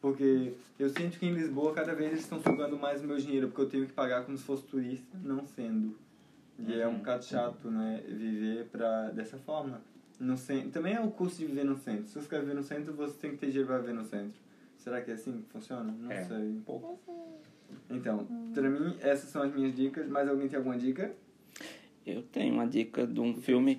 Porque 0.00 0.54
eu 0.78 0.88
sinto 0.88 1.18
que 1.18 1.26
em 1.26 1.32
Lisboa, 1.32 1.72
cada 1.72 1.94
vez 1.94 2.10
eles 2.12 2.24
estão 2.24 2.40
sugando 2.42 2.78
mais 2.78 3.02
o 3.02 3.06
meu 3.06 3.16
dinheiro. 3.18 3.48
Porque 3.48 3.62
eu 3.62 3.68
tenho 3.68 3.86
que 3.86 3.92
pagar 3.92 4.24
como 4.24 4.36
se 4.36 4.44
fosse 4.44 4.64
turista, 4.64 5.16
não 5.22 5.46
sendo. 5.46 5.96
E 6.58 6.78
é 6.80 6.86
um 6.86 6.92
Uhum. 6.92 6.98
bocado 6.98 7.24
chato, 7.24 7.70
né? 7.70 8.02
Viver 8.06 8.66
pra, 8.66 9.10
dessa 9.10 9.36
forma. 9.38 9.80
No 10.20 10.36
centro. 10.36 10.70
Também 10.70 10.94
é 10.94 11.00
o 11.00 11.10
custo 11.10 11.38
de 11.38 11.46
viver 11.46 11.64
no 11.64 11.76
centro. 11.76 12.06
Se 12.08 12.14
você 12.20 12.28
quer 12.28 12.40
viver 12.40 12.54
no 12.54 12.62
centro, 12.62 12.92
você 12.94 13.14
tem 13.18 13.30
que 13.32 13.38
ter 13.38 13.46
dinheiro 13.46 13.66
pra 13.66 13.78
viver 13.78 13.94
no 13.94 14.04
centro. 14.04 14.34
Será 14.78 15.00
que 15.00 15.10
é 15.10 15.14
assim 15.14 15.40
que 15.42 15.48
funciona? 15.52 15.92
Não 15.98 16.10
É. 16.10 16.24
sei. 16.24 16.36
Um 16.36 16.60
pouco. 16.60 16.98
Então, 17.90 18.26
pra 18.52 18.68
mim, 18.68 18.96
essas 19.00 19.30
são 19.30 19.42
as 19.42 19.54
minhas 19.54 19.74
dicas. 19.74 20.06
Mais 20.08 20.28
alguém 20.28 20.48
tem 20.48 20.56
alguma 20.56 20.76
dica? 20.76 21.12
Eu 22.06 22.22
tenho 22.22 22.52
uma 22.54 22.66
dica 22.66 23.06
de 23.06 23.20
um 23.20 23.34
filme. 23.34 23.78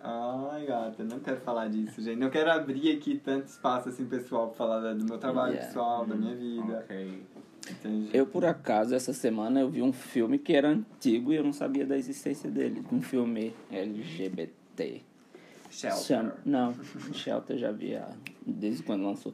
Ai, 0.00 0.64
gata, 0.66 1.02
não 1.02 1.18
quero 1.18 1.40
falar 1.40 1.68
disso, 1.68 2.00
gente. 2.00 2.18
Não 2.18 2.30
quero 2.30 2.50
abrir 2.52 2.96
aqui 2.96 3.18
tanto 3.18 3.46
espaço 3.48 3.88
assim 3.88 4.06
pessoal 4.06 4.48
pra 4.48 4.56
falar 4.56 4.94
do 4.94 5.04
meu 5.04 5.18
trabalho 5.18 5.52
Yeah. 5.54 5.66
pessoal, 5.66 6.06
da 6.06 6.14
minha 6.14 6.34
vida. 6.36 6.78
Ok. 6.84 7.22
Entende? 7.70 8.10
Eu, 8.16 8.26
por 8.26 8.44
acaso, 8.44 8.94
essa 8.94 9.12
semana 9.12 9.60
eu 9.60 9.68
vi 9.68 9.82
um 9.82 9.92
filme 9.92 10.38
que 10.38 10.52
era 10.52 10.68
antigo 10.68 11.32
e 11.32 11.36
eu 11.36 11.44
não 11.44 11.52
sabia 11.52 11.84
da 11.84 11.96
existência 11.98 12.48
dele. 12.50 12.82
Um 12.92 13.02
filme 13.02 13.52
LGBT. 13.70 15.02
Shelter. 15.78 16.02
Chama, 16.02 16.34
não, 16.44 16.74
Shelter 17.14 17.56
já 17.56 17.70
vi 17.70 17.96
desde 18.44 18.82
quando 18.82 19.04
lançou. 19.04 19.32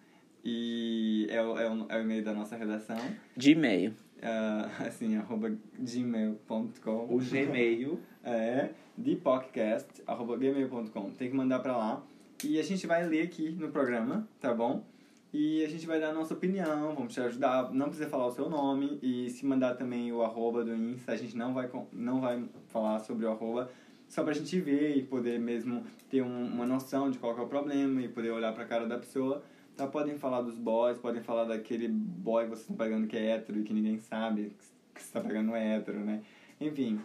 e 0.45 1.27
é 1.31 1.41
o, 1.43 1.59
é, 1.59 1.71
o, 1.71 1.87
é 1.89 1.99
o 1.99 2.01
e-mail 2.01 2.25
da 2.25 2.33
nossa 2.33 2.57
redação. 2.57 2.99
Gmail. 3.37 3.93
Ah, 4.23 4.69
assim, 4.87 5.17
arroba 5.17 5.51
gmail.com. 5.79 7.07
O 7.11 7.19
Gmail. 7.19 7.99
É, 8.25 8.71
thepodcast.gmail.com. 9.03 11.11
Tem 11.13 11.31
que 11.31 11.37
mandar 11.37 11.59
pra 11.61 11.77
lá. 11.77 12.03
E 12.45 12.59
a 12.59 12.63
gente 12.63 12.87
vai 12.87 13.07
ler 13.07 13.23
aqui 13.23 13.51
no 13.51 13.69
programa, 13.71 14.29
tá 14.41 14.53
bom? 14.55 14.85
E 15.33 15.65
a 15.65 15.69
gente 15.69 15.87
vai 15.87 15.99
dar 15.99 16.11
a 16.11 16.13
nossa 16.13 16.35
opinião, 16.35 16.95
vamos 16.95 17.15
te 17.15 17.21
ajudar. 17.21 17.73
Não 17.73 17.87
precisa 17.87 18.09
falar 18.09 18.27
o 18.27 18.31
seu 18.33 18.51
nome. 18.51 18.99
E 19.03 19.31
se 19.31 19.47
mandar 19.47 19.75
também 19.77 20.13
o 20.13 20.23
arroba 20.23 20.63
do 20.65 20.75
Insta, 20.75 21.13
a 21.13 21.17
gente 21.17 21.37
não 21.37 21.55
vai, 21.55 21.71
não 21.93 22.21
vai 22.21 22.45
falar 22.69 22.99
sobre 23.01 23.25
o 23.25 23.31
arroba. 23.31 23.71
Só 24.09 24.23
pra 24.23 24.35
gente 24.35 24.61
ver 24.61 24.95
e 24.97 25.03
poder 25.03 25.41
mesmo 25.41 25.85
ter 26.11 26.21
um- 26.23 26.47
uma 26.49 26.67
noção 26.67 27.11
de 27.11 27.19
qual 27.19 27.37
é 27.39 27.41
o 27.41 27.47
problema 27.47 28.03
e 28.03 28.09
poder 28.09 28.31
olhar 28.31 28.53
pra 28.53 28.67
cara 28.67 28.87
da 28.87 28.99
pessoa. 28.99 29.43
Tá? 29.77 29.87
Podem 29.87 30.19
falar 30.19 30.43
dos 30.43 30.57
boys, 30.57 30.99
podem 30.99 31.23
falar 31.23 31.45
daquele 31.45 31.89
boy 31.89 32.45
que 32.45 32.51
vocês 32.51 32.61
estão 32.63 32.77
pegando 32.77 33.07
que 33.07 33.17
é 33.17 33.31
hétero 33.31 33.61
e 33.61 33.63
que 33.63 33.73
ninguém 33.73 33.99
sabe 33.99 34.55
que 34.95 35.03
você 35.03 35.13
tá 35.13 35.21
pegando 35.21 35.55
é 35.55 35.77
hétero, 35.77 36.01
né? 36.01 36.23
Enfim, 36.61 37.01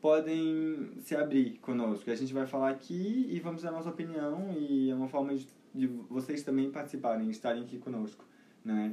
podem 0.00 0.90
se 1.00 1.16
abrir 1.16 1.58
conosco. 1.60 2.10
A 2.10 2.14
gente 2.14 2.32
vai 2.32 2.46
falar 2.46 2.70
aqui 2.70 3.26
e 3.30 3.40
vamos 3.40 3.62
dar 3.62 3.70
nossa 3.70 3.88
opinião 3.90 4.52
e 4.56 4.90
é 4.90 4.94
uma 4.94 5.08
forma 5.08 5.34
de, 5.34 5.46
de 5.74 5.86
vocês 6.08 6.42
também 6.42 6.70
participarem, 6.70 7.28
estarem 7.30 7.62
aqui 7.62 7.78
conosco, 7.78 8.24
né? 8.64 8.92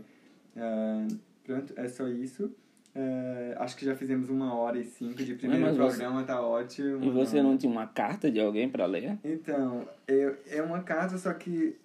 Ah, 0.56 1.08
pronto, 1.44 1.74
é 1.78 1.88
só 1.88 2.08
isso. 2.08 2.52
Ah, 2.96 3.64
acho 3.64 3.78
que 3.78 3.86
já 3.86 3.96
fizemos 3.96 4.30
uma 4.30 4.54
hora 4.56 4.78
e 4.80 4.84
cinco 4.84 5.24
de 5.24 5.36
primeiro 5.36 5.64
mas 5.64 5.78
você- 5.78 5.98
programa, 5.98 6.24
tá 6.24 6.42
ótimo. 6.42 7.04
E 7.04 7.10
você 7.10 7.42
não 7.42 7.58
tinha 7.58 7.72
uma 7.72 7.88
carta 7.88 8.30
de 8.32 8.40
alguém 8.40 8.70
pra 8.70 8.86
ler? 8.86 9.18
Então, 9.24 9.88
eu, 10.08 10.36
é 10.50 10.62
uma 10.62 10.82
carta, 10.82 11.18
só 11.18 11.34
que 11.34 11.78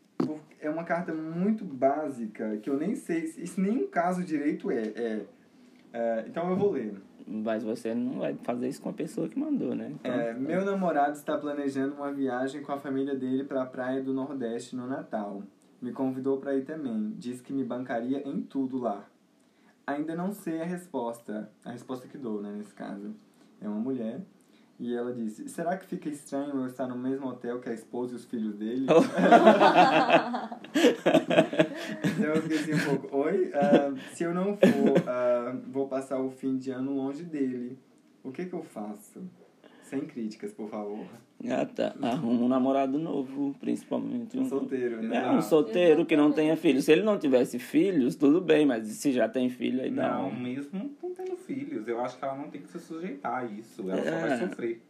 é 0.61 0.71
uma 0.71 0.85
carta 0.85 1.13
muito 1.15 1.65
básica, 1.65 2.57
que 2.59 2.69
eu 2.71 2.77
nem 2.77 2.95
sei, 2.95 3.27
se- 3.27 3.43
isso 3.43 3.61
nem 3.61 3.85
um 3.85 3.87
caso 3.89 4.25
direito 4.25 4.71
é. 4.71 4.83
é 4.95 5.27
É, 5.93 6.25
então 6.29 6.51
eu 6.51 6.57
vou 6.57 6.73
ler. 6.73 6.95
Mas 7.27 7.65
você 7.65 7.95
não 7.95 8.21
vai 8.21 8.35
fazer 8.45 8.69
isso 8.69 8.81
com 8.83 8.89
a 8.91 8.93
pessoa 8.93 9.29
que 9.29 9.39
mandou, 9.39 9.75
né? 9.75 9.91
Então, 9.95 10.13
É, 10.13 10.33
meu 10.35 10.65
namorado 10.65 11.17
está 11.17 11.37
planejando 11.39 11.95
uma 11.95 12.13
viagem 12.13 12.63
com 12.63 12.71
a 12.73 12.79
família 12.79 13.17
dele 13.17 13.45
para 13.45 13.63
a 13.63 13.67
praia 13.67 14.03
do 14.03 14.13
Nordeste 14.13 14.77
no 14.77 14.87
Natal. 14.87 15.43
Me 15.81 15.93
convidou 15.93 16.39
para 16.39 16.55
ir 16.55 16.65
também. 16.65 17.15
Diz 17.19 17.41
que 17.41 17.53
me 17.53 17.65
bancaria 17.65 18.23
em 18.29 18.43
tudo 18.43 18.79
lá. 18.79 19.05
Ainda 19.87 20.15
não 20.15 20.33
sei 20.33 20.61
a 20.61 20.65
resposta. 20.65 21.51
A 21.65 21.71
resposta 21.71 22.07
que 22.07 22.19
dou, 22.19 22.41
né, 22.43 22.53
nesse 22.57 22.75
caso. 22.75 23.15
É 23.61 23.69
uma 23.69 23.81
mulher. 23.81 24.21
E 24.79 24.95
ela 24.95 25.13
disse: 25.13 25.49
Será 25.49 25.77
que 25.77 25.87
fica 25.87 26.09
estranho 26.09 26.61
eu 26.61 26.67
estar 26.67 26.87
no 26.87 26.97
mesmo 26.97 27.27
hotel 27.27 27.61
que 27.61 27.69
a 27.69 27.73
esposa 27.73 28.13
e 28.13 28.17
os 28.17 28.25
filhos 28.27 28.55
dele? 28.57 28.87
então 32.05 32.35
eu 32.35 32.43
fiquei 32.43 32.59
assim 32.59 32.75
um 32.75 32.85
pouco: 32.85 33.17
Oi? 33.17 33.51
Ah, 33.55 33.95
se 34.13 34.25
eu 34.25 34.35
não 34.35 34.57
for, 34.57 35.09
ah, 35.09 35.57
vou 35.67 35.89
passar 35.89 36.19
o 36.21 36.31
fim 36.31 36.59
de 36.59 36.71
ano 36.71 36.95
longe 36.95 37.25
dele. 37.25 37.79
O 38.23 38.31
que 38.31 38.45
que 38.45 38.55
eu 38.55 38.63
faço? 38.63 39.23
Sem 39.87 40.01
críticas, 40.01 40.53
por 40.53 40.69
favor. 40.69 41.07
Ah, 41.49 41.65
tá. 41.65 41.95
Arruma 42.03 42.43
um 42.43 42.49
namorado 42.49 42.99
novo, 42.99 43.55
principalmente. 43.61 44.37
Um 44.37 44.45
solteiro, 44.49 45.01
né? 45.01 45.17
É, 45.25 45.31
um 45.31 45.41
solteiro 45.41 46.05
que 46.05 46.17
não 46.17 46.33
tenha 46.33 46.57
filhos. 46.57 46.85
Se 46.87 46.91
ele 46.93 47.03
não 47.03 47.17
tivesse 47.19 47.57
filhos, 47.61 48.17
tudo 48.17 48.41
bem, 48.41 48.67
mas 48.67 48.85
se 48.89 49.13
já 49.13 49.29
tem 49.29 49.49
filho, 49.49 49.81
aí 49.83 49.91
dá. 49.91 50.17
Não, 50.19 50.29
um- 50.31 50.41
mesmo 50.41 50.91
não 51.01 51.15
tendo 51.15 51.37
filhos. 51.37 51.87
Eu 51.87 52.01
acho 52.01 52.19
que 52.19 52.25
ela 52.25 52.35
não 52.37 52.51
tem 52.51 52.63
que 52.63 52.69
se 52.69 52.81
sujeitar 52.81 53.45
a 53.45 53.45
isso. 53.45 53.89
Ela 53.89 54.03
só 54.03 54.09
É. 54.09 54.27
vai 54.29 54.39
sofrer. 54.49 54.83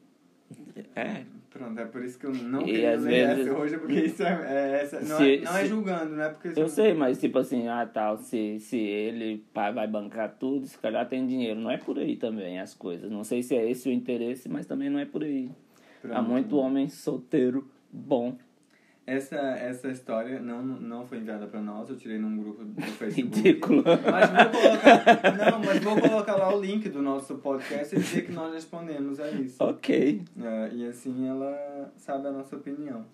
É. 0.94 1.22
Pronto, 1.58 1.78
é 1.80 1.84
por 1.86 2.02
isso 2.04 2.18
que 2.18 2.26
eu 2.26 2.32
não 2.32 2.60
E 2.62 2.64
queria 2.64 2.90
ler 2.96 3.26
vezes- 3.28 3.46
essa 3.46 3.58
hoje, 3.58 3.78
porque 3.78 3.92
isso 4.00 4.22
é, 4.22 4.46
é 4.46 4.82
essa. 4.82 5.00
Não, 5.00 5.16
Se- 5.16 5.34
é, 5.36 5.40
não 5.42 5.56
é 5.56 5.62
se- 5.62 5.66
julgando, 5.68 6.16
não 6.16 6.22
é 6.24 6.28
porque. 6.30 6.60
Eu 6.60 6.68
sei, 6.68 6.94
mas 6.94 7.18
tipo 7.20 7.38
assim, 7.38 7.66
ah 7.68 7.86
tal, 7.86 8.16
se, 8.18 8.58
se 8.60 8.78
ele 8.78 9.44
pai 9.52 9.72
vai 9.72 9.86
bancar 9.86 10.36
tudo, 10.38 10.66
se 10.66 10.78
calhar 10.78 11.08
tem 11.08 11.26
dinheiro. 11.26 11.58
Não 11.60 11.70
é 11.70 11.76
por 11.78 11.98
aí 11.98 12.16
também 12.16 12.58
as 12.60 12.74
coisas. 12.74 13.10
Não 13.10 13.24
sei 13.24 13.42
se 13.42 13.54
é 13.56 13.70
esse 13.70 13.88
o 13.88 13.92
interesse, 13.92 14.48
mas 14.48 14.66
também 14.66 14.88
não 14.90 14.98
é 14.98 15.04
por 15.04 15.22
aí. 15.22 15.50
Há 16.04 16.08
Pronto. 16.08 16.22
muito 16.30 16.56
homem 16.56 16.88
solteiro 16.88 17.68
bom. 17.92 18.36
Essa, 19.06 19.36
essa 19.36 19.88
história 19.88 20.40
não, 20.40 20.60
não 20.64 21.06
foi 21.06 21.18
enviada 21.18 21.46
pra 21.46 21.60
nós, 21.60 21.88
eu 21.88 21.96
tirei 21.96 22.18
num 22.18 22.36
grupo 22.42 22.64
do 22.64 22.82
Facebook. 22.82 23.36
Ridículo. 23.38 23.84
Mas 23.84 24.30
vou 24.30 24.60
colocar. 24.60 25.50
Não, 25.50 25.58
mas 25.60 25.78
vou 25.84 26.00
colocar 26.00 26.36
lá 26.36 26.52
o 26.52 26.60
link 26.60 26.88
do 26.88 27.00
nosso 27.00 27.36
podcast 27.36 27.94
e 27.94 27.98
dizer 28.00 28.22
que 28.26 28.32
nós 28.32 28.52
respondemos 28.52 29.20
a 29.20 29.30
isso. 29.30 29.62
Ok. 29.62 30.22
É, 30.42 30.70
e 30.74 30.86
assim 30.88 31.28
ela 31.28 31.92
sabe 31.96 32.26
a 32.26 32.32
nossa 32.32 32.56
opinião. 32.56 33.06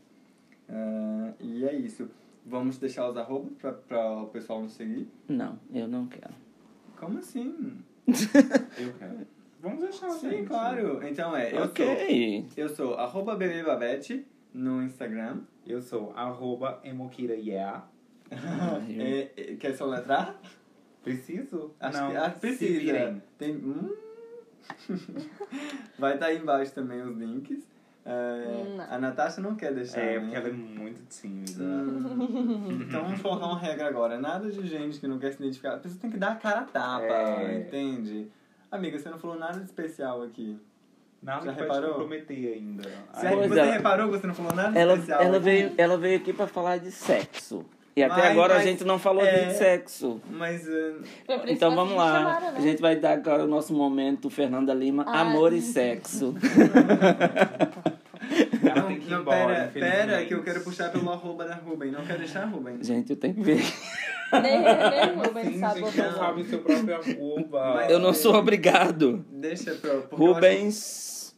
É, 0.67 1.33
e 1.41 1.65
é 1.67 1.75
isso. 1.75 2.09
Vamos 2.47 2.79
deixar 2.79 3.09
os 3.11 3.17
arrobas 3.19 3.53
pra, 3.61 3.73
pra 3.73 4.23
o 4.23 4.27
pessoal 4.29 4.63
nos 4.63 4.73
seguir? 4.73 5.07
Não, 5.29 5.59
eu 5.75 5.87
não 5.87 6.07
quero. 6.07 6.33
Como 6.97 7.19
assim? 7.19 7.77
Eu 8.79 8.93
quero. 8.99 9.19
Vamos 9.61 9.81
deixar, 9.81 10.11
Sim, 10.11 10.31
gente. 10.31 10.47
claro. 10.49 11.07
Então 11.07 11.37
é, 11.37 11.53
eu 11.53 11.59
sou. 11.59 11.65
ok. 11.67 12.47
Eu 12.57 12.69
sou 12.69 12.95
arroba 12.95 13.37
bebebabete 13.37 14.27
no 14.53 14.83
Instagram. 14.83 15.41
Eu 15.67 15.81
sou 15.81 16.13
arroba 16.17 16.81
emokira 16.85 17.35
yeah. 17.35 17.87
É, 18.99 19.31
é, 19.37 19.57
quer 19.57 19.75
soletrar? 19.75 20.39
Preciso? 21.03 21.75
Acho 21.81 21.99
não, 21.99 22.11
que 22.11 22.17
ah, 22.17 22.31
se 22.31 22.41
precisa. 22.41 22.81
virem. 22.81 23.23
Tem, 23.37 23.57
hum. 23.57 23.95
Vai 25.99 26.15
estar 26.15 26.27
aí 26.27 26.39
embaixo 26.39 26.73
também 26.73 27.03
os 27.03 27.17
links. 27.17 27.67
É, 28.05 28.85
a 28.91 28.99
Natasha 28.99 29.41
não 29.41 29.55
quer 29.55 29.73
deixar. 29.73 30.01
É, 30.01 30.15
né? 30.15 30.21
porque 30.21 30.37
ela 30.37 30.49
é 30.49 30.53
muito 30.53 31.03
tímida. 31.09 31.63
Hum. 31.63 32.79
Então 32.83 33.05
vamos 33.05 33.23
colocar 33.23 33.47
uma 33.47 33.59
regra 33.59 33.89
agora. 33.89 34.19
Nada 34.19 34.51
de 34.51 34.67
gente 34.67 34.99
que 34.99 35.07
não 35.07 35.19
quer 35.19 35.33
se 35.33 35.43
identificar. 35.43 35.75
A 35.75 35.79
pessoa 35.79 36.01
tem 36.01 36.11
que 36.11 36.19
dar 36.19 36.33
a 36.33 36.37
cara 36.37 36.61
a 36.61 36.65
tapa, 36.65 37.05
É. 37.05 37.61
entende? 37.61 38.29
Amiga, 38.71 38.99
você 38.99 39.09
não 39.09 39.19
falou 39.19 39.39
nada 39.39 39.59
de 39.59 39.67
especial 39.67 40.23
aqui. 40.23 40.59
Nada 41.23 41.47
Já 41.47 41.53
que 41.55 41.61
reparou? 41.61 41.83
te 41.83 41.93
comprometer 41.93 42.53
ainda. 42.55 42.83
Sério, 43.15 43.39
Pois 43.39 43.51
você 43.51 43.61
ela- 43.61 43.73
reparou 43.73 44.11
que 44.11 44.19
você 44.19 44.27
não 44.27 44.35
falou 44.35 44.55
nada 44.55 44.79
Ela, 44.79 44.95
especial? 44.95 45.21
ela, 45.23 45.37
aqui? 45.37 45.45
veio, 45.45 45.73
ela 45.79 45.97
veio 45.99 46.17
aqui 46.17 46.33
pra 46.33 46.47
falar 46.49 46.79
de 46.79 46.91
sexo. 46.91 47.65
E 47.95 48.03
até 48.03 48.23
Mas- 48.23 48.31
agora 48.31 48.55
mas- 48.55 48.63
a 48.63 48.67
gente 48.67 48.85
não 48.85 48.99
falou 48.99 49.23
é- 49.25 49.45
de 49.45 49.55
sexo. 49.55 50.19
Mas. 50.31 50.67
uh, 50.67 51.03
Então 51.47 51.75
vamos 51.77 51.95
lá. 51.95 52.13
chamaram, 52.19 52.53
né? 52.53 52.55
A 52.57 52.61
gente 52.63 52.81
vai 52.81 52.97
dar 52.97 53.13
agora 53.13 53.45
o 53.45 53.47
nosso 53.47 53.75
momento 53.75 54.31
Fernanda 54.31 54.73
Lima, 54.73 55.05
Ah, 55.07 55.21
amor 55.21 55.53
e 55.53 55.61
sexo. 55.61 56.35
Não, 58.75 58.87
tem 58.89 59.01
que 59.01 59.07
ir 59.07 59.11
não, 59.11 59.21
embora, 59.21 59.71
pera, 59.73 59.91
pera, 59.91 60.25
que 60.27 60.35
eu 60.35 60.43
quero 60.43 60.61
puxar 60.63 60.91
pelo 60.91 61.11
arroba 61.11 61.45
da 61.45 61.55
Ruben. 61.55 61.91
Não 61.91 62.05
quero 62.05 62.19
deixar 62.21 62.43
a 62.43 62.47
Ruben. 62.47 62.83
Gente, 62.83 63.11
eu 63.11 63.17
tenho 63.17 63.35
que 63.35 63.43
ver. 63.43 63.63
Nem, 64.33 64.63
nem 64.63 65.13
o 65.19 65.23
Rubens 65.27 65.47
Sim, 65.53 65.61
sabe 65.61 65.83
o 65.83 65.87
gente, 65.91 65.97
não 65.99 66.13
sabe 66.15 66.41
o 66.41 66.45
seu 66.47 66.59
próprio 66.63 66.95
arroba. 66.97 67.75
Mas- 67.75 67.91
Eu 67.91 67.99
não 67.99 68.15
sou 68.15 68.35
obrigado. 68.35 69.25
Deixa 69.31 69.75
pra. 69.75 69.91
porque 70.01 70.15
eu 70.23 70.27
acho- 70.29 70.35
Rubens, 70.35 71.37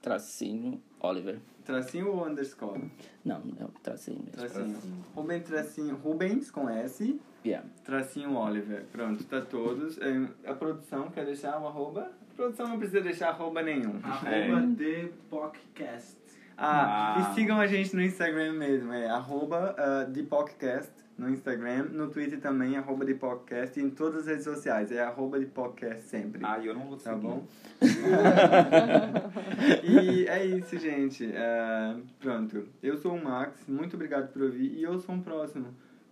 tracinho, 0.00 0.82
Oliver. 1.00 1.38
Tracinho 1.64 2.08
ou 2.10 2.26
underscore? 2.26 2.90
Não, 3.24 3.36
é 3.60 3.64
o 3.64 3.68
tracinho 3.82 4.18
mesmo. 4.24 4.32
Tracinho. 4.32 4.76
Ruben 5.14 5.40
tracinho. 5.40 5.94
Rubens 5.96 6.50
com 6.50 6.68
S. 6.68 7.20
Yeah. 7.46 7.64
Tracinho 7.84 8.34
Oliver. 8.36 8.84
Pronto, 8.90 9.22
tá 9.24 9.40
todos. 9.40 9.96
É, 9.98 10.26
A 10.50 10.54
produção 10.54 11.08
quer 11.10 11.24
deixar 11.24 11.60
um 11.60 11.66
arroba? 11.68 12.10
A 12.32 12.34
produção 12.34 12.66
não 12.66 12.78
precisa 12.78 13.00
deixar 13.00 13.28
arroba 13.28 13.62
nenhum. 13.62 14.00
Arroba 14.02 14.66
The 14.76 15.08
Podcast. 15.30 16.16
Ah, 16.64 17.16
Ah. 17.16 17.20
e 17.20 17.34
sigam 17.34 17.58
a 17.58 17.66
gente 17.66 17.94
no 17.96 18.02
Instagram 18.02 18.52
mesmo, 18.52 18.92
é 18.92 19.08
arroba 19.08 19.74
uh, 19.78 20.12
ThePodcast 20.12 20.92
no 21.18 21.28
Instagram, 21.28 21.84
no 21.92 22.08
Twitter 22.08 22.40
também, 22.40 22.76
arroba 22.76 23.04
ThePodcast 23.04 23.78
e 23.78 23.82
em 23.82 23.90
todas 23.90 24.20
as 24.22 24.26
redes 24.28 24.44
sociais, 24.44 24.90
é 24.92 25.00
arroba 25.02 25.38
ThePodcast 25.38 26.02
sempre. 26.04 26.40
Ah, 26.44 26.58
eu 26.64 26.74
não 26.74 26.86
vou 26.86 26.96
Tá 26.96 27.12
seguir. 27.14 27.20
bom? 27.26 27.44
e 29.82 30.26
é 30.26 30.44
isso, 30.46 30.78
gente. 30.78 31.30
É, 31.32 31.94
pronto. 32.20 32.64
Eu 32.82 32.96
sou 32.96 33.14
o 33.14 33.22
Max, 33.24 33.64
muito 33.68 33.94
obrigado 33.94 34.32
por 34.32 34.42
ouvir. 34.42 34.72
E 34.78 34.82
eu 34.82 34.98
sou 34.98 35.14
um 35.14 35.20
próximo, 35.20 35.66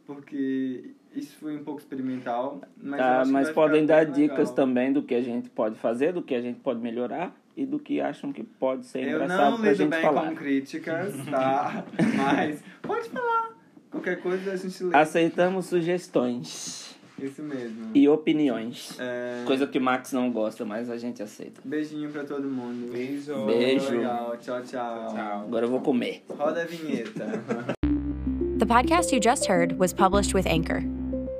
porque 0.06 0.90
isso 1.14 1.36
foi 1.38 1.56
um 1.56 1.64
pouco 1.64 1.80
experimental. 1.80 2.60
Mas, 2.80 3.00
Tá, 3.00 3.24
mas 3.26 3.50
podem 3.50 3.86
dar 3.86 4.04
dicas 4.04 4.38
legal. 4.50 4.54
também 4.54 4.92
do 4.92 5.02
que 5.02 5.14
a 5.14 5.22
gente 5.22 5.48
pode 5.50 5.76
fazer, 5.76 6.12
do 6.12 6.22
que 6.22 6.34
a 6.34 6.40
gente 6.40 6.60
pode 6.60 6.80
melhorar 6.80 7.34
e 7.60 7.66
do 7.66 7.78
que 7.78 8.00
acham 8.00 8.32
que 8.32 8.42
pode 8.42 8.86
ser 8.86 9.02
Eu 9.04 9.16
engraçado 9.22 9.50
não 9.52 9.58
pra 9.60 9.70
lido 9.70 9.76
gente 9.76 9.90
bem 9.90 10.00
falar. 10.02 10.28
com 10.28 10.34
críticas, 10.34 11.14
tá? 11.30 11.84
mas 12.16 12.62
pode 12.82 13.08
falar. 13.10 13.50
Qualquer 13.90 14.20
coisa 14.22 14.52
a 14.52 14.56
gente 14.56 14.82
lê. 14.84 14.96
Aceitamos 14.96 15.66
sugestões 15.66 16.96
Isso 17.20 17.42
mesmo. 17.42 17.90
e 17.94 18.08
opiniões. 18.08 18.96
É, 18.98 19.42
Coisa 19.46 19.66
que 19.66 19.78
o 19.78 19.80
Max 19.80 20.12
não 20.12 20.30
gosta, 20.30 20.64
mas 20.64 20.88
a 20.88 20.96
gente 20.96 21.22
aceita. 21.22 21.60
Beijinho 21.64 22.08
pra 22.10 22.24
todo 22.24 22.48
mundo. 22.48 22.90
Beijo. 22.92 23.44
Beijo. 23.46 23.90
Legal. 23.90 24.36
Tchau, 24.38 24.62
tchau. 24.62 25.08
Tchau. 25.14 25.40
Agora 25.46 25.66
eu 25.66 25.70
vou 25.70 25.80
comer. 25.80 26.22
Roda 26.28 26.62
a 26.62 26.64
vinheta. 26.64 27.42
The 28.58 28.66
podcast 28.66 29.10
you 29.12 29.20
just 29.20 29.46
heard 29.48 29.78
was 29.78 29.92
published 29.92 30.34
with 30.34 30.46
Anchor. 30.46 30.82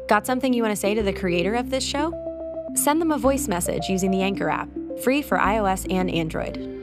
Got 0.08 0.26
something 0.26 0.52
you 0.54 0.62
want 0.62 0.74
to 0.74 0.80
say 0.80 0.94
to 0.94 1.02
the 1.02 1.12
creator 1.12 1.54
of 1.54 1.68
this 1.70 1.84
show? 1.84 2.12
Send 2.74 3.00
them 3.00 3.10
a 3.12 3.18
voice 3.18 3.46
message 3.46 3.88
using 3.90 4.10
the 4.10 4.22
Anchor 4.22 4.48
app, 4.48 4.68
free 5.03 5.22
for 5.22 5.38
iOS 5.38 5.86
and 5.92 6.11
Android. 6.11 6.80